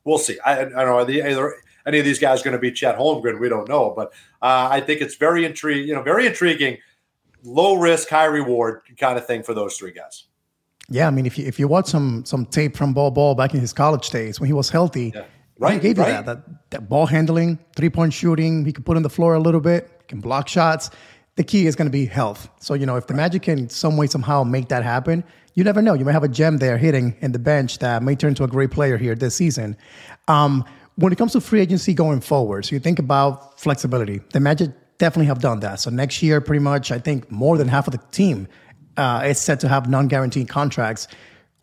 we'll 0.04 0.18
see. 0.18 0.40
I, 0.46 0.62
I 0.62 0.64
don't 0.66 0.74
know. 0.74 0.98
Are 0.98 1.06
the, 1.06 1.24
either, 1.24 1.56
any 1.86 2.00
of 2.00 2.06
these 2.06 2.20
guys 2.20 2.44
going 2.44 2.54
to 2.54 2.60
be 2.60 2.72
Chet 2.72 2.98
Holmgren? 2.98 3.40
We 3.40 3.50
don't 3.50 3.68
know. 3.68 3.94
But 3.96 4.10
uh, 4.42 4.70
I 4.72 4.82
think 4.82 5.02
it's 5.02 5.16
very 5.16 5.46
intriguing, 5.46 5.88
you 5.88 5.96
know, 5.96 6.04
very 6.04 6.28
intriguing, 6.28 6.78
low 7.44 7.76
risk, 7.76 8.10
high 8.10 8.26
reward 8.26 8.82
kind 8.98 9.18
of 9.18 9.26
thing 9.26 9.44
for 9.44 9.54
those 9.54 9.78
three 9.78 9.92
guys. 9.92 10.26
Yeah, 10.92 11.08
I 11.08 11.12
mean, 11.12 11.28
if 11.28 11.38
you 11.38 11.46
if 11.46 11.60
you 11.60 11.68
watch 11.68 11.86
some 11.86 12.26
some 12.26 12.48
tape 12.48 12.76
from 12.76 12.94
Bol 12.94 13.12
Bol 13.12 13.36
back 13.36 13.54
in 13.54 13.60
his 13.60 13.74
college 13.74 14.10
days 14.10 14.40
when 14.40 14.48
he 14.48 14.54
was 14.54 14.72
healthy, 14.72 15.12
yeah. 15.14 15.26
Right, 15.60 15.74
he 15.74 15.80
gave 15.80 15.98
right. 15.98 16.08
you 16.08 16.14
that, 16.14 16.26
that 16.26 16.70
that 16.72 16.90
ball 16.90 17.06
handling, 17.06 17.60
three 17.76 17.90
point 17.90 18.14
shooting. 18.14 18.66
He 18.66 18.74
can 18.74 18.84
put 18.84 18.98
on 18.98 19.04
the 19.04 19.10
floor 19.10 19.34
a 19.34 19.40
little 19.40 19.62
bit, 19.62 20.08
can 20.08 20.20
block 20.20 20.48
shots. 20.48 20.90
The 21.36 21.44
key 21.44 21.68
is 21.68 21.76
going 21.76 21.88
to 21.88 21.92
be 21.92 22.06
health. 22.06 22.50
So 22.60 22.74
you 22.74 22.86
know, 22.86 22.96
if 22.96 23.08
the 23.08 23.14
Magic 23.14 23.44
can 23.44 23.70
some 23.70 23.98
way 23.98 24.08
somehow 24.08 24.44
make 24.44 24.70
that 24.70 24.84
happen, 24.84 25.24
you 25.54 25.64
never 25.64 25.82
know. 25.82 25.94
You 25.94 26.06
might 26.06 26.14
have 26.14 26.24
a 26.24 26.30
gem 26.30 26.58
there 26.58 26.78
hitting 26.78 27.16
in 27.22 27.32
the 27.32 27.40
bench 27.40 27.80
that 27.80 28.04
may 28.04 28.16
turn 28.16 28.36
to 28.36 28.44
a 28.44 28.48
great 28.48 28.72
player 28.72 28.98
here 28.98 29.16
this 29.16 29.36
season. 29.36 29.78
Um, 30.28 30.66
when 30.96 31.14
it 31.14 31.18
comes 31.18 31.32
to 31.32 31.42
free 31.42 31.62
agency 31.62 31.94
going 31.94 32.20
forward, 32.20 32.66
so 32.66 32.76
you 32.76 32.80
think 32.80 33.00
about 33.00 33.60
flexibility. 33.60 34.20
The 34.34 34.42
Magic 34.42 34.72
definitely 34.98 35.28
have 35.28 35.40
done 35.40 35.62
that. 35.62 35.80
So 35.80 35.90
next 35.90 36.22
year, 36.22 36.42
pretty 36.42 36.60
much, 36.60 36.92
I 36.92 37.00
think 37.00 37.32
more 37.32 37.58
than 37.58 37.70
half 37.70 37.88
of 37.88 37.94
the 37.94 38.02
team 38.12 38.48
uh, 38.98 39.24
is 39.26 39.40
set 39.40 39.62
to 39.62 39.70
have 39.70 39.90
non-guaranteed 39.90 40.50
contracts. 40.50 41.08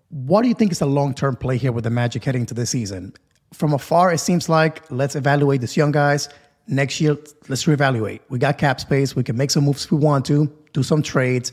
What 0.08 0.42
do 0.42 0.48
you 0.48 0.54
think 0.54 0.72
is 0.72 0.80
a 0.80 0.86
long-term 0.86 1.36
play 1.36 1.58
here 1.58 1.70
with 1.70 1.84
the 1.84 1.90
Magic 1.90 2.24
heading 2.24 2.46
to 2.46 2.54
the 2.54 2.64
season? 2.64 3.12
From 3.52 3.72
afar, 3.72 4.12
it 4.12 4.18
seems 4.18 4.48
like 4.48 4.82
let's 4.90 5.16
evaluate 5.16 5.60
these 5.60 5.76
young 5.76 5.92
guys. 5.92 6.28
Next 6.68 7.00
year, 7.00 7.16
let's 7.48 7.64
reevaluate. 7.64 8.20
We 8.28 8.38
got 8.38 8.58
cap 8.58 8.80
space. 8.80 9.14
We 9.14 9.22
can 9.22 9.36
make 9.36 9.50
some 9.50 9.64
moves 9.64 9.84
if 9.84 9.92
we 9.92 9.98
want 9.98 10.24
to, 10.26 10.52
do 10.72 10.82
some 10.82 11.02
trades 11.02 11.52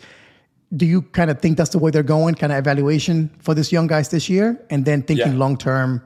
do 0.75 0.85
you 0.85 1.01
kind 1.01 1.29
of 1.29 1.39
think 1.39 1.57
that's 1.57 1.69
the 1.69 1.79
way 1.79 1.91
they're 1.91 2.03
going, 2.03 2.35
kind 2.35 2.51
of 2.51 2.57
evaluation 2.57 3.29
for 3.39 3.53
this 3.53 3.71
young 3.71 3.87
guys 3.87 4.09
this 4.09 4.29
year, 4.29 4.59
and 4.69 4.85
then 4.85 5.03
thinking 5.03 5.33
yeah. 5.33 5.37
long 5.37 5.57
term 5.57 6.01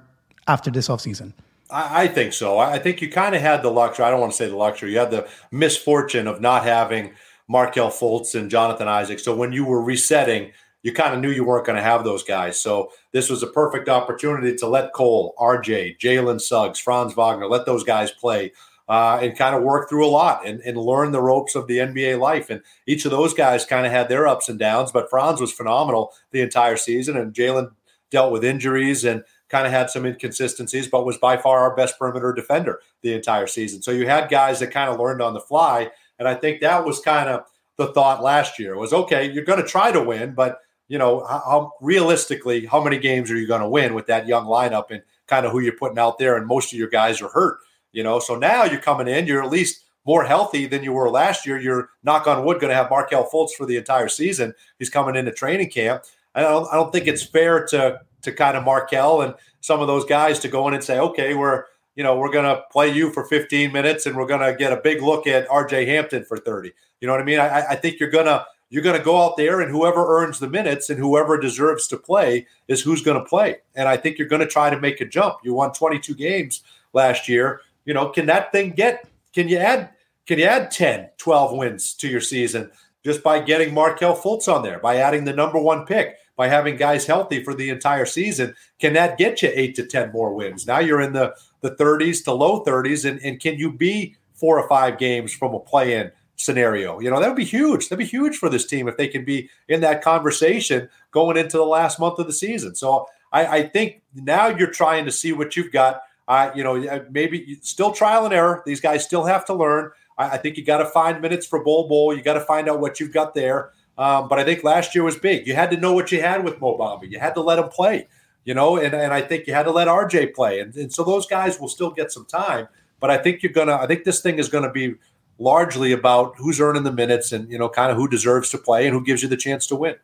after 0.47 0.69
this 0.69 0.88
offseason? 0.88 1.34
I, 1.69 2.04
I 2.04 2.08
think 2.08 2.34
so. 2.34 2.60
I 2.60 2.80
think 2.80 3.02
you 3.02 3.10
kind 3.10 3.36
of 3.36 3.41
had 3.41 3.63
the 3.63 3.69
luxury. 3.69 4.06
I 4.06 4.10
don't 4.12 4.19
want 4.19 4.34
to 4.34 4.38
say 4.38 4.50
the 4.50 4.56
luxury. 4.56 4.91
You 4.91 5.00
had 5.00 5.12
the 5.12 5.28
misfortune 5.52 6.28
of 6.28 6.41
not 6.41 6.63
having 6.63 7.12
Markelle 7.47 7.91
Fultz 7.91 8.36
and 8.36 8.50
Jonathan 8.50 8.88
Isaac. 8.88 9.19
So 9.19 9.36
when 9.36 9.54
you 9.54 9.65
were 9.65 9.82
resetting, 9.82 10.52
you 10.83 10.93
kind 10.93 11.13
of 11.13 11.19
knew 11.19 11.31
you 11.31 11.43
weren't 11.43 11.65
going 11.65 11.75
to 11.75 11.81
have 11.81 12.03
those 12.03 12.23
guys. 12.23 12.61
So 12.61 12.91
this 13.11 13.29
was 13.29 13.43
a 13.43 13.47
perfect 13.47 13.89
opportunity 13.89 14.55
to 14.55 14.67
let 14.67 14.93
Cole, 14.93 15.35
RJ, 15.39 15.99
Jalen 15.99 16.39
Suggs, 16.39 16.79
Franz 16.79 17.13
Wagner, 17.13 17.47
let 17.47 17.65
those 17.65 17.83
guys 17.83 18.11
play 18.11 18.51
uh, 18.89 19.19
and 19.21 19.37
kind 19.37 19.55
of 19.55 19.63
work 19.63 19.89
through 19.89 20.05
a 20.05 20.09
lot 20.09 20.47
and, 20.47 20.61
and 20.61 20.77
learn 20.77 21.11
the 21.11 21.21
ropes 21.21 21.55
of 21.55 21.67
the 21.67 21.77
NBA 21.77 22.19
life. 22.19 22.49
And 22.49 22.61
each 22.85 23.05
of 23.05 23.11
those 23.11 23.33
guys 23.33 23.65
kind 23.65 23.85
of 23.85 23.91
had 23.91 24.07
their 24.07 24.27
ups 24.27 24.49
and 24.49 24.57
downs, 24.57 24.91
but 24.91 25.09
Franz 25.09 25.41
was 25.41 25.51
phenomenal 25.51 26.13
the 26.31 26.41
entire 26.41 26.77
season, 26.77 27.17
and 27.17 27.33
Jalen 27.33 27.71
dealt 28.09 28.31
with 28.31 28.45
injuries 28.45 29.03
and 29.03 29.23
kind 29.49 29.65
of 29.65 29.73
had 29.73 29.89
some 29.89 30.05
inconsistencies, 30.05 30.87
but 30.87 31.05
was 31.05 31.17
by 31.17 31.37
far 31.37 31.59
our 31.59 31.75
best 31.75 31.97
perimeter 31.97 32.33
defender 32.33 32.79
the 33.01 33.13
entire 33.13 33.47
season. 33.47 33.81
So 33.81 33.91
you 33.91 34.07
had 34.07 34.29
guys 34.29 34.59
that 34.59 34.71
kind 34.71 34.89
of 34.89 34.99
learned 34.99 35.21
on 35.21 35.33
the 35.33 35.39
fly, 35.39 35.91
and 36.19 36.27
I 36.27 36.35
think 36.35 36.61
that 36.61 36.85
was 36.85 36.99
kind 36.99 37.29
of 37.29 37.43
the 37.77 37.87
thought 37.87 38.23
last 38.23 38.57
year 38.57 38.75
was 38.75 38.93
okay, 38.93 39.31
you're 39.31 39.45
going 39.45 39.61
to 39.61 39.67
try 39.67 39.91
to 39.91 40.01
win, 40.01 40.33
but 40.33 40.59
you 40.88 40.97
know 40.97 41.26
how, 41.26 41.39
how 41.39 41.73
realistically 41.82 42.65
how 42.65 42.84
many 42.84 42.97
games 42.97 43.30
are 43.32 43.38
you 43.38 43.47
going 43.47 43.62
to 43.62 43.69
win 43.69 43.93
with 43.93 44.08
that 44.08 44.28
young 44.28 44.45
lineup 44.45 44.91
and 44.91 45.02
kind 45.28 45.45
of 45.45 45.52
who 45.52 45.60
you're 45.60 45.73
putting 45.73 46.00
out 46.00 46.17
there, 46.17 46.38
and 46.38 46.47
most 46.47 46.71
of 46.71 46.80
your 46.80 46.89
guys 46.89 47.21
are 47.21 47.30
hurt. 47.30 47.60
You 47.91 48.04
know, 48.04 48.19
so 48.19 48.36
now 48.36 48.63
you're 48.63 48.82
coming 48.82 49.08
in, 49.08 49.28
you're 49.28 49.43
at 49.43 49.50
least 49.50 49.84
more 50.06 50.23
healthy 50.23 50.67
than 50.67 50.84
you 50.84 50.93
were 50.93 51.10
last 51.10 51.45
year. 51.45 51.60
You're 51.60 51.89
knock 52.04 52.28
on 52.28 52.45
wood 52.45 52.60
going 52.60 52.69
to 52.69 52.76
have 52.76 52.89
Markelle 52.89 53.30
Fultz 53.30 53.52
for 53.52 53.65
the 53.65 53.78
entire 53.78 54.08
season. 54.08 54.54
He's 54.80 54.89
coming 54.89 55.15
into 55.15 55.32
training 55.32 55.69
camp. 55.69 56.04
I 56.34 56.41
don't, 56.41 56.67
I 56.71 56.76
don't 56.76 56.91
think 56.91 57.08
it's 57.08 57.23
fair 57.23 57.65
to 57.67 58.00
to 58.23 58.32
kind 58.32 58.58
of 58.58 58.63
Markelle 58.63 59.21
and 59.21 59.36
some 59.62 59.80
of 59.82 59.88
those 59.88 60.06
guys 60.06 60.39
to 60.39 60.47
go 60.47 60.67
in 60.67 60.73
and 60.73 60.84
say, 60.84 61.00
okay, 61.00 61.34
we're 61.34 61.65
you 61.95 62.04
know 62.04 62.17
we're 62.17 62.32
going 62.32 62.45
to 62.45 62.63
play 62.71 62.89
you 62.89 63.12
for 63.12 63.26
15 63.26 63.71
minutes 63.71 64.06
and 64.06 64.15
we're 64.15 64.26
going 64.26 64.41
to 64.41 64.58
get 64.58 64.71
a 64.71 64.78
big 64.78 65.02
look 65.02 65.28
at 65.28 65.50
R.J. 65.50 65.86
Hampton 65.86 66.23
for 66.23 66.38
30. 66.38 66.71
You 67.02 67.08
know 67.08 67.13
what 67.13 67.21
I 67.21 67.26
mean? 67.26 67.39
I, 67.39 67.71
I 67.71 67.76
think 67.76 68.00
you're 68.00 68.10
gonna 68.10 68.45
you're 68.69 68.84
going 68.84 68.97
to 68.97 69.03
go 69.03 69.21
out 69.23 69.38
there 69.38 69.62
and 69.62 69.71
whoever 69.71 70.17
earns 70.17 70.39
the 70.39 70.49
minutes 70.49 70.89
and 70.89 70.99
whoever 70.99 71.39
deserves 71.39 71.88
to 71.88 71.97
play 71.97 72.45
is 72.67 72.82
who's 72.82 73.01
going 73.01 73.19
to 73.19 73.27
play. 73.27 73.58
And 73.75 73.88
I 73.88 73.97
think 73.97 74.17
you're 74.17 74.27
going 74.27 74.41
to 74.41 74.47
try 74.47 74.69
to 74.69 74.80
make 74.80 74.99
a 74.99 75.06
jump. 75.06 75.38
You 75.43 75.53
won 75.53 75.71
22 75.71 76.13
games 76.15 76.63
last 76.93 77.30
year. 77.30 77.62
You 77.86 77.93
know, 77.93 78.10
can 78.10 78.25
that 78.25 78.51
thing 78.51 78.71
get, 78.71 79.08
can 79.34 79.47
you 79.47 79.58
add, 79.58 79.91
can 80.25 80.39
you 80.39 80.45
add 80.45 80.71
10, 80.71 81.10
12 81.17 81.58
wins 81.58 81.93
to 81.95 82.10
your 82.10 82.19
season 82.19 82.69
just 83.06 83.23
by 83.23 83.39
getting 83.39 83.73
Markelle 83.73 84.17
Fultz 84.17 84.53
on 84.53 84.63
there, 84.63 84.80
by 84.80 84.97
adding 84.97 85.23
the 85.23 85.34
number 85.34 85.60
one 85.60 85.86
pick, 85.86 86.17
by 86.36 86.49
having 86.49 86.75
guys 86.75 87.06
healthy 87.06 87.41
for 87.41 87.53
the 87.53 87.69
entire 87.69 88.06
season? 88.06 88.53
Can 88.80 88.93
that 88.93 89.17
get 89.17 89.41
you 89.41 89.49
eight 89.53 89.75
to 89.75 89.86
10 89.86 90.12
more 90.12 90.34
wins? 90.34 90.67
Now 90.67 90.80
you're 90.80 91.01
in 91.01 91.13
the, 91.13 91.34
the 91.62 91.71
30s 91.71 92.25
to 92.25 92.34
low 92.34 92.65
30s. 92.65 93.10
And, 93.10 93.21
and 93.21 93.39
can 93.39 93.58
you 93.58 93.71
be 93.71 94.17
four 94.34 94.60
or 94.60 94.67
five 94.67 94.97
games 94.97 95.34
from 95.34 95.53
a 95.53 95.60
play 95.60 95.95
in 95.95 96.12
scenario? 96.38 97.00
You 97.00 97.12
know, 97.12 97.19
that 97.19 97.28
would 97.28 97.38
be 97.38 97.43
huge. 97.43 97.89
That'd 97.89 98.00
be 98.00 98.10
huge 98.10 98.38
for 98.38 98.50
this 98.50 98.65
team 98.65 98.88
if 98.88 98.97
they 98.97 99.08
can 99.08 99.26
be 99.26 99.50
in 99.67 99.82
that 99.82 100.02
conversation 100.02 100.89
going 101.12 101.38
into 101.38 101.58
the 101.58 101.65
last 101.65 102.00
month 102.00 102.17
of 102.17 102.28
the 102.28 102.34
season. 102.34 102.73
So 102.76 103.06
I, 103.32 103.45
I 103.45 103.63
think 103.67 104.02
now 104.15 104.47
you're 104.47 104.71
trying 104.71 105.06
to 105.06 105.12
see 105.12 105.34
what 105.34 105.56
you've 105.56 105.71
got 105.71 106.02
uh, 106.28 106.52
you 106.54 106.63
know, 106.63 107.06
maybe 107.10 107.58
still 107.62 107.91
trial 107.91 108.26
and 108.26 108.34
error. 108.34 108.62
These 108.65 108.82
guys 108.82 109.04
still 109.04 109.26
have 109.26 109.45
to 109.45 109.54
learn. 109.54 109.91
I, 110.17 110.32
I 110.32 110.38
think 110.38 110.58
you 110.58 110.65
got 110.65 110.80
to 110.80 110.86
find 110.86 111.21
minutes 111.21 111.45
for 111.45 111.63
Bol 111.63 111.88
Bol. 111.88 112.15
You 112.15 112.21
got 112.21 112.34
to 112.34 112.41
find 112.41 112.69
out 112.69 112.80
what 112.80 113.00
you've 113.00 113.13
got 113.13 113.34
there. 113.34 113.71
Um, 113.97 114.28
but 114.28 114.38
I 114.38 114.43
think 114.43 114.63
last 114.63 114.93
year 114.93 115.04
was 115.04 115.17
big. 115.17 115.47
You 115.47 115.56
had 115.56 115.71
to 115.71 115.78
know 115.78 115.93
what 115.93 116.12
you 116.12 116.21
had 116.21 116.43
with 116.43 116.60
Mo 116.60 116.78
Bamba. 116.78 117.10
You 117.10 117.19
had 117.19 117.34
to 117.36 117.41
let 117.41 117.58
him 117.58 117.69
play, 117.69 118.08
you 118.45 118.53
know, 118.53 118.78
and, 118.78 118.93
and 118.93 119.11
I 119.14 119.22
think 119.22 119.47
you 119.47 119.53
had 119.53 119.64
to 119.64 119.72
let 119.72 119.88
RJ 119.88 120.36
play. 120.36 120.59
And, 120.59 120.76
and 120.76 120.93
so 120.93 121.03
those 121.03 121.26
guys 121.26 121.59
will 121.59 121.70
still 121.70 121.89
get 121.89 122.11
some 122.11 122.26
time. 122.26 122.68
But 122.99 123.09
I 123.09 123.18
think 123.18 123.41
you're 123.41 123.53
going 123.53 123.70
to, 123.70 123.76
I 123.76 123.88
think 123.88 124.03
this 124.03 124.22
thing 124.22 124.38
is 124.38 124.49
going 124.49 124.66
to 124.66 124.72
be 124.72 124.95
largely 125.39 125.91
about 125.91 126.35
who's 126.38 126.59
earning 126.59 126.83
the 126.83 126.91
minutes 126.91 127.31
and, 127.31 127.49
you 127.51 127.57
know, 127.57 127.69
kind 127.69 127.91
of 127.91 127.97
who 127.97 128.07
deserves 128.07 128.49
to 128.49 128.57
play 128.57 128.88
and 128.88 128.93
who 128.93 129.03
gives 129.03 129.21
you 129.21 129.29
the 129.29 129.38
chance 129.38 129.67
to 129.67 129.75
win. 129.75 129.95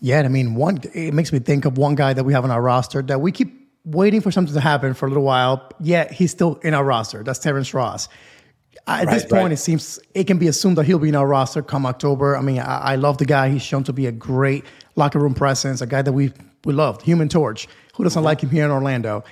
Yeah. 0.00 0.20
I 0.20 0.28
mean, 0.28 0.54
one, 0.54 0.80
it 0.94 1.14
makes 1.14 1.32
me 1.32 1.38
think 1.38 1.64
of 1.64 1.78
one 1.78 1.94
guy 1.94 2.12
that 2.12 2.24
we 2.24 2.32
have 2.32 2.44
on 2.44 2.50
our 2.50 2.62
roster 2.62 3.02
that 3.02 3.20
we 3.20 3.30
keep 3.32 3.62
waiting 3.84 4.20
for 4.20 4.30
something 4.30 4.54
to 4.54 4.60
happen 4.60 4.94
for 4.94 5.06
a 5.06 5.08
little 5.08 5.24
while. 5.24 5.70
Yet 5.80 6.10
he's 6.10 6.30
still 6.30 6.56
in 6.56 6.74
our 6.74 6.84
roster. 6.84 7.22
That's 7.22 7.38
Terrence 7.38 7.72
Ross. 7.72 8.08
At 8.86 9.06
right, 9.06 9.14
this 9.14 9.24
point, 9.24 9.42
right. 9.44 9.52
it 9.52 9.58
seems 9.58 10.00
it 10.14 10.24
can 10.24 10.38
be 10.38 10.48
assumed 10.48 10.76
that 10.76 10.86
he'll 10.86 10.98
be 10.98 11.08
in 11.08 11.14
our 11.14 11.26
roster 11.26 11.62
come 11.62 11.86
October. 11.86 12.36
I 12.36 12.40
mean, 12.40 12.58
I, 12.58 12.78
I, 12.78 12.94
love 12.96 13.18
the 13.18 13.26
guy. 13.26 13.48
He's 13.48 13.62
shown 13.62 13.84
to 13.84 13.92
be 13.92 14.06
a 14.06 14.12
great 14.12 14.64
locker 14.96 15.20
room 15.20 15.34
presence, 15.34 15.80
a 15.80 15.86
guy 15.86 16.02
that 16.02 16.12
we 16.12 16.32
we 16.64 16.72
loved, 16.72 17.02
Human 17.02 17.28
Torch. 17.28 17.68
Who 17.94 18.02
doesn't 18.02 18.18
mm-hmm. 18.18 18.24
like 18.24 18.40
him 18.40 18.50
here 18.50 18.64
in 18.64 18.72
Orlando? 18.72 19.22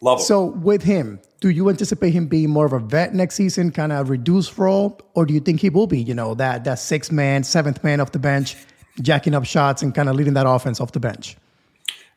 Love 0.00 0.18
him. 0.18 0.24
So 0.24 0.44
with 0.44 0.82
him, 0.82 1.20
do 1.40 1.50
you 1.50 1.68
anticipate 1.68 2.10
him 2.10 2.26
being 2.26 2.50
more 2.50 2.66
of 2.66 2.72
a 2.72 2.78
vet 2.78 3.14
next 3.14 3.34
season, 3.34 3.70
kind 3.70 3.92
of 3.92 4.10
reduced 4.10 4.56
role, 4.58 5.00
or 5.14 5.26
do 5.26 5.34
you 5.34 5.40
think 5.40 5.60
he 5.60 5.70
will 5.70 5.86
be, 5.86 6.00
you 6.00 6.14
know, 6.14 6.34
that 6.34 6.64
that 6.64 6.78
sixth 6.78 7.12
man, 7.12 7.44
seventh 7.44 7.82
man 7.84 8.00
off 8.00 8.12
the 8.12 8.18
bench, 8.18 8.56
jacking 9.00 9.34
up 9.34 9.44
shots 9.44 9.82
and 9.82 9.94
kind 9.94 10.08
of 10.08 10.16
leading 10.16 10.34
that 10.34 10.46
offense 10.46 10.80
off 10.80 10.92
the 10.92 11.00
bench? 11.00 11.36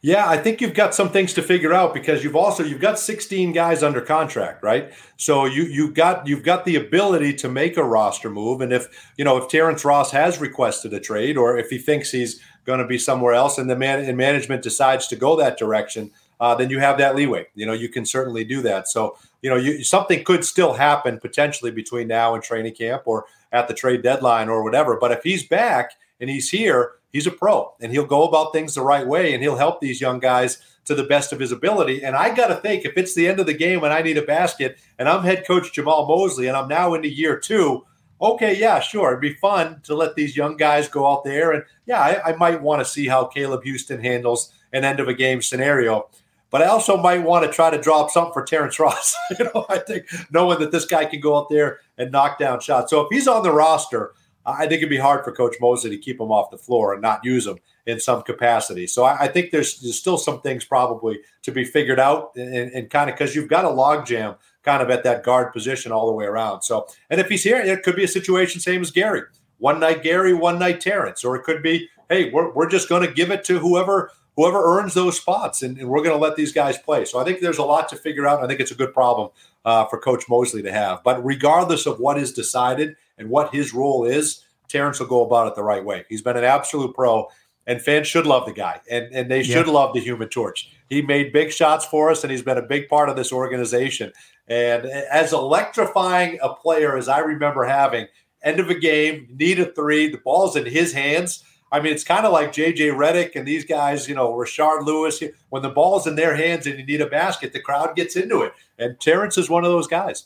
Yeah, 0.01 0.30
I 0.30 0.38
think 0.38 0.61
you've 0.61 0.73
got 0.73 0.95
some 0.95 1.09
things 1.09 1.34
to 1.34 1.41
figure 1.41 1.73
out 1.73 1.93
because 1.93 2.23
you've 2.23 2.36
also 2.36 2.63
you've 2.63 2.80
got 2.80 2.97
16 2.97 3.51
guys 3.51 3.84
under 3.84 3.99
contract, 3.99 4.63
right? 4.63 4.93
So 5.17 5.43
you 5.43 5.63
you've 5.63 5.93
got 5.93 6.25
you've 6.25 6.43
got 6.43 6.63
the 6.63 6.77
ability 6.77 7.34
to 7.36 7.49
make 7.49 7.75
a 7.75 7.84
roster 7.84 8.30
move, 8.30 8.61
and 8.61 8.71
if 8.71 9.11
you 9.17 9.25
know 9.25 9.36
if 9.36 9.49
Terrence 9.49 9.84
Ross 9.84 10.11
has 10.11 10.39
requested 10.39 10.93
a 10.93 11.01
trade 11.01 11.36
or 11.36 11.57
if 11.57 11.69
he 11.69 11.77
thinks 11.77 12.11
he's 12.11 12.39
going 12.63 12.80
to 12.80 12.88
be 12.88 12.97
somewhere 12.97 13.34
else, 13.34 13.57
and 13.57 13.69
the 13.69 13.75
man 13.75 13.99
and 13.99 14.17
management 14.17 14.61
decides 14.61 15.05
to 15.07 15.17
go 15.17 15.36
that 15.36 15.57
direction, 15.57 16.11
uh, 16.40 16.56
then 16.56 16.70
you 16.70 16.80
have 16.80 16.98
that 16.98 17.16
leeway. 17.16 17.48
You 17.56 17.66
know, 17.66 17.74
you 17.74 17.90
can 17.90 18.06
certainly 18.06 18.44
do 18.44 18.62
that. 18.62 18.88
So 18.88 19.18
you 19.42 19.50
know, 19.50 19.56
you, 19.56 19.84
something 19.84 20.24
could 20.24 20.44
still 20.44 20.74
happen 20.74 21.20
potentially 21.20 21.72
between 21.72 22.08
now 22.08 22.34
and 22.34 22.44
training 22.44 22.76
camp 22.76 23.04
or 23.06 23.26
at 23.52 23.68
the 23.68 23.74
trade 23.74 24.04
deadline 24.04 24.50
or 24.50 24.64
whatever. 24.64 24.98
But 25.00 25.12
if 25.12 25.24
he's 25.24 25.46
back 25.48 25.92
and 26.20 26.30
he's 26.30 26.50
here 26.50 26.94
he's 27.12 27.28
a 27.28 27.32
pro 27.32 27.74
and 27.82 27.92
he'll 27.92 28.06
go 28.06 28.24
about 28.24 28.54
things 28.54 28.76
the 28.76 28.82
right 28.82 29.06
way 29.06 29.34
and 29.34 29.42
he'll 29.42 29.58
help 29.58 29.82
these 29.82 30.02
young 30.02 30.20
guys 30.20 30.62
to 30.86 30.96
the 30.96 31.04
best 31.04 31.32
of 31.32 31.40
his 31.40 31.52
ability. 31.52 32.04
And 32.04 32.16
I 32.16 32.34
got 32.34 32.48
to 32.48 32.56
think 32.56 32.86
if 32.86 32.98
it's 32.98 33.14
the 33.14 33.28
end 33.28 33.40
of 33.40 33.46
the 33.46 33.54
game 33.54 33.84
and 33.84 33.94
I 33.94 34.02
need 34.02 34.18
a 34.18 34.24
basket 34.24 34.78
and 34.98 35.08
I'm 35.08 35.24
head 35.24 35.46
coach 35.46 35.74
Jamahl 35.74 36.08
Mosley 36.08 36.48
and 36.48 36.58
I'm 36.58 36.68
now 36.68 36.94
into 36.94 37.10
year 37.10 37.40
two, 37.40 37.86
okay, 38.22 38.58
yeah, 38.58 38.80
sure. 38.80 39.10
It'd 39.10 39.22
be 39.22 39.34
fun 39.36 39.82
to 39.84 39.96
let 39.96 40.16
these 40.16 40.36
young 40.36 40.58
guys 40.58 40.88
go 40.88 41.08
out 41.12 41.24
there. 41.24 41.52
And 41.52 41.64
yeah, 41.86 42.02
I, 42.02 42.32
I 42.32 42.36
might 42.36 42.62
want 42.62 42.82
to 42.82 42.86
see 42.86 43.08
how 43.08 43.26
Caleb 43.26 43.64
Houstan 43.64 44.04
handles 44.04 44.54
an 44.74 44.84
end 44.84 45.00
of 45.00 45.08
a 45.08 45.14
game 45.14 45.42
scenario. 45.42 46.10
But 46.52 46.62
I 46.62 46.66
also 46.66 46.97
might 46.97 47.24
want 47.24 47.45
to 47.45 47.52
try 47.52 47.70
to 47.70 47.80
drop 47.80 48.10
something 48.10 48.34
for 48.34 48.43
Terrence 48.43 48.80
Ross. 48.80 49.16
you 49.39 49.45
know, 49.45 49.66
I 49.70 49.80
think 49.80 50.06
knowing 50.32 50.60
that 50.60 50.72
this 50.72 50.86
guy 50.86 51.06
can 51.06 51.20
go 51.20 51.38
out 51.38 51.50
there 51.50 51.80
and 51.97 52.12
knock 52.12 52.39
down 52.39 52.60
shots. 52.60 52.89
So 52.89 53.02
if 53.02 53.08
he's 53.12 53.28
on 53.28 53.43
the 53.43 53.52
roster, 53.52 54.14
I 54.45 54.62
think 54.62 54.80
it'd 54.80 54.89
be 54.89 54.97
hard 54.97 55.24
for 55.24 55.32
Coach 55.32 55.58
Mosley 55.62 55.91
to 55.91 55.97
keep 55.97 56.20
him 56.20 56.32
off 56.32 56.50
the 56.50 56.58
floor 56.58 56.93
and 56.93 57.02
not 57.02 57.24
use 57.24 57.45
him 57.45 57.58
in 57.86 58.00
some 58.00 58.24
capacity. 58.24 58.88
So 58.88 59.04
I, 59.04 59.26
I 59.26 59.28
think 59.28 59.52
there's, 59.52 59.80
there's 59.80 59.97
still 59.97 60.18
some 60.18 60.41
things 60.41 60.66
probably 60.66 61.20
to 61.43 61.52
be 61.52 61.64
figured 61.64 62.00
out 62.00 62.32
and, 62.36 62.72
and 62.72 62.89
kind 62.89 63.10
of 63.10 63.16
because 63.16 63.36
you've 63.36 63.50
got 63.50 63.66
a 63.66 63.70
logjam 63.70 64.38
kind 64.64 64.82
of 64.82 64.89
at 64.89 65.04
that 65.04 65.24
guard 65.24 65.54
position 65.54 65.91
all 65.91 66.08
the 66.08 66.14
way 66.14 66.26
around. 66.26 66.62
So, 66.64 66.88
and 67.10 67.20
if 67.20 67.30
he's 67.30 67.43
here, 67.43 67.58
it 67.58 67.84
could 67.84 67.95
be 67.95 68.04
a 68.04 68.08
situation 68.08 68.62
same 68.62 68.82
as 68.82 68.91
Gary. 68.91 69.22
One 69.58 69.80
night 69.80 70.04
Gary, 70.04 70.34
one 70.34 70.58
night 70.58 70.80
Terrence, 70.80 71.24
or 71.24 71.36
it 71.36 71.43
could 71.43 71.62
be, 71.62 71.89
hey, 72.10 72.30
we're, 72.32 72.52
we're 72.54 72.70
just 72.70 72.89
going 72.89 73.06
to 73.06 73.14
give 73.14 73.30
it 73.30 73.43
to 73.45 73.60
whoever 73.60 74.12
whoever 74.40 74.80
earns 74.80 74.94
those 74.94 75.18
spots, 75.18 75.62
and, 75.62 75.78
and 75.78 75.90
we're 75.90 76.02
going 76.02 76.16
to 76.16 76.22
let 76.26 76.38
these 76.38 76.54
guys 76.54 76.78
play. 76.78 77.04
So 77.04 77.20
I 77.20 77.26
think 77.26 77.42
there's 77.42 77.58
a 77.58 77.64
lot 77.64 77.90
to 77.90 77.98
figure 77.98 78.26
out. 78.26 78.42
I 78.42 78.48
think 78.48 78.62
it's 78.62 78.72
a 78.72 78.76
good 78.76 78.94
problem 78.94 79.32
uh, 79.66 79.84
for 79.88 80.00
Coach 80.00 80.30
Mosley 80.30 80.62
to 80.62 80.72
have. 80.72 81.04
But 81.04 81.24
regardless 81.26 81.86
of 81.86 82.00
what 82.00 82.18
is 82.18 82.32
decided 82.32 82.96
and 83.18 83.30
what 83.30 83.54
his 83.54 83.74
role 83.74 84.06
is, 84.06 84.46
Terrence 84.70 84.98
will 85.02 85.08
go 85.08 85.26
about 85.26 85.48
it 85.48 85.56
the 85.56 85.64
right 85.64 85.84
way. 85.84 86.06
He's 86.08 86.22
been 86.22 86.38
an 86.38 86.46
absolute 86.46 86.96
pro, 86.96 87.28
and 87.68 87.82
fans 87.82 88.08
should 88.08 88.26
love 88.26 88.46
the 88.46 88.54
guy, 88.54 88.80
and, 88.90 89.14
and 89.14 89.30
they 89.30 89.44
should 89.44 89.68
yeah. 89.68 89.74
love 89.74 89.94
the 89.94 90.00
Human 90.00 90.30
Torch. 90.30 90.72
He 90.88 91.02
made 91.02 91.34
big 91.34 91.52
shots 91.52 91.84
for 91.86 92.10
us, 92.10 92.24
and 92.24 92.32
he's 92.32 92.42
been 92.42 92.58
a 92.58 92.62
big 92.62 92.88
part 92.88 93.10
of 93.10 93.18
this 93.18 93.34
organization. 93.34 94.14
And 94.48 94.86
as 94.86 95.34
electrifying 95.34 96.40
a 96.42 96.54
player 96.54 96.98
as 96.98 97.10
I 97.10 97.20
remember 97.20 97.66
having, 97.66 98.08
end 98.42 98.62
of 98.62 98.70
a 98.70 98.80
game, 98.80 99.28
need 99.38 99.60
a 99.60 99.66
three, 99.66 100.08
the 100.08 100.18
ball's 100.18 100.56
in 100.56 100.66
his 100.66 100.94
hands. 100.94 101.44
I 101.72 101.80
mean, 101.80 101.93
it's 101.93 102.03
kind 102.03 102.26
of 102.26 102.32
like 102.32 102.51
JJ 102.51 102.95
Redick 102.95 103.36
and 103.36 103.47
these 103.47 103.63
guys, 103.63 104.07
you 104.09 104.15
know, 104.15 104.34
Rashard 104.34 104.86
Lewis. 104.86 105.22
When 105.49 105.61
the 105.61 105.70
ball's 105.70 106.07
in 106.07 106.15
their 106.15 106.36
hands 106.36 106.65
and 106.65 106.80
you 106.80 106.86
need 106.86 107.01
a 107.01 107.07
basket, 107.07 107.53
the 107.53 107.59
crowd 107.59 107.95
gets 107.95 108.15
into 108.15 108.41
it. 108.41 108.53
And 108.78 108.99
Terrence 108.99 109.38
is 109.38 109.49
one 109.49 109.63
of 109.63 109.72
those 109.72 109.88
guys. 109.88 110.26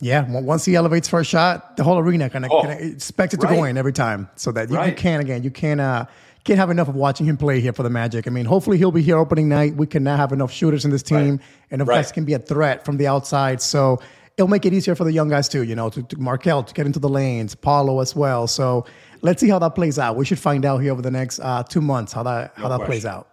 Yeah, 0.00 0.28
once 0.28 0.64
he 0.64 0.74
elevates 0.74 1.06
for 1.06 1.20
a 1.20 1.24
shot, 1.24 1.76
the 1.76 1.84
whole 1.84 1.96
arena 1.96 2.28
kind 2.28 2.44
of 2.44 2.50
oh, 2.50 2.68
expects 2.68 3.34
it 3.34 3.40
to 3.40 3.46
right. 3.46 3.56
go 3.56 3.64
in 3.64 3.78
every 3.78 3.92
time. 3.92 4.28
So 4.34 4.50
that 4.50 4.68
you, 4.68 4.74
right. 4.74 4.88
you 4.88 4.94
can 4.96 5.20
again, 5.20 5.44
you 5.44 5.50
can't 5.52 5.80
uh, 5.80 6.06
can't 6.42 6.58
have 6.58 6.70
enough 6.70 6.88
of 6.88 6.96
watching 6.96 7.24
him 7.24 7.36
play 7.36 7.60
here 7.60 7.72
for 7.72 7.84
the 7.84 7.90
Magic. 7.90 8.26
I 8.26 8.30
mean, 8.30 8.44
hopefully 8.44 8.78
he'll 8.78 8.90
be 8.90 9.02
here 9.02 9.16
opening 9.16 9.48
night. 9.48 9.76
We 9.76 9.86
can 9.86 10.02
now 10.02 10.16
have 10.16 10.32
enough 10.32 10.50
shooters 10.50 10.84
in 10.84 10.90
this 10.90 11.04
team, 11.04 11.36
right. 11.36 11.40
and 11.70 11.82
enough 11.82 11.86
guys 11.86 12.10
can 12.10 12.24
be 12.24 12.34
a 12.34 12.40
threat 12.40 12.84
from 12.84 12.96
the 12.96 13.06
outside. 13.06 13.62
So 13.62 14.00
it'll 14.36 14.48
make 14.48 14.66
it 14.66 14.72
easier 14.72 14.94
for 14.94 15.04
the 15.04 15.12
young 15.12 15.28
guys 15.28 15.48
too. 15.48 15.62
You 15.62 15.74
know, 15.74 15.90
to, 15.90 16.02
to 16.02 16.18
Markelle 16.18 16.62
to 16.62 16.74
get 16.74 16.86
into 16.86 16.98
the 16.98 17.08
lanes, 17.08 17.54
Paolo 17.54 18.00
as 18.00 18.14
well. 18.16 18.46
So 18.46 18.84
let's 19.22 19.40
see 19.40 19.48
how 19.48 19.58
that 19.60 19.74
plays 19.74 19.98
out. 19.98 20.16
We 20.16 20.24
should 20.24 20.38
find 20.38 20.64
out 20.64 20.78
here 20.78 20.92
over 20.92 21.02
the 21.02 21.10
next 21.10 21.40
uh, 21.40 21.62
two 21.62 21.80
months 21.80 22.12
how 22.12 22.22
that 22.24 22.52
how 22.56 22.68
that 22.68 22.76
question. 22.76 22.86
plays 22.86 23.06
out. 23.06 23.28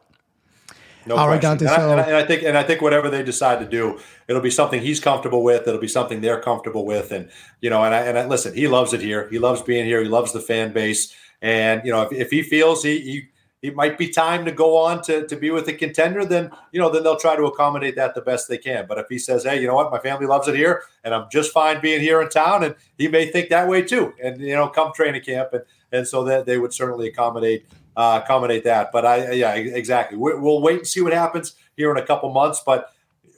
No 1.05 1.15
All 1.15 1.27
right, 1.27 1.41
Dante. 1.41 1.65
And, 1.65 1.75
so, 1.75 1.81
I, 1.81 1.91
and, 1.91 2.01
I, 2.01 2.03
and, 2.03 2.15
I, 2.15 2.23
think, 2.23 2.43
and 2.43 2.57
I 2.57 2.63
think 2.63 2.81
whatever 2.81 3.09
they 3.09 3.23
decide 3.23 3.59
to 3.59 3.65
do, 3.65 3.99
it'll 4.27 4.41
be 4.41 4.51
something 4.51 4.81
he's 4.81 4.99
comfortable 4.99 5.43
with. 5.43 5.67
It'll 5.67 5.79
be 5.79 5.87
something 5.87 6.21
they're 6.21 6.41
comfortable 6.41 6.85
with, 6.85 7.11
and 7.11 7.29
you 7.61 7.69
know, 7.69 7.83
and 7.83 7.95
I, 7.95 8.01
and 8.01 8.17
I, 8.17 8.27
listen, 8.27 8.53
he 8.53 8.67
loves 8.67 8.93
it 8.93 9.01
here. 9.01 9.27
He 9.29 9.39
loves 9.39 9.61
being 9.61 9.85
here. 9.85 10.03
He 10.03 10.09
loves 10.09 10.33
the 10.33 10.41
fan 10.41 10.71
base, 10.71 11.15
and 11.41 11.81
you 11.83 11.91
know, 11.91 12.03
if, 12.03 12.11
if 12.11 12.29
he 12.29 12.43
feels 12.43 12.83
he, 12.83 12.99
he 12.99 13.27
it 13.61 13.75
might 13.75 13.97
be 13.97 14.09
time 14.09 14.45
to 14.45 14.51
go 14.51 14.77
on 14.77 15.01
to, 15.03 15.27
to 15.27 15.35
be 15.35 15.51
with 15.51 15.67
a 15.67 15.73
contender, 15.73 16.23
then 16.23 16.49
you 16.71 16.79
know, 16.79 16.89
then 16.89 17.03
they'll 17.03 17.19
try 17.19 17.35
to 17.35 17.43
accommodate 17.43 17.95
that 17.95 18.15
the 18.15 18.21
best 18.21 18.47
they 18.47 18.57
can. 18.57 18.85
But 18.87 18.97
if 18.97 19.07
he 19.09 19.19
says, 19.19 19.43
"Hey, 19.43 19.61
you 19.61 19.67
know 19.67 19.75
what, 19.75 19.91
my 19.91 19.99
family 19.99 20.25
loves 20.25 20.47
it 20.47 20.55
here, 20.55 20.83
and 21.03 21.13
I'm 21.13 21.27
just 21.31 21.51
fine 21.51 21.81
being 21.81 22.01
here 22.01 22.21
in 22.21 22.29
town," 22.29 22.63
and 22.63 22.75
he 22.97 23.07
may 23.07 23.25
think 23.27 23.49
that 23.49 23.67
way 23.67 23.81
too, 23.81 24.13
and 24.23 24.39
you 24.39 24.55
know, 24.55 24.69
come 24.69 24.93
training 24.93 25.21
camp, 25.23 25.53
and 25.53 25.63
and 25.91 26.07
so 26.07 26.23
that 26.23 26.45
they 26.45 26.57
would 26.57 26.73
certainly 26.73 27.07
accommodate 27.07 27.65
uh, 27.97 28.21
accommodate 28.23 28.63
that. 28.63 28.91
But 28.91 29.05
I, 29.05 29.31
yeah, 29.31 29.53
exactly. 29.55 30.17
We'll 30.17 30.61
wait 30.61 30.77
and 30.77 30.87
see 30.87 31.01
what 31.01 31.13
happens 31.13 31.55
here 31.75 31.91
in 31.91 31.97
a 31.97 32.05
couple 32.05 32.31
months. 32.31 32.61
But 32.65 32.93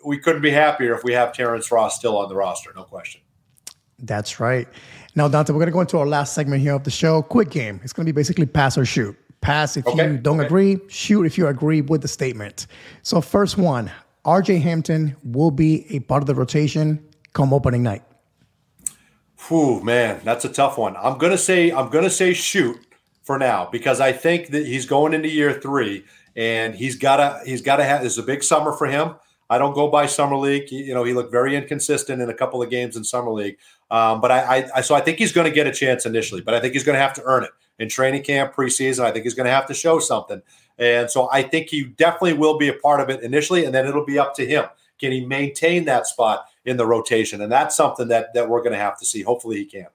we 0.06 0.18
couldn't 0.18 0.42
be 0.42 0.52
happier 0.52 0.94
if 0.96 1.04
we 1.04 1.14
have 1.14 1.34
Terrence 1.34 1.72
Ross 1.72 1.98
still 1.98 2.18
on 2.18 2.30
the 2.30 2.36
roster, 2.36 2.72
no 2.76 2.84
question. 2.84 3.22
That's 4.00 4.40
right. 4.40 4.68
Now, 5.16 5.28
Dante, 5.28 5.54
we're 5.54 5.60
going 5.60 5.68
to 5.68 5.74
go 5.74 5.82
into 5.82 5.98
our 6.00 6.08
last 6.08 6.34
segment 6.34 6.62
here 6.62 6.74
of 6.74 6.84
the 6.84 6.92
show. 6.92 7.22
Quick 7.22 7.50
game. 7.50 7.80
It's 7.84 7.94
going 7.94 8.06
to 8.06 8.12
be 8.12 8.16
basically 8.16 8.46
pass 8.46 8.78
or 8.78 8.86
shoot. 8.86 9.16
Pass 9.42 9.76
if 9.76 9.88
okay. 9.88 10.12
you 10.12 10.18
don't 10.18 10.40
okay. 10.40 10.46
agree, 10.46 10.78
shoot 10.88 11.26
if 11.26 11.38
you 11.38 11.48
agree 11.48 11.82
with 11.82 12.02
the 12.02 12.08
statement. 12.08 12.68
So, 13.02 13.22
first 13.22 13.58
one 13.58 13.92
RJ 14.26 14.62
Hampton 14.62 15.16
will 15.24 15.52
be 15.52 15.86
a 15.94 16.00
part 16.02 16.22
of 16.22 16.28
the 16.28 16.36
rotation 16.36 17.04
come 17.34 17.54
opening 17.54 17.84
night. 17.84 18.04
Whew, 19.48 19.84
man, 19.84 20.22
that's 20.24 20.46
a 20.46 20.50
tough 20.50 20.78
one. 20.78 20.96
I'm 20.98 21.18
gonna 21.18 21.38
say 21.38 21.72
I'm 21.72 21.90
gonna 21.90 22.10
say 22.10 22.34
shoot 22.34 22.78
for 23.24 23.40
now 23.40 23.68
because 23.72 24.00
I 24.00 24.12
think 24.12 24.50
that 24.50 24.66
he's 24.66 24.86
going 24.86 25.14
into 25.14 25.30
year 25.30 25.54
three 25.54 26.06
and 26.36 26.76
he's 26.76 26.96
gotta 26.96 27.42
he's 27.46 27.62
gotta 27.62 27.84
have 27.84 28.04
this 28.04 28.14
is 28.14 28.20
a 28.20 28.24
big 28.24 28.44
summer 28.44 28.74
for 28.74 28.86
him. 28.86 29.16
I 29.50 29.58
don't 29.58 29.74
go 29.74 29.90
by 29.90 30.06
summer 30.06 30.38
league. 30.38 30.72
You 30.72 30.94
know, 30.94 31.04
he 31.04 31.14
looked 31.14 31.30
very 31.32 31.58
inconsistent 31.58 32.22
in 32.22 32.30
a 32.30 32.34
couple 32.34 32.64
of 32.64 32.70
games 32.70 32.96
in 32.96 33.04
summer 33.04 33.32
league. 33.32 33.58
Um, 33.92 34.22
but 34.22 34.32
I, 34.32 34.70
I, 34.74 34.80
so 34.80 34.96
I 34.96 35.02
think 35.02 35.18
he's 35.18 35.34
going 35.34 35.44
to 35.44 35.52
get 35.54 35.68
a 35.68 35.74
chance 35.74 36.06
initially, 36.06 36.40
but 36.40 36.54
I 36.54 36.62
think 36.62 36.74
he's 36.74 36.86
going 36.86 36.96
to 36.96 37.02
have 37.02 37.14
to 37.16 37.22
earn 37.26 37.44
it 37.44 37.50
in 37.82 37.90
training 37.90 38.24
camp, 38.24 38.54
preseason. 38.54 39.04
I 39.04 39.12
think 39.12 39.24
he's 39.24 39.34
going 39.34 39.48
to 39.48 39.52
have 39.52 39.68
to 39.68 39.74
show 39.74 40.00
something, 40.00 40.42
and 40.78 41.10
so 41.10 41.30
I 41.32 41.44
think 41.44 41.70
he 41.70 41.84
definitely 41.84 42.34
will 42.34 42.58
be 42.58 42.70
a 42.70 42.74
part 42.74 43.02
of 43.02 43.10
it 43.10 43.22
initially, 43.22 43.66
and 43.66 43.74
then 43.74 43.86
it'll 43.86 44.06
be 44.06 44.20
up 44.20 44.36
to 44.36 44.46
him. 44.46 44.66
Can 45.00 45.12
he 45.12 45.26
maintain 45.26 45.86
that 45.86 46.06
spot 46.08 46.46
in 46.64 46.78
the 46.78 46.86
rotation? 46.86 47.42
And 47.42 47.52
that's 47.52 47.76
something 47.76 48.08
that 48.10 48.34
that 48.34 48.50
we're 48.50 48.62
going 48.62 48.74
to 48.74 48.80
have 48.80 48.98
to 49.00 49.06
see. 49.06 49.24
Hopefully, 49.24 49.58
he 49.58 49.66
can. 49.66 49.88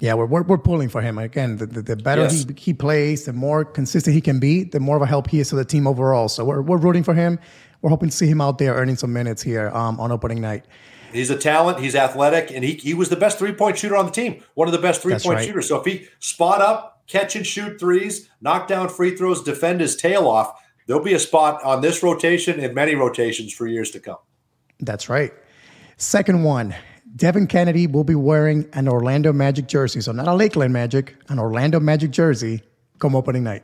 Yeah, 0.00 0.14
we're, 0.14 0.26
we're, 0.26 0.42
we're, 0.42 0.58
pulling 0.58 0.88
for 0.88 1.00
him. 1.00 1.18
Again, 1.18 1.56
the, 1.56 1.66
the, 1.66 1.82
the 1.82 1.96
better 1.96 2.22
yes. 2.22 2.44
he, 2.44 2.54
he 2.56 2.74
plays, 2.74 3.26
the 3.26 3.32
more 3.32 3.64
consistent 3.64 4.12
he 4.12 4.20
can 4.20 4.40
be, 4.40 4.64
the 4.64 4.80
more 4.80 4.96
of 4.96 5.02
a 5.02 5.06
help 5.06 5.30
he 5.30 5.38
is 5.38 5.50
to 5.50 5.56
the 5.56 5.64
team 5.64 5.86
overall. 5.86 6.28
So 6.28 6.44
we're, 6.44 6.62
we're 6.62 6.78
rooting 6.78 7.04
for 7.04 7.14
him. 7.14 7.38
We're 7.80 7.90
hoping 7.90 8.08
to 8.08 8.16
see 8.16 8.26
him 8.26 8.40
out 8.40 8.58
there 8.58 8.74
earning 8.74 8.96
some 8.96 9.12
minutes 9.12 9.40
here 9.40 9.70
um, 9.70 10.00
on 10.00 10.10
opening 10.10 10.40
night. 10.40 10.64
He's 11.14 11.30
a 11.30 11.38
talent. 11.38 11.80
He's 11.80 11.94
athletic, 11.94 12.50
and 12.50 12.64
he, 12.64 12.74
he 12.74 12.92
was 12.92 13.08
the 13.08 13.16
best 13.16 13.38
three 13.38 13.52
point 13.52 13.78
shooter 13.78 13.96
on 13.96 14.06
the 14.06 14.12
team. 14.12 14.42
One 14.54 14.68
of 14.68 14.72
the 14.72 14.80
best 14.80 15.00
three 15.00 15.12
point 15.12 15.24
right. 15.24 15.46
shooters. 15.46 15.68
So 15.68 15.80
if 15.80 15.86
he 15.86 16.08
spot 16.18 16.60
up, 16.60 17.02
catch 17.06 17.36
and 17.36 17.46
shoot 17.46 17.78
threes, 17.78 18.28
knock 18.40 18.66
down 18.66 18.88
free 18.88 19.16
throws, 19.16 19.42
defend 19.42 19.80
his 19.80 19.96
tail 19.96 20.26
off, 20.26 20.60
there'll 20.86 21.02
be 21.02 21.14
a 21.14 21.18
spot 21.18 21.62
on 21.62 21.80
this 21.80 22.02
rotation 22.02 22.58
and 22.60 22.74
many 22.74 22.94
rotations 22.94 23.52
for 23.52 23.66
years 23.66 23.90
to 23.92 24.00
come. 24.00 24.18
That's 24.80 25.08
right. 25.08 25.32
Second 25.96 26.42
one, 26.42 26.74
Devin 27.16 27.46
Cannady 27.46 27.90
will 27.90 28.04
be 28.04 28.16
wearing 28.16 28.68
an 28.72 28.88
Orlando 28.88 29.32
Magic 29.32 29.68
jersey. 29.68 30.00
So 30.00 30.12
not 30.12 30.26
a 30.26 30.34
Lakeland 30.34 30.72
Magic, 30.72 31.14
an 31.28 31.38
Orlando 31.38 31.78
Magic 31.78 32.10
jersey 32.10 32.62
come 32.98 33.14
opening 33.14 33.44
night. 33.44 33.62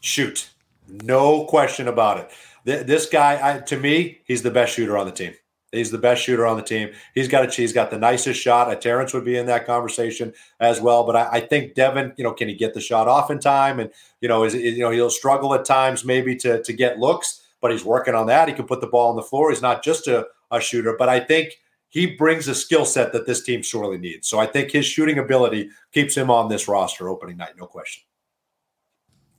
Shoot. 0.00 0.50
No 0.88 1.44
question 1.44 1.86
about 1.86 2.18
it. 2.18 2.86
This 2.86 3.08
guy, 3.08 3.38
I, 3.42 3.58
to 3.60 3.78
me, 3.78 4.20
he's 4.24 4.42
the 4.42 4.50
best 4.50 4.74
shooter 4.74 4.98
on 4.98 5.06
the 5.06 5.12
team. 5.12 5.34
He's 5.72 5.90
the 5.90 5.98
best 5.98 6.22
shooter 6.22 6.46
on 6.46 6.56
the 6.56 6.64
team. 6.64 6.90
He's 7.14 7.28
got 7.28 7.46
a 7.46 7.50
he's 7.50 7.72
got 7.72 7.90
the 7.90 7.98
nicest 7.98 8.40
shot. 8.40 8.72
A 8.72 8.76
Terrence 8.76 9.14
would 9.14 9.24
be 9.24 9.36
in 9.36 9.46
that 9.46 9.66
conversation 9.66 10.32
as 10.58 10.80
well. 10.80 11.04
But 11.04 11.14
I, 11.14 11.28
I, 11.34 11.40
think 11.40 11.74
Devin, 11.74 12.12
you 12.16 12.24
know, 12.24 12.32
can 12.32 12.48
he 12.48 12.54
get 12.54 12.74
the 12.74 12.80
shot 12.80 13.06
off 13.06 13.30
in 13.30 13.38
time? 13.38 13.78
And 13.78 13.90
you 14.20 14.28
know, 14.28 14.42
is, 14.42 14.54
is 14.54 14.76
you 14.76 14.82
know 14.82 14.90
he'll 14.90 15.10
struggle 15.10 15.54
at 15.54 15.64
times 15.64 16.04
maybe 16.04 16.34
to 16.36 16.60
to 16.62 16.72
get 16.72 16.98
looks, 16.98 17.46
but 17.60 17.70
he's 17.70 17.84
working 17.84 18.16
on 18.16 18.26
that. 18.26 18.48
He 18.48 18.54
can 18.54 18.66
put 18.66 18.80
the 18.80 18.88
ball 18.88 19.10
on 19.10 19.16
the 19.16 19.22
floor. 19.22 19.50
He's 19.50 19.62
not 19.62 19.84
just 19.84 20.08
a, 20.08 20.26
a 20.50 20.60
shooter, 20.60 20.96
but 20.98 21.08
I 21.08 21.20
think 21.20 21.60
he 21.88 22.16
brings 22.16 22.48
a 22.48 22.54
skill 22.54 22.84
set 22.84 23.12
that 23.12 23.26
this 23.26 23.42
team 23.42 23.62
sorely 23.62 23.98
needs. 23.98 24.26
So 24.26 24.40
I 24.40 24.46
think 24.46 24.72
his 24.72 24.86
shooting 24.86 25.18
ability 25.18 25.70
keeps 25.92 26.16
him 26.16 26.30
on 26.30 26.48
this 26.48 26.66
roster 26.66 27.08
opening 27.08 27.36
night, 27.36 27.54
no 27.58 27.66
question. 27.66 28.04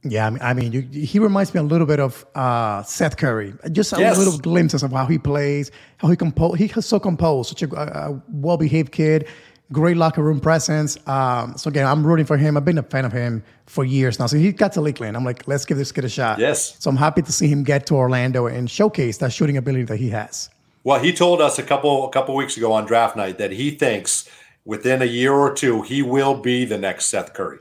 Yeah, 0.04 0.36
I 0.42 0.54
mean, 0.54 0.72
you, 0.72 0.82
he 0.82 1.20
reminds 1.20 1.54
me 1.54 1.60
a 1.60 1.64
little 1.64 1.86
bit 1.86 2.00
of 2.00 2.26
uh, 2.34 2.82
Seth 2.84 3.18
Curry. 3.18 3.54
Just 3.72 3.94
a 3.94 4.00
yes. 4.00 4.18
little 4.18 4.38
glimpses 4.38 4.82
of 4.82 4.92
how 4.92 5.06
he 5.06 5.20
plays, 5.20 5.70
how 5.98 6.08
he 6.08 6.16
compose. 6.16 6.58
He's 6.58 6.86
so 6.86 7.00
composed, 7.00 7.50
such 7.50 7.62
a, 7.62 7.76
a 7.76 8.22
well-behaved 8.30 8.92
kid, 8.92 9.28
great 9.72 9.98
locker 9.98 10.24
room 10.24 10.40
presence. 10.40 10.98
Um, 11.08 11.56
so 11.56 11.70
again, 11.70 11.86
I'm 11.86 12.06
rooting 12.06 12.26
for 12.26 12.36
him. 12.36 12.58
I've 12.58 12.66
been 12.66 12.80
a 12.80 12.84
fan 12.84 13.06
of 13.06 13.12
him 13.12 13.44
for 13.68 13.86
years 13.86 14.18
now. 14.18 14.26
So 14.26 14.38
he 14.38 14.52
got 14.52 14.72
to 14.74 14.82
Lakeland. 14.82 15.16
I'm 15.16 15.24
like, 15.24 15.48
let's 15.48 15.66
give 15.66 15.78
this 15.78 15.92
kid 15.92 16.04
a 16.04 16.10
shot. 16.10 16.40
Yes. 16.40 16.76
So 16.80 16.90
I'm 16.90 16.98
happy 16.98 17.22
to 17.22 17.32
see 17.32 17.48
him 17.48 17.64
get 17.64 17.86
to 17.88 17.96
Orlando 17.96 18.48
and 18.48 18.72
showcase 18.72 19.20
that 19.20 19.32
shooting 19.32 19.56
ability 19.56 19.84
that 19.84 19.98
he 19.98 20.10
has. 20.10 20.50
Well, 20.84 21.00
he 21.00 21.14
told 21.14 21.42
us 21.42 21.60
a 21.60 21.64
couple 21.64 22.08
a 22.08 22.12
couple 22.12 22.36
weeks 22.36 22.58
ago 22.58 22.74
on 22.74 22.86
draft 22.86 23.16
night 23.16 23.38
that 23.38 23.52
he 23.52 23.70
thinks 23.70 24.28
within 24.66 25.04
a 25.04 25.06
year 25.06 25.34
or 25.34 25.54
two 25.54 25.84
he 25.84 26.02
will 26.02 26.34
be 26.34 26.66
the 26.66 26.78
next 26.80 27.06
Seth 27.06 27.36
Curry. 27.36 27.60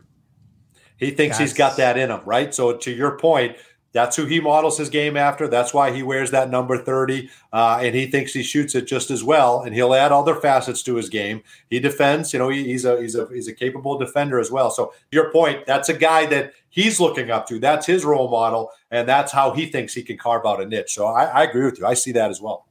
He 1.01 1.11
thinks 1.11 1.38
he's 1.38 1.55
got 1.55 1.78
that 1.78 1.96
in 1.96 2.11
him, 2.11 2.20
right? 2.24 2.55
So 2.55 2.76
to 2.76 2.90
your 2.92 3.18
point, 3.18 3.57
that's 3.92 4.16
who 4.16 4.26
he 4.26 4.38
models 4.38 4.78
his 4.78 4.88
game 4.88 5.16
after. 5.16 5.48
That's 5.48 5.74
why 5.74 5.90
he 5.90 6.03
wears 6.03 6.30
that 6.30 6.48
number 6.48 6.78
30. 6.78 7.28
Uh, 7.53 7.80
and 7.82 7.94
he 7.94 8.07
thinks 8.07 8.32
he 8.32 8.42
shoots 8.42 8.74
it 8.74 8.86
just 8.86 9.11
as 9.11 9.24
well. 9.24 9.62
And 9.62 9.74
he'll 9.74 9.94
add 9.94 10.12
other 10.12 10.36
facets 10.36 10.82
to 10.84 10.94
his 10.94 11.09
game. 11.09 11.42
He 11.70 11.80
defends, 11.80 12.32
you 12.32 12.38
know, 12.38 12.51
he, 12.51 12.64
he's 12.64 12.84
a 12.84 13.01
he's 13.01 13.16
a 13.16 13.26
he's 13.32 13.48
a 13.48 13.53
capable 13.53 13.98
defender 13.98 14.38
as 14.38 14.51
well. 14.51 14.70
So 14.70 14.92
your 15.11 15.32
point, 15.32 15.66
that's 15.66 15.88
a 15.88 15.94
guy 15.94 16.26
that 16.26 16.53
he's 16.68 17.01
looking 17.01 17.30
up 17.30 17.48
to. 17.48 17.59
That's 17.59 17.86
his 17.86 18.05
role 18.05 18.30
model, 18.30 18.70
and 18.92 19.09
that's 19.09 19.32
how 19.32 19.53
he 19.53 19.66
thinks 19.66 19.94
he 19.94 20.03
can 20.03 20.18
carve 20.18 20.46
out 20.46 20.62
a 20.62 20.66
niche. 20.66 20.94
So 20.94 21.07
I, 21.07 21.24
I 21.24 21.42
agree 21.42 21.64
with 21.64 21.80
you. 21.80 21.86
I 21.86 21.94
see 21.94 22.12
that 22.12 22.30
as 22.30 22.40
well. 22.40 22.66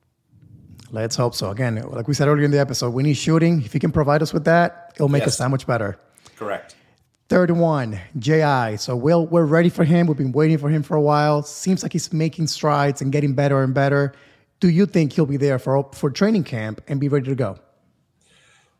Let's 0.91 1.15
hope 1.15 1.36
so. 1.36 1.51
Again, 1.51 1.75
like 1.89 2.07
we 2.07 2.13
said 2.13 2.27
earlier 2.27 2.45
in 2.45 2.51
the 2.51 2.59
episode, 2.59 2.93
we 2.93 3.03
need 3.03 3.15
shooting. 3.15 3.61
If 3.61 3.73
he 3.73 3.80
can 3.80 3.91
provide 3.91 4.21
us 4.21 4.34
with 4.34 4.45
that, 4.45 4.93
it'll 4.95 5.09
make 5.09 5.21
yes. 5.21 5.30
us 5.30 5.38
that 5.38 5.49
much 5.49 5.67
better. 5.67 5.99
Correct. 6.36 6.75
Third 7.30 7.51
one, 7.51 7.99
JI. 8.17 8.77
So 8.77 8.95
we'll, 8.95 9.27
we're 9.27 9.45
ready 9.45 9.69
for 9.69 9.84
him. 9.84 10.07
We've 10.07 10.17
been 10.17 10.32
waiting 10.32 10.57
for 10.57 10.67
him 10.67 10.82
for 10.82 10.97
a 10.97 11.01
while. 11.01 11.43
Seems 11.43 11.84
like 11.84 11.93
he's 11.93 12.11
making 12.11 12.47
strides 12.47 13.03
and 13.03 13.11
getting 13.11 13.36
better 13.36 13.61
and 13.61 13.71
better. 13.71 14.13
Do 14.59 14.67
you 14.67 14.88
think 14.88 15.13
he'll 15.13 15.27
be 15.27 15.38
there 15.38 15.59
for 15.59 15.88
for 15.93 16.09
training 16.09 16.43
camp 16.43 16.82
and 16.88 16.99
be 16.99 17.07
ready 17.07 17.27
to 17.27 17.36
go? 17.36 17.59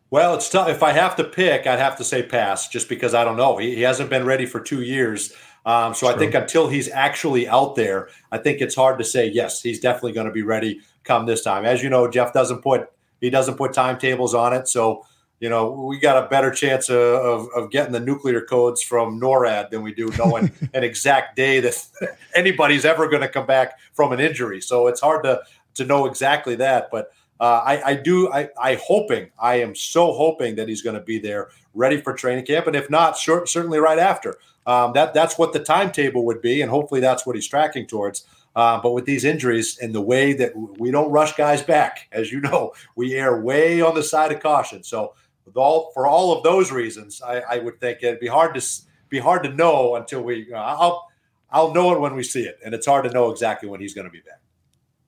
Well, 0.10 0.34
it's 0.34 0.50
tough. 0.50 0.68
If 0.68 0.82
I 0.82 0.94
have 0.94 1.16
to 1.18 1.24
pick, 1.24 1.68
I'd 1.68 1.78
have 1.78 1.96
to 1.98 2.04
say 2.04 2.24
pass, 2.24 2.68
just 2.68 2.90
because 2.90 3.14
I 3.14 3.24
don't 3.24 3.38
know. 3.38 3.58
He, 3.58 3.76
he 3.76 3.82
hasn't 3.84 4.10
been 4.10 4.26
ready 4.26 4.48
for 4.48 4.60
two 4.60 4.82
years. 4.82 5.32
Um, 5.68 5.94
so 5.94 6.08
True. 6.08 6.16
I 6.16 6.18
think 6.18 6.34
until 6.34 6.70
he's 6.70 6.90
actually 6.90 7.48
out 7.48 7.76
there, 7.76 8.10
I 8.32 8.40
think 8.40 8.62
it's 8.62 8.76
hard 8.76 8.98
to 8.98 9.06
say 9.06 9.30
yes. 9.30 9.62
He's 9.62 9.80
definitely 9.80 10.14
going 10.14 10.26
to 10.26 10.34
be 10.34 10.42
ready 10.42 10.80
come 11.04 11.28
this 11.28 11.44
time. 11.44 11.66
As 11.66 11.84
you 11.84 11.90
know, 11.90 12.10
Jeff 12.10 12.34
doesn't 12.34 12.64
put 12.64 12.90
he 13.22 13.30
doesn't 13.30 13.58
put 13.58 13.74
timetables 13.74 14.34
on 14.34 14.54
it, 14.54 14.68
so 14.68 15.06
you 15.40 15.50
know, 15.50 15.72
we 15.72 15.98
got 16.00 16.24
a 16.24 16.28
better 16.28 16.52
chance 16.52 16.90
of, 16.90 16.98
of, 16.98 17.48
of, 17.56 17.72
getting 17.72 17.94
the 17.94 18.00
nuclear 18.00 18.42
codes 18.42 18.82
from 18.82 19.20
NORAD 19.20 19.70
than 19.70 19.82
we 19.82 19.94
do 19.94 20.10
knowing 20.18 20.52
an 20.74 20.84
exact 20.84 21.36
day 21.36 21.62
that 21.62 21.88
anybody's 22.36 22.84
ever 22.84 23.08
going 23.08 23.22
to 23.22 23.30
come 23.30 23.46
back 23.46 23.80
from 23.94 24.12
an 24.12 24.20
injury. 24.20 24.60
So 24.60 24.88
it's 24.88 25.00
hard 25.00 25.24
to 25.24 25.42
to 25.76 25.86
know 25.86 26.06
exactly 26.06 26.56
that. 26.56 26.90
But 26.92 27.12
uh, 27.40 27.62
I, 27.66 27.92
I 27.92 27.94
do. 27.96 28.32
I, 28.32 28.50
I 28.62 28.76
hoping. 28.76 29.32
I 29.42 29.62
am 29.62 29.76
so 29.76 30.12
hoping 30.12 30.56
that 30.56 30.68
he's 30.68 30.82
going 30.82 30.96
to 30.96 31.02
be 31.02 31.20
there, 31.20 31.50
ready 31.74 32.02
for 32.02 32.14
training 32.14 32.46
camp, 32.46 32.68
and 32.68 32.76
if 32.76 32.90
not, 32.90 33.16
short, 33.16 33.48
certainly 33.48 33.80
right 33.80 34.00
after. 34.00 34.38
Um, 34.68 34.92
that 34.94 35.14
that's 35.14 35.38
what 35.38 35.54
the 35.54 35.60
timetable 35.60 36.26
would 36.26 36.42
be, 36.42 36.62
and 36.62 36.70
hopefully 36.70 37.00
that's 37.00 37.26
what 37.26 37.36
he's 37.36 37.48
tracking 37.48 37.88
towards. 37.88 38.26
Uh, 38.56 38.80
but 38.82 38.92
with 38.92 39.06
these 39.06 39.24
injuries 39.24 39.78
and 39.80 39.96
the 39.96 40.02
way 40.02 40.34
that 40.34 40.52
we 40.80 40.92
don't 40.92 41.12
rush 41.12 41.34
guys 41.36 41.64
back, 41.64 42.10
as 42.12 42.32
you 42.32 42.42
know, 42.42 42.74
we 42.96 43.16
err 43.16 43.40
way 43.40 43.80
on 43.80 43.96
the 43.96 44.04
side 44.04 44.32
of 44.34 44.42
caution. 44.42 44.84
So 44.84 45.14
all 45.56 45.92
for 45.94 46.08
all 46.08 46.36
of 46.36 46.44
those 46.44 46.72
reasons, 46.72 47.22
I, 47.22 47.42
I, 47.42 47.58
would 47.60 47.80
think 47.80 48.00
it'd 48.02 48.20
be 48.20 48.28
hard 48.28 48.56
to 48.56 48.82
be 49.10 49.20
hard 49.20 49.44
to 49.44 49.50
know 49.50 49.96
until 49.96 50.22
we. 50.22 50.54
I'll 50.54 51.08
I'll 51.52 51.74
know 51.74 51.94
it 51.94 52.00
when 52.00 52.16
we 52.16 52.24
see 52.24 52.44
it, 52.44 52.60
and 52.64 52.74
it's 52.74 52.86
hard 52.86 53.06
to 53.06 53.12
know 53.12 53.32
exactly 53.32 53.68
when 53.70 53.82
he's 53.82 53.94
going 53.94 54.06
to 54.06 54.12
be 54.12 54.22
back. 54.22 54.40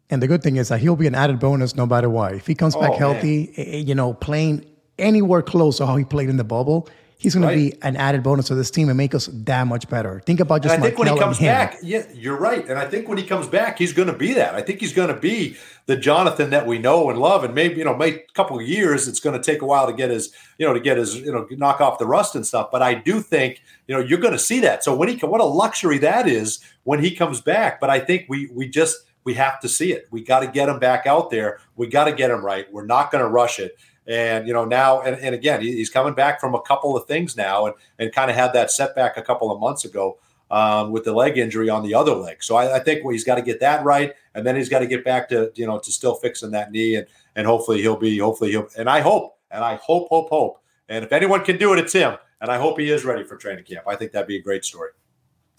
And 0.09 0.21
the 0.21 0.27
good 0.27 0.43
thing 0.43 0.57
is 0.57 0.69
that 0.69 0.79
he'll 0.79 0.95
be 0.95 1.07
an 1.07 1.15
added 1.15 1.39
bonus 1.39 1.75
no 1.75 1.85
matter 1.85 2.09
what. 2.09 2.33
If 2.33 2.45
he 2.45 2.55
comes 2.55 2.75
back 2.75 2.91
oh, 2.91 2.97
healthy, 2.97 3.53
man. 3.55 3.87
you 3.87 3.95
know, 3.95 4.13
playing 4.13 4.65
anywhere 4.99 5.41
close 5.41 5.77
to 5.77 5.85
how 5.85 5.95
he 5.95 6.03
played 6.03 6.29
in 6.29 6.37
the 6.37 6.43
bubble, 6.43 6.89
he's 7.21 7.35
going 7.35 7.45
right. 7.45 7.53
to 7.53 7.77
be 7.77 7.81
an 7.83 7.95
added 7.95 8.23
bonus 8.23 8.47
to 8.47 8.55
this 8.55 8.71
team 8.71 8.89
and 8.89 8.97
make 8.97 9.13
us 9.13 9.29
that 9.31 9.67
much 9.67 9.87
better. 9.87 10.21
Think 10.25 10.39
about 10.39 10.63
just. 10.63 10.73
And 10.73 10.83
I 10.83 10.87
think 10.87 10.97
when 10.97 11.07
he 11.07 11.19
comes 11.19 11.39
back, 11.39 11.77
yeah, 11.83 12.03
you're 12.13 12.37
right. 12.37 12.67
And 12.67 12.79
I 12.79 12.87
think 12.87 13.07
when 13.07 13.17
he 13.17 13.23
comes 13.23 13.47
back, 13.47 13.77
he's 13.77 13.93
going 13.93 14.07
to 14.07 14.17
be 14.17 14.33
that. 14.33 14.55
I 14.55 14.61
think 14.61 14.79
he's 14.79 14.91
going 14.91 15.13
to 15.13 15.19
be 15.19 15.55
the 15.85 15.95
Jonathan 15.95 16.49
that 16.49 16.65
we 16.65 16.79
know 16.79 17.09
and 17.09 17.19
love. 17.19 17.43
And 17.43 17.53
maybe 17.53 17.75
you 17.75 17.85
know, 17.85 17.95
maybe 17.95 18.17
a 18.17 18.33
couple 18.33 18.59
of 18.59 18.67
years, 18.67 19.07
it's 19.07 19.19
going 19.19 19.39
to 19.39 19.43
take 19.43 19.61
a 19.61 19.65
while 19.65 19.85
to 19.85 19.93
get 19.93 20.09
his, 20.09 20.33
you 20.57 20.65
know, 20.65 20.73
to 20.73 20.79
get 20.79 20.97
his, 20.97 21.15
you 21.15 21.31
know, 21.31 21.47
knock 21.51 21.79
off 21.79 21.99
the 21.99 22.07
rust 22.07 22.35
and 22.35 22.45
stuff. 22.45 22.69
But 22.71 22.81
I 22.81 22.95
do 22.95 23.21
think 23.21 23.61
you 23.87 23.95
know 23.95 24.01
you're 24.01 24.19
going 24.19 24.33
to 24.33 24.39
see 24.39 24.59
that. 24.61 24.83
So 24.83 24.95
when 24.95 25.09
he, 25.09 25.17
what 25.17 25.41
a 25.41 25.45
luxury 25.45 25.99
that 25.99 26.27
is 26.27 26.59
when 26.83 27.03
he 27.03 27.15
comes 27.15 27.39
back. 27.39 27.79
But 27.79 27.91
I 27.91 27.99
think 27.99 28.25
we 28.29 28.49
we 28.51 28.67
just 28.67 28.97
we 29.23 29.35
have 29.35 29.59
to 29.59 29.69
see 29.69 29.93
it. 29.93 30.07
We 30.09 30.23
got 30.23 30.39
to 30.39 30.47
get 30.47 30.69
him 30.69 30.79
back 30.79 31.05
out 31.05 31.29
there. 31.29 31.59
We 31.75 31.87
got 31.87 32.05
to 32.05 32.13
get 32.13 32.31
him 32.31 32.43
right. 32.43 32.71
We're 32.73 32.85
not 32.85 33.11
going 33.11 33.23
to 33.23 33.29
rush 33.29 33.59
it. 33.59 33.77
And 34.07 34.47
you 34.47 34.53
know 34.53 34.65
now, 34.65 35.01
and, 35.01 35.15
and 35.17 35.35
again, 35.35 35.61
he's 35.61 35.89
coming 35.89 36.13
back 36.13 36.39
from 36.41 36.55
a 36.55 36.61
couple 36.61 36.97
of 36.97 37.05
things 37.05 37.37
now, 37.37 37.67
and 37.67 37.75
and 37.99 38.11
kind 38.11 38.31
of 38.31 38.35
had 38.35 38.53
that 38.53 38.71
setback 38.71 39.15
a 39.15 39.21
couple 39.21 39.51
of 39.51 39.59
months 39.59 39.85
ago 39.85 40.17
um, 40.51 40.91
with 40.91 41.05
the 41.05 41.13
leg 41.13 41.37
injury 41.37 41.69
on 41.69 41.81
the 41.81 41.95
other 41.95 42.13
leg. 42.13 42.43
So 42.43 42.55
I, 42.55 42.75
I 42.75 42.79
think 42.79 43.03
well, 43.03 43.13
he's 43.13 43.23
got 43.23 43.35
to 43.35 43.41
get 43.41 43.59
that 43.61 43.83
right, 43.83 44.13
and 44.35 44.45
then 44.45 44.55
he's 44.55 44.69
got 44.69 44.79
to 44.79 44.87
get 44.87 45.03
back 45.05 45.29
to 45.29 45.51
you 45.55 45.65
know 45.65 45.79
to 45.79 45.91
still 45.91 46.15
fixing 46.15 46.51
that 46.51 46.71
knee, 46.71 46.95
and 46.95 47.07
and 47.35 47.47
hopefully 47.47 47.81
he'll 47.81 47.97
be 47.97 48.17
hopefully 48.19 48.51
he'll 48.51 48.67
and 48.77 48.89
I 48.89 48.99
hope 48.99 49.37
and 49.49 49.63
I 49.63 49.75
hope 49.75 50.09
hope 50.09 50.29
hope, 50.29 50.61
and 50.89 51.05
if 51.05 51.11
anyone 51.11 51.43
can 51.43 51.57
do 51.57 51.73
it, 51.73 51.79
it's 51.79 51.93
him, 51.93 52.17
and 52.41 52.51
I 52.51 52.57
hope 52.57 52.79
he 52.79 52.91
is 52.91 53.05
ready 53.05 53.23
for 53.23 53.37
training 53.37 53.63
camp. 53.63 53.87
I 53.87 53.95
think 53.95 54.11
that'd 54.11 54.27
be 54.27 54.37
a 54.37 54.41
great 54.41 54.65
story. 54.65 54.91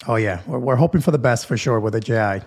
Oh 0.07 0.15
yeah, 0.15 0.41
we're, 0.45 0.59
we're 0.59 0.75
hoping 0.75 1.01
for 1.01 1.11
the 1.11 1.17
best 1.17 1.47
for 1.47 1.57
sure 1.57 1.79
with 1.79 1.93
the 1.93 1.99
JI. 1.99 2.45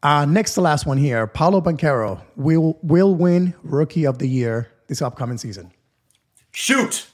Uh, 0.00 0.24
next 0.24 0.54
to 0.54 0.60
last 0.60 0.86
one 0.86 0.96
here, 0.96 1.26
Paolo 1.26 1.60
Banchero 1.60 2.22
will 2.36 2.78
will 2.82 3.16
win 3.16 3.52
Rookie 3.64 4.06
of 4.06 4.18
the 4.18 4.28
Year 4.28 4.68
this 4.88 5.02
upcoming 5.02 5.38
season? 5.38 5.70
Shoot. 6.52 7.06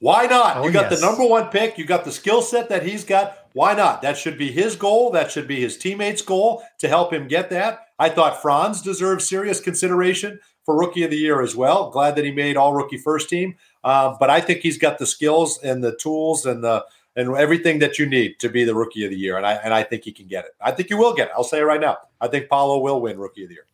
Why 0.00 0.24
not? 0.24 0.56
Oh, 0.56 0.66
you 0.66 0.72
got 0.72 0.90
yes. 0.90 0.98
the 0.98 1.06
number 1.06 1.26
one 1.26 1.48
pick. 1.48 1.76
You 1.76 1.84
got 1.84 2.06
the 2.06 2.12
skill 2.12 2.40
set 2.40 2.70
that 2.70 2.84
he's 2.84 3.04
got. 3.04 3.36
Why 3.52 3.74
not? 3.74 4.00
That 4.00 4.16
should 4.16 4.38
be 4.38 4.50
his 4.50 4.76
goal. 4.76 5.10
That 5.10 5.30
should 5.30 5.46
be 5.46 5.60
his 5.60 5.76
teammates' 5.76 6.22
goal 6.22 6.62
to 6.78 6.88
help 6.88 7.12
him 7.12 7.28
get 7.28 7.50
that. 7.50 7.88
I 7.98 8.08
thought 8.08 8.40
Franz 8.40 8.80
deserved 8.80 9.20
serious 9.20 9.60
consideration 9.60 10.40
for 10.64 10.78
Rookie 10.78 11.02
of 11.02 11.10
the 11.10 11.18
Year 11.18 11.42
as 11.42 11.54
well. 11.54 11.90
Glad 11.90 12.16
that 12.16 12.24
he 12.24 12.30
made 12.30 12.56
All 12.56 12.72
Rookie 12.72 12.96
First 12.96 13.28
Team. 13.28 13.56
Uh, 13.84 14.16
but 14.18 14.30
I 14.30 14.40
think 14.40 14.60
he's 14.60 14.78
got 14.78 14.98
the 14.98 15.06
skills 15.06 15.60
and 15.62 15.84
the 15.84 15.96
tools 15.96 16.46
and 16.46 16.64
the 16.64 16.84
and 17.16 17.36
everything 17.36 17.80
that 17.80 17.98
you 17.98 18.06
need 18.06 18.38
to 18.38 18.48
be 18.48 18.64
the 18.64 18.74
Rookie 18.74 19.04
of 19.04 19.10
the 19.10 19.18
Year. 19.18 19.36
And 19.36 19.44
I 19.44 19.54
and 19.54 19.74
I 19.74 19.82
think 19.82 20.04
he 20.04 20.12
can 20.12 20.28
get 20.28 20.46
it. 20.46 20.52
I 20.60 20.70
think 20.70 20.88
he 20.88 20.94
will 20.94 21.12
get 21.12 21.28
it. 21.28 21.34
I'll 21.36 21.44
say 21.44 21.58
it 21.58 21.64
right 21.64 21.80
now. 21.80 21.98
I 22.20 22.28
think 22.28 22.48
Paolo 22.48 22.78
will 22.78 23.02
win 23.02 23.18
Rookie 23.18 23.42
of 23.42 23.48
the 23.48 23.56
Year. 23.56 23.66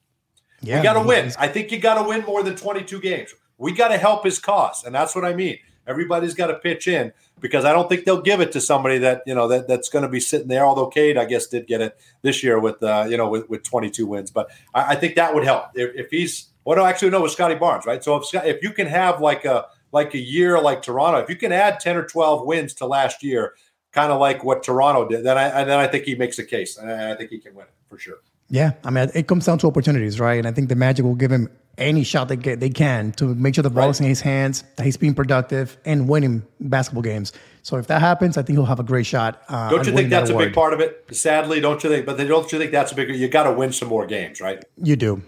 Yeah, 0.62 0.78
you 0.78 0.82
got 0.82 0.94
to 0.94 1.06
win. 1.06 1.32
I 1.38 1.48
think 1.48 1.70
you 1.70 1.78
got 1.78 2.02
to 2.02 2.08
win 2.08 2.22
more 2.22 2.42
than 2.42 2.56
22 2.56 3.00
games. 3.00 3.34
We 3.58 3.72
got 3.72 3.88
to 3.88 3.98
help 3.98 4.24
his 4.24 4.38
cause, 4.38 4.84
and 4.84 4.94
that's 4.94 5.14
what 5.14 5.24
I 5.24 5.34
mean. 5.34 5.58
Everybody's 5.86 6.34
got 6.34 6.48
to 6.48 6.54
pitch 6.54 6.88
in 6.88 7.12
because 7.40 7.64
I 7.64 7.72
don't 7.72 7.88
think 7.88 8.04
they'll 8.04 8.22
give 8.22 8.40
it 8.40 8.52
to 8.52 8.60
somebody 8.60 8.98
that 8.98 9.22
you 9.26 9.34
know 9.34 9.48
that, 9.48 9.68
that's 9.68 9.88
going 9.88 10.02
to 10.02 10.08
be 10.08 10.20
sitting 10.20 10.48
there. 10.48 10.66
Although 10.66 10.88
Cade, 10.88 11.16
I 11.16 11.24
guess, 11.24 11.46
did 11.46 11.66
get 11.66 11.80
it 11.80 11.96
this 12.22 12.42
year 12.42 12.58
with 12.58 12.82
uh, 12.82 13.06
you 13.08 13.16
know 13.16 13.28
with, 13.28 13.48
with 13.48 13.62
22 13.62 14.06
wins, 14.06 14.30
but 14.30 14.50
I, 14.74 14.92
I 14.92 14.96
think 14.96 15.14
that 15.14 15.34
would 15.34 15.44
help 15.44 15.66
if, 15.74 15.94
if 15.94 16.10
he's. 16.10 16.48
Well, 16.64 16.76
no, 16.76 16.84
actually, 16.84 17.10
no, 17.10 17.22
with 17.22 17.30
Scottie 17.30 17.54
Barnes, 17.54 17.86
right? 17.86 18.02
So 18.02 18.16
if 18.16 18.34
if 18.44 18.62
you 18.62 18.72
can 18.72 18.88
have 18.88 19.20
like 19.20 19.44
a 19.44 19.66
like 19.92 20.14
a 20.14 20.18
year 20.18 20.60
like 20.60 20.82
Toronto, 20.82 21.20
if 21.20 21.28
you 21.28 21.36
can 21.36 21.52
add 21.52 21.78
10 21.78 21.96
or 21.96 22.04
12 22.04 22.44
wins 22.44 22.74
to 22.74 22.86
last 22.86 23.22
year, 23.22 23.54
kind 23.92 24.10
of 24.12 24.20
like 24.20 24.42
what 24.42 24.64
Toronto 24.64 25.08
did, 25.08 25.24
then 25.24 25.38
I 25.38 25.44
and 25.44 25.70
then 25.70 25.78
I 25.78 25.86
think 25.86 26.04
he 26.04 26.16
makes 26.16 26.38
a 26.40 26.44
case, 26.44 26.76
and 26.76 26.90
I 26.90 27.14
think 27.14 27.30
he 27.30 27.38
can 27.38 27.54
win 27.54 27.66
it 27.66 27.72
for 27.88 27.98
sure. 27.98 28.18
Yeah, 28.48 28.72
I 28.84 28.90
mean, 28.90 29.10
it 29.14 29.26
comes 29.26 29.46
down 29.46 29.58
to 29.58 29.66
opportunities, 29.66 30.20
right? 30.20 30.38
And 30.38 30.46
I 30.46 30.52
think 30.52 30.68
the 30.68 30.76
Magic 30.76 31.04
will 31.04 31.16
give 31.16 31.32
him 31.32 31.48
any 31.78 32.04
shot 32.04 32.28
they 32.28 32.36
get 32.36 32.60
they 32.60 32.70
can 32.70 33.12
to 33.12 33.34
make 33.34 33.54
sure 33.54 33.62
the 33.62 33.70
ball's 33.70 34.00
right. 34.00 34.06
in 34.06 34.08
his 34.08 34.20
hands, 34.20 34.64
that 34.76 34.84
he's 34.84 34.96
being 34.96 35.14
productive 35.14 35.76
and 35.84 36.08
winning 36.08 36.42
basketball 36.60 37.02
games. 37.02 37.32
So 37.62 37.76
if 37.76 37.88
that 37.88 38.00
happens, 38.00 38.38
I 38.38 38.42
think 38.42 38.56
he'll 38.56 38.66
have 38.66 38.80
a 38.80 38.84
great 38.84 39.06
shot. 39.06 39.42
Uh, 39.48 39.68
don't 39.70 39.86
you 39.86 39.92
think 39.92 40.10
that's 40.10 40.30
that 40.30 40.36
a 40.36 40.38
big 40.38 40.54
part 40.54 40.72
of 40.72 40.80
it? 40.80 41.04
Sadly, 41.12 41.60
don't 41.60 41.82
you 41.82 41.90
think? 41.90 42.06
But 42.06 42.16
don't 42.16 42.52
you 42.52 42.58
think 42.58 42.72
that's 42.72 42.92
a 42.92 42.94
big? 42.94 43.14
You 43.14 43.28
got 43.28 43.44
to 43.44 43.52
win 43.52 43.72
some 43.72 43.88
more 43.88 44.06
games, 44.06 44.40
right? 44.40 44.64
You 44.82 44.96
do. 44.96 45.22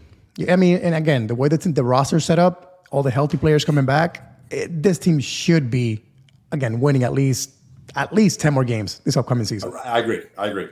I 0.49 0.57
mean, 0.57 0.79
and 0.79 0.95
again, 0.95 1.27
the 1.27 1.35
way 1.35 1.49
that 1.49 1.63
the 1.63 1.85
roster 1.85 2.21
set 2.21 2.39
up, 2.39 2.87
all 2.91 3.03
the 3.03 3.11
healthy 3.11 3.37
players 3.37 3.65
coming 3.65 3.85
back, 3.85 4.23
it, 4.51 4.83
this 4.83 4.99
team 4.99 5.19
should 5.19 5.71
be 5.71 6.03
again 6.53 6.81
winning 6.81 7.03
at 7.03 7.13
least 7.13 7.51
at 7.97 8.13
least 8.13 8.41
ten 8.41 8.55
more 8.55 8.65
games 8.65 9.01
this 9.01 9.17
upcoming 9.17 9.45
season. 9.45 9.73
I 9.85 9.99
agree. 9.99 10.23
I 10.39 10.47
agree. 10.47 10.69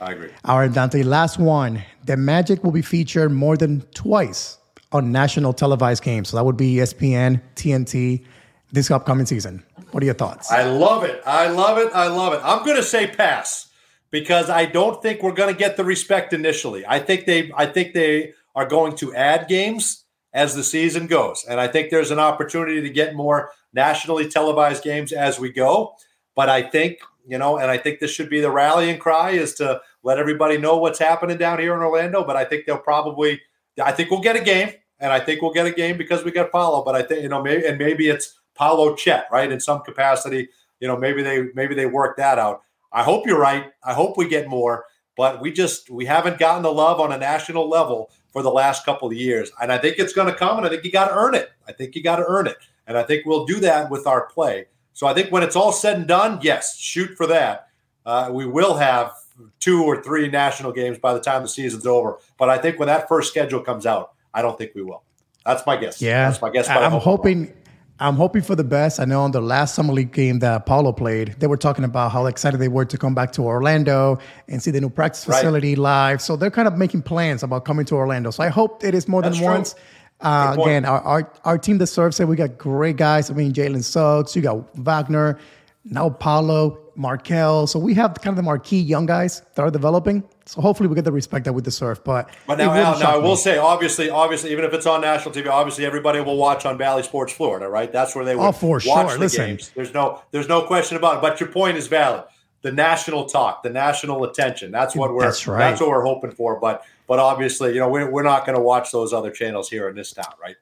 I 0.00 0.12
agree. 0.12 0.30
All 0.44 0.58
right, 0.58 0.72
Dante, 0.72 1.02
last 1.02 1.38
one. 1.38 1.82
The 2.04 2.16
Magic 2.16 2.64
will 2.64 2.72
be 2.72 2.82
featured 2.82 3.32
more 3.32 3.56
than 3.56 3.82
twice 3.94 4.58
on 4.92 5.12
national 5.12 5.52
televised 5.52 6.02
games. 6.02 6.30
So 6.30 6.36
that 6.36 6.44
would 6.44 6.56
be 6.56 6.76
ESPN, 6.76 7.40
TNT, 7.54 8.24
this 8.72 8.90
upcoming 8.90 9.26
season. 9.26 9.62
What 9.90 10.02
are 10.02 10.06
your 10.06 10.14
thoughts? 10.14 10.50
I 10.50 10.64
love 10.64 11.04
it. 11.04 11.22
I 11.26 11.48
love 11.48 11.78
it. 11.78 11.90
I 11.92 12.08
love 12.08 12.32
it. 12.32 12.40
I'm 12.42 12.64
going 12.64 12.76
to 12.76 12.82
say 12.82 13.06
pass 13.08 13.68
because 14.10 14.48
I 14.48 14.66
don't 14.66 15.02
think 15.02 15.22
we're 15.22 15.32
going 15.32 15.52
to 15.52 15.58
get 15.58 15.76
the 15.76 15.84
respect 15.84 16.32
initially. 16.32 16.84
I 16.86 16.98
think 16.98 17.26
they 17.26 17.50
I 17.54 17.66
think 17.66 17.92
they 17.92 18.32
are 18.54 18.66
going 18.66 18.96
to 18.96 19.14
add 19.14 19.48
games 19.48 20.04
as 20.32 20.54
the 20.54 20.64
season 20.64 21.08
goes. 21.08 21.44
And 21.48 21.60
I 21.60 21.68
think 21.68 21.90
there's 21.90 22.10
an 22.10 22.20
opportunity 22.20 22.80
to 22.80 22.90
get 22.90 23.14
more 23.14 23.50
nationally 23.72 24.28
televised 24.28 24.82
games 24.82 25.12
as 25.12 25.40
we 25.40 25.52
go. 25.52 25.94
But 26.34 26.48
I 26.48 26.62
think 26.62 27.00
you 27.26 27.38
know, 27.38 27.58
and 27.58 27.70
I 27.70 27.78
think 27.78 28.00
this 28.00 28.10
should 28.10 28.30
be 28.30 28.40
the 28.40 28.50
rallying 28.50 28.98
cry 28.98 29.30
is 29.30 29.54
to 29.54 29.80
let 30.02 30.18
everybody 30.18 30.58
know 30.58 30.78
what's 30.78 30.98
happening 30.98 31.36
down 31.36 31.58
here 31.58 31.74
in 31.74 31.80
Orlando. 31.80 32.24
But 32.24 32.36
I 32.36 32.44
think 32.44 32.66
they'll 32.66 32.78
probably, 32.78 33.40
I 33.82 33.92
think 33.92 34.10
we'll 34.10 34.20
get 34.20 34.36
a 34.36 34.40
game, 34.40 34.72
and 34.98 35.12
I 35.12 35.20
think 35.20 35.42
we'll 35.42 35.52
get 35.52 35.66
a 35.66 35.72
game 35.72 35.96
because 35.96 36.24
we 36.24 36.30
got 36.30 36.52
Paolo. 36.52 36.84
But 36.84 36.94
I 36.94 37.02
think 37.02 37.22
you 37.22 37.28
know 37.28 37.42
maybe 37.42 37.66
and 37.66 37.78
maybe 37.78 38.08
it's 38.08 38.40
Paolo 38.54 38.94
Chet, 38.94 39.26
right, 39.30 39.50
in 39.50 39.60
some 39.60 39.80
capacity. 39.80 40.48
You 40.80 40.88
know, 40.88 40.96
maybe 40.96 41.22
they 41.22 41.48
maybe 41.54 41.74
they 41.74 41.86
work 41.86 42.16
that 42.16 42.38
out. 42.38 42.62
I 42.92 43.02
hope 43.02 43.26
you're 43.26 43.38
right. 43.38 43.66
I 43.84 43.94
hope 43.94 44.16
we 44.16 44.28
get 44.28 44.48
more, 44.48 44.84
but 45.16 45.40
we 45.40 45.52
just 45.52 45.90
we 45.90 46.04
haven't 46.06 46.38
gotten 46.38 46.62
the 46.62 46.72
love 46.72 47.00
on 47.00 47.12
a 47.12 47.18
national 47.18 47.68
level 47.68 48.10
for 48.32 48.42
the 48.42 48.50
last 48.50 48.84
couple 48.84 49.08
of 49.08 49.14
years, 49.14 49.50
and 49.60 49.72
I 49.72 49.78
think 49.78 49.98
it's 49.98 50.12
going 50.12 50.32
to 50.32 50.38
come. 50.38 50.58
And 50.58 50.66
I 50.66 50.70
think 50.70 50.84
you 50.84 50.92
got 50.92 51.08
to 51.08 51.14
earn 51.14 51.34
it. 51.34 51.50
I 51.68 51.72
think 51.72 51.94
you 51.94 52.02
got 52.02 52.16
to 52.16 52.24
earn 52.26 52.46
it, 52.46 52.56
and 52.86 52.96
I 52.96 53.02
think 53.02 53.26
we'll 53.26 53.44
do 53.44 53.60
that 53.60 53.90
with 53.90 54.06
our 54.06 54.26
play. 54.26 54.66
So 54.92 55.06
I 55.06 55.14
think 55.14 55.30
when 55.30 55.42
it's 55.42 55.56
all 55.56 55.72
said 55.72 55.96
and 55.96 56.06
done, 56.06 56.40
yes, 56.42 56.76
shoot 56.78 57.16
for 57.16 57.26
that. 57.28 57.68
Uh, 58.04 58.30
we 58.32 58.46
will 58.46 58.76
have 58.76 59.12
two 59.58 59.84
or 59.84 60.02
three 60.02 60.28
national 60.28 60.72
games 60.72 60.98
by 60.98 61.14
the 61.14 61.20
time 61.20 61.42
the 61.42 61.48
season's 61.48 61.86
over. 61.86 62.18
But 62.38 62.50
I 62.50 62.58
think 62.58 62.78
when 62.78 62.88
that 62.88 63.08
first 63.08 63.30
schedule 63.30 63.60
comes 63.60 63.86
out, 63.86 64.12
I 64.32 64.42
don't 64.42 64.56
think 64.56 64.72
we 64.74 64.82
will. 64.82 65.02
That's 65.44 65.64
my 65.66 65.76
guess. 65.76 66.00
Yeah, 66.00 66.28
that's 66.28 66.42
my 66.42 66.50
guess. 66.50 66.68
I'm 66.68 66.92
hoping. 66.92 67.54
I'm 68.02 68.16
hoping 68.16 68.40
for 68.40 68.54
the 68.54 68.64
best. 68.64 68.98
I 68.98 69.04
know 69.04 69.20
on 69.20 69.30
the 69.30 69.42
last 69.42 69.74
summer 69.74 69.92
league 69.92 70.10
game 70.10 70.38
that 70.38 70.64
Paolo 70.64 70.90
played, 70.90 71.34
they 71.38 71.46
were 71.46 71.58
talking 71.58 71.84
about 71.84 72.12
how 72.12 72.24
excited 72.24 72.58
they 72.58 72.68
were 72.68 72.86
to 72.86 72.96
come 72.96 73.14
back 73.14 73.30
to 73.32 73.42
Orlando 73.42 74.18
and 74.48 74.62
see 74.62 74.70
the 74.70 74.80
new 74.80 74.88
practice 74.88 75.22
facility 75.22 75.72
right. 75.72 75.78
live. 75.78 76.22
So 76.22 76.34
they're 76.34 76.50
kind 76.50 76.66
of 76.66 76.78
making 76.78 77.02
plans 77.02 77.42
about 77.42 77.66
coming 77.66 77.84
to 77.86 77.96
Orlando. 77.96 78.30
So 78.30 78.42
I 78.42 78.48
hope 78.48 78.82
it 78.82 78.94
is 78.94 79.06
more 79.06 79.20
That's 79.20 79.36
than 79.36 79.44
true. 79.44 79.54
once. 79.54 79.74
Uh, 80.22 80.56
again, 80.58 80.86
our, 80.86 81.00
our, 81.02 81.32
our 81.44 81.58
team 81.58 81.76
deserves 81.76 82.18
it. 82.20 82.26
We 82.26 82.36
got 82.36 82.56
great 82.56 82.96
guys. 82.96 83.30
I 83.30 83.34
mean, 83.34 83.52
Jalen 83.52 83.84
Suggs, 83.84 84.34
you 84.34 84.40
got 84.40 84.74
Wagner, 84.78 85.38
now 85.84 86.08
Paolo, 86.08 86.78
Markelle. 86.96 87.66
So 87.66 87.78
we 87.78 87.94
have 87.94 88.14
kind 88.14 88.28
of 88.28 88.36
the 88.36 88.42
marquee 88.42 88.80
young 88.80 89.06
guys 89.06 89.42
that 89.54 89.62
are 89.62 89.70
developing. 89.70 90.22
So 90.46 90.60
hopefully 90.60 90.88
we 90.88 90.94
get 90.94 91.04
the 91.04 91.12
respect 91.12 91.44
that 91.44 91.52
we 91.52 91.62
deserve. 91.62 92.02
But 92.04 92.30
but 92.46 92.58
now, 92.58 92.74
now, 92.74 92.98
now 92.98 93.14
I 93.14 93.16
will 93.16 93.36
say, 93.36 93.58
obviously, 93.58 94.10
obviously, 94.10 94.52
even 94.52 94.64
if 94.64 94.72
it's 94.72 94.86
on 94.86 95.00
national 95.00 95.34
TV, 95.34 95.48
obviously 95.48 95.86
everybody 95.86 96.20
will 96.20 96.36
watch 96.36 96.66
on 96.66 96.76
Bally 96.76 97.02
Sports 97.02 97.32
Florida, 97.32 97.68
right? 97.68 97.92
That's 97.92 98.14
where 98.14 98.24
they 98.24 98.34
will 98.34 98.44
oh, 98.44 98.52
for 98.52 98.80
watch 98.84 99.08
sure. 99.08 99.08
the 99.08 99.18
Listen. 99.18 99.46
games. 99.46 99.70
There's 99.74 99.94
no 99.94 100.22
there's 100.30 100.48
no 100.48 100.62
question 100.62 100.96
about 100.96 101.16
it. 101.16 101.22
But 101.22 101.40
your 101.40 101.48
point 101.48 101.76
is 101.76 101.86
valid. 101.86 102.24
The 102.62 102.72
national 102.72 103.24
talk, 103.24 103.62
the 103.62 103.70
national 103.70 104.24
attention. 104.24 104.70
That's 104.70 104.94
what 104.94 105.14
we're 105.14 105.22
that's, 105.22 105.46
right. 105.46 105.58
that's 105.58 105.80
what 105.80 105.88
we're 105.88 106.04
hoping 106.04 106.32
for. 106.32 106.60
But 106.60 106.84
but 107.06 107.18
obviously, 107.18 107.74
you 107.74 107.80
know, 107.80 107.88
we're, 107.88 108.08
we're 108.08 108.22
not 108.22 108.46
going 108.46 108.56
to 108.56 108.62
watch 108.62 108.92
those 108.92 109.12
other 109.12 109.30
channels 109.30 109.68
here 109.68 109.88
in 109.88 109.96
this 109.96 110.12
town, 110.12 110.32
right? 110.40 110.56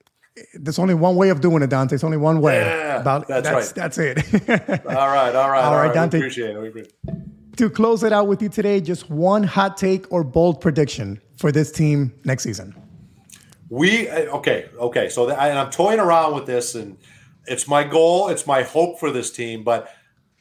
There's 0.54 0.78
only 0.78 0.94
one 0.94 1.16
way 1.16 1.30
of 1.30 1.40
doing 1.40 1.62
it, 1.62 1.70
Dante. 1.70 1.94
It's 1.94 2.04
only 2.04 2.16
one 2.16 2.40
way. 2.40 2.60
Yeah, 2.60 3.00
About, 3.00 3.28
that's, 3.28 3.48
that's 3.48 3.98
right. 3.98 4.24
That's 4.24 4.48
it. 4.48 4.86
all 4.86 5.08
right, 5.08 5.34
all 5.34 5.50
right, 5.50 5.64
all 5.64 5.76
right, 5.76 5.94
Dante. 5.94 6.18
We 6.18 6.22
appreciate 6.24 6.56
it. 6.56 6.60
We 6.60 6.68
appreciate 6.68 6.94
it. 7.06 7.56
To 7.56 7.68
close 7.68 8.04
it 8.04 8.12
out 8.12 8.28
with 8.28 8.40
you 8.40 8.48
today, 8.48 8.80
just 8.80 9.10
one 9.10 9.42
hot 9.42 9.76
take 9.76 10.10
or 10.12 10.22
bold 10.22 10.60
prediction 10.60 11.20
for 11.36 11.50
this 11.50 11.72
team 11.72 12.12
next 12.24 12.44
season. 12.44 12.74
We 13.68 14.08
okay, 14.08 14.68
okay. 14.78 15.08
So 15.08 15.26
the, 15.26 15.40
and 15.40 15.58
I'm 15.58 15.70
toying 15.70 15.98
around 15.98 16.34
with 16.34 16.46
this, 16.46 16.74
and 16.74 16.96
it's 17.46 17.66
my 17.66 17.84
goal, 17.84 18.28
it's 18.28 18.46
my 18.46 18.62
hope 18.62 18.98
for 18.98 19.10
this 19.10 19.30
team, 19.30 19.64
but 19.64 19.92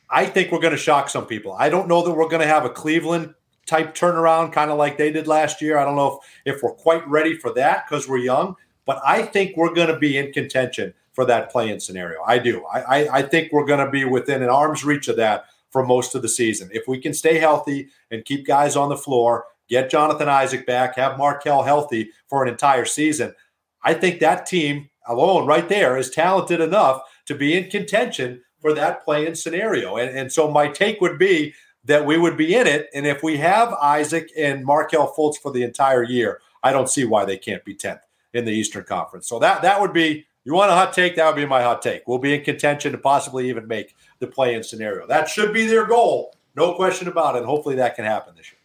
I 0.09 0.25
think 0.25 0.51
we're 0.51 0.59
going 0.59 0.71
to 0.71 0.77
shock 0.77 1.09
some 1.09 1.25
people. 1.25 1.53
I 1.53 1.69
don't 1.69 1.87
know 1.87 2.03
that 2.03 2.13
we're 2.13 2.29
going 2.29 2.41
to 2.41 2.47
have 2.47 2.65
a 2.65 2.69
Cleveland 2.69 3.33
type 3.65 3.93
turnaround, 3.93 4.53
kind 4.53 4.71
of 4.71 4.77
like 4.77 4.97
they 4.97 5.11
did 5.11 5.27
last 5.27 5.61
year. 5.61 5.77
I 5.77 5.83
don't 5.83 5.95
know 5.95 6.21
if, 6.45 6.55
if 6.55 6.63
we're 6.63 6.73
quite 6.73 7.07
ready 7.07 7.35
for 7.37 7.53
that 7.53 7.85
because 7.87 8.07
we're 8.07 8.19
young, 8.19 8.55
but 8.87 9.01
I 9.05 9.21
think 9.21 9.55
we're 9.55 9.73
going 9.73 9.89
to 9.89 9.99
be 9.99 10.17
in 10.17 10.31
contention 10.31 10.93
for 11.11 11.25
that 11.25 11.51
play-in 11.51 11.79
scenario. 11.79 12.23
I 12.25 12.39
do. 12.39 12.65
I, 12.65 12.79
I, 12.81 13.17
I 13.17 13.21
think 13.21 13.51
we're 13.51 13.65
going 13.65 13.85
to 13.85 13.91
be 13.91 14.05
within 14.05 14.41
an 14.41 14.49
arm's 14.49 14.85
reach 14.85 15.09
of 15.09 15.17
that 15.17 15.45
for 15.69 15.85
most 15.85 16.15
of 16.15 16.21
the 16.21 16.29
season. 16.29 16.69
If 16.71 16.87
we 16.87 16.99
can 16.99 17.13
stay 17.13 17.37
healthy 17.37 17.89
and 18.09 18.23
keep 18.23 18.47
guys 18.47 18.77
on 18.77 18.89
the 18.89 18.95
floor, 18.95 19.45
get 19.67 19.89
Jonathan 19.89 20.29
Isaac 20.29 20.65
back, 20.65 20.95
have 20.95 21.17
Markelle 21.17 21.63
healthy 21.63 22.11
for 22.27 22.41
an 22.41 22.49
entire 22.49 22.85
season, 22.85 23.35
I 23.83 23.93
think 23.93 24.19
that 24.19 24.45
team 24.45 24.89
alone 25.05 25.45
right 25.45 25.67
there 25.67 25.97
is 25.97 26.09
talented 26.09 26.61
enough 26.61 27.01
to 27.25 27.35
be 27.35 27.57
in 27.57 27.69
contention 27.69 28.41
for 28.61 28.73
that 28.73 29.03
play-in 29.03 29.35
scenario. 29.35 29.97
And, 29.97 30.17
and 30.17 30.31
so 30.31 30.49
my 30.49 30.69
take 30.69 31.01
would 31.01 31.19
be 31.19 31.53
that 31.83 32.05
we 32.05 32.17
would 32.17 32.37
be 32.37 32.55
in 32.55 32.67
it. 32.67 32.87
And 32.93 33.05
if 33.05 33.21
we 33.21 33.37
have 33.37 33.73
Isaac 33.73 34.29
and 34.37 34.65
Markelle 34.65 35.13
Fultz 35.13 35.37
for 35.37 35.51
the 35.51 35.63
entire 35.63 36.03
year, 36.03 36.39
I 36.63 36.71
don't 36.71 36.89
see 36.89 37.05
why 37.05 37.25
they 37.25 37.37
can't 37.37 37.65
be 37.65 37.75
10th 37.75 37.99
in 38.33 38.45
the 38.45 38.51
Eastern 38.51 38.83
Conference. 38.83 39.27
So 39.27 39.39
that 39.39 39.61
that 39.61 39.81
would 39.81 39.93
be 39.93 40.25
you 40.43 40.53
want 40.53 40.71
a 40.71 40.75
hot 40.75 40.93
take, 40.93 41.15
that 41.17 41.25
would 41.25 41.35
be 41.35 41.45
my 41.45 41.61
hot 41.61 41.81
take. 41.81 42.07
We'll 42.07 42.19
be 42.19 42.33
in 42.33 42.41
contention 42.43 42.93
to 42.93 42.97
possibly 42.97 43.49
even 43.49 43.67
make 43.67 43.95
the 44.19 44.27
play-in 44.27 44.63
scenario. 44.63 45.05
That 45.05 45.27
should 45.27 45.53
be 45.53 45.65
their 45.65 45.85
goal. 45.85 46.33
No 46.55 46.73
question 46.73 47.09
about 47.09 47.35
it. 47.35 47.39
And 47.39 47.45
hopefully 47.45 47.75
that 47.75 47.95
can 47.95 48.05
happen 48.05 48.33
this 48.35 48.49
year. 48.49 48.57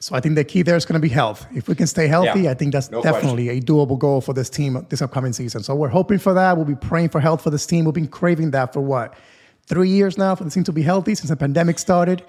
So 0.00 0.16
I 0.16 0.20
think 0.20 0.34
the 0.34 0.44
key 0.44 0.62
there 0.62 0.76
is 0.76 0.84
going 0.84 1.00
to 1.00 1.08
be 1.08 1.08
health. 1.08 1.46
If 1.54 1.68
we 1.68 1.76
can 1.76 1.86
stay 1.86 2.08
healthy, 2.08 2.42
yeah, 2.42 2.50
I 2.50 2.54
think 2.54 2.72
that's 2.72 2.90
no 2.90 3.00
definitely 3.00 3.46
question. 3.46 3.62
a 3.62 3.86
doable 3.86 3.98
goal 3.98 4.20
for 4.20 4.34
this 4.34 4.50
team 4.50 4.84
this 4.90 5.00
upcoming 5.00 5.32
season. 5.32 5.62
So 5.62 5.74
we're 5.76 5.88
hoping 5.88 6.18
for 6.18 6.34
that. 6.34 6.56
We'll 6.56 6.66
be 6.66 6.74
praying 6.74 7.10
for 7.10 7.20
health 7.20 7.42
for 7.42 7.50
this 7.50 7.64
team. 7.64 7.84
We've 7.84 7.94
been 7.94 8.08
craving 8.08 8.50
that 8.50 8.72
for 8.72 8.80
what? 8.80 9.14
Three 9.66 9.88
years 9.88 10.18
now 10.18 10.34
for 10.34 10.44
the 10.44 10.50
team 10.50 10.64
to 10.64 10.72
be 10.72 10.82
healthy 10.82 11.14
since 11.14 11.30
the 11.30 11.36
pandemic 11.36 11.78
started 11.78 12.24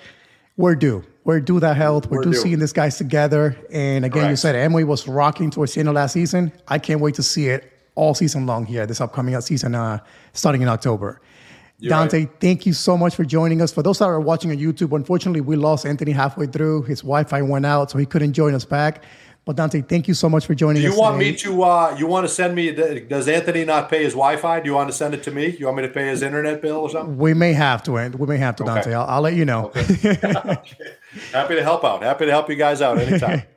we're 0.57 0.75
due. 0.75 1.03
We're 1.23 1.39
due 1.39 1.59
that 1.59 1.75
health. 1.75 2.09
We're, 2.09 2.17
we're 2.17 2.23
due, 2.23 2.31
due, 2.33 2.37
seeing 2.37 2.59
these 2.59 2.73
guys 2.73 2.97
together. 2.97 3.57
And 3.71 4.05
again, 4.05 4.21
Correct. 4.21 4.29
you 4.31 4.35
said 4.35 4.55
Emily 4.55 4.83
was 4.83 5.07
rocking 5.07 5.49
towards 5.49 5.73
the 5.73 5.79
end 5.79 5.89
of 5.89 5.95
last 5.95 6.13
season. 6.13 6.51
I 6.67 6.79
can't 6.79 7.01
wait 7.01 7.15
to 7.15 7.23
see 7.23 7.47
it 7.47 7.71
all 7.95 8.13
season 8.13 8.45
long 8.45 8.65
here, 8.65 8.85
this 8.85 9.01
upcoming 9.01 9.39
season, 9.41 9.73
uh, 9.73 9.99
starting 10.33 10.61
in 10.61 10.67
October. 10.67 11.21
You're 11.79 11.89
Dante, 11.89 12.19
right. 12.19 12.39
thank 12.39 12.65
you 12.65 12.71
so 12.71 12.97
much 12.97 13.15
for 13.15 13.25
joining 13.25 13.61
us. 13.61 13.73
For 13.73 13.83
those 13.83 13.99
that 13.99 14.05
are 14.05 14.19
watching 14.19 14.51
on 14.51 14.57
YouTube, 14.57 14.95
unfortunately, 14.95 15.41
we 15.41 15.57
lost 15.57 15.85
Anthony 15.85 16.11
halfway 16.11 16.47
through. 16.47 16.83
His 16.83 17.01
Wi 17.01 17.25
Fi 17.25 17.41
went 17.41 17.65
out, 17.65 17.91
so 17.91 17.97
he 17.97 18.05
couldn't 18.05 18.31
join 18.31 18.53
us 18.53 18.63
back. 18.63 19.03
But 19.45 19.57
Dante, 19.57 19.81
thank 19.81 20.07
you 20.07 20.15
so 20.15 20.27
much 20.27 20.47
for 20.47 20.55
joining 20.55 20.83
us. 20.83 20.89
Do 20.89 20.95
you 20.95 20.99
want 20.99 21.19
today. 21.19 21.31
me 21.31 21.37
to? 21.37 21.63
Uh, 21.63 21.95
you 21.99 22.07
want 22.07 22.27
to 22.27 22.33
send 22.33 22.55
me? 22.55 22.71
Does 22.71 23.27
Anthony 23.27 23.63
not 23.63 23.91
pay 23.91 24.03
his 24.03 24.13
Wi-Fi? 24.13 24.59
Do 24.61 24.67
you 24.67 24.73
want 24.73 24.89
to 24.89 24.95
send 24.95 25.13
it 25.13 25.21
to 25.23 25.31
me? 25.31 25.55
You 25.59 25.67
want 25.67 25.77
me 25.77 25.83
to 25.83 25.89
pay 25.89 26.07
his 26.07 26.23
internet 26.23 26.63
bill 26.63 26.77
or 26.77 26.89
something? 26.89 27.15
We 27.15 27.35
may 27.35 27.53
have 27.53 27.83
to. 27.83 27.91
We 27.91 28.25
may 28.25 28.37
have 28.37 28.55
to, 28.55 28.63
Dante. 28.63 28.81
Okay. 28.81 28.93
I'll, 28.95 29.05
I'll, 29.05 29.21
let 29.21 29.35
you 29.35 29.45
know. 29.45 29.71
Okay. 29.75 30.15
Happy 31.31 31.55
to 31.55 31.61
help 31.61 31.83
out. 31.83 32.01
Happy 32.01 32.25
to 32.25 32.31
help 32.31 32.49
you 32.49 32.55
guys 32.55 32.81
out 32.81 32.97
anytime. 32.97 33.43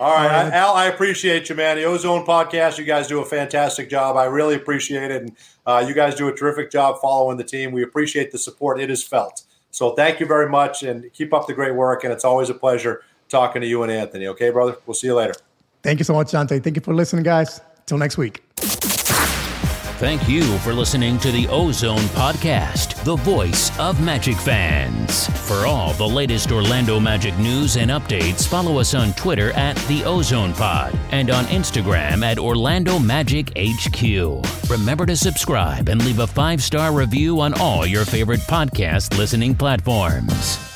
All 0.00 0.14
right, 0.14 0.30
I, 0.30 0.50
Al, 0.52 0.72
I 0.72 0.86
appreciate 0.86 1.50
you, 1.50 1.54
man. 1.54 1.76
The 1.76 1.82
OZone 1.82 2.24
podcast, 2.24 2.78
you 2.78 2.86
guys 2.86 3.06
do 3.06 3.20
a 3.20 3.24
fantastic 3.26 3.90
job. 3.90 4.16
I 4.16 4.24
really 4.24 4.54
appreciate 4.54 5.10
it, 5.10 5.20
and 5.20 5.36
uh, 5.66 5.84
you 5.86 5.92
guys 5.92 6.14
do 6.14 6.28
a 6.28 6.34
terrific 6.34 6.70
job 6.70 6.96
following 7.02 7.36
the 7.36 7.44
team. 7.44 7.70
We 7.72 7.82
appreciate 7.82 8.32
the 8.32 8.38
support; 8.38 8.80
it 8.80 8.90
is 8.90 9.04
felt. 9.04 9.42
So, 9.70 9.90
thank 9.90 10.18
you 10.18 10.24
very 10.24 10.48
much, 10.48 10.82
and 10.82 11.12
keep 11.12 11.34
up 11.34 11.46
the 11.46 11.52
great 11.52 11.74
work. 11.74 12.02
And 12.02 12.14
it's 12.14 12.24
always 12.24 12.48
a 12.48 12.54
pleasure 12.54 13.02
talking 13.30 13.62
to 13.62 13.68
you 13.68 13.82
and 13.82 13.90
Anthony. 13.90 14.26
Okay, 14.28 14.50
brother. 14.50 14.76
We'll 14.86 14.94
see 14.94 15.06
you 15.06 15.14
later. 15.14 15.34
Thank 15.82 15.98
you 15.98 16.04
so 16.04 16.12
much, 16.12 16.30
Dante. 16.30 16.60
Thank 16.60 16.76
you 16.76 16.82
for 16.82 16.94
listening, 16.94 17.24
guys. 17.24 17.60
Till 17.86 17.98
next 17.98 18.18
week. 18.18 18.42
Thank 20.00 20.30
you 20.30 20.56
for 20.60 20.72
listening 20.72 21.18
to 21.18 21.30
the 21.30 21.44
OZone 21.44 22.06
Podcast, 22.14 23.04
the 23.04 23.16
voice 23.16 23.78
of 23.78 24.02
Magic 24.02 24.34
fans. 24.34 25.26
For 25.46 25.66
all 25.66 25.92
the 25.92 26.08
latest 26.08 26.52
Orlando 26.52 26.98
Magic 26.98 27.36
news 27.36 27.76
and 27.76 27.90
updates, 27.90 28.48
follow 28.48 28.78
us 28.78 28.94
on 28.94 29.12
Twitter 29.12 29.52
at 29.52 29.76
the 29.88 30.00
OZone 30.00 30.56
Pod 30.56 30.98
and 31.10 31.28
on 31.30 31.44
Instagram 31.46 32.24
at 32.24 32.38
Orlando 32.38 32.98
Magic 32.98 33.52
HQ. 33.58 34.42
Remember 34.70 35.04
to 35.04 35.16
subscribe 35.16 35.90
and 35.90 36.02
leave 36.02 36.20
a 36.20 36.26
five 36.26 36.62
star 36.62 36.94
review 36.94 37.38
on 37.38 37.52
all 37.60 37.84
your 37.84 38.06
favorite 38.06 38.40
podcast 38.40 39.18
listening 39.18 39.54
platforms. 39.54 40.69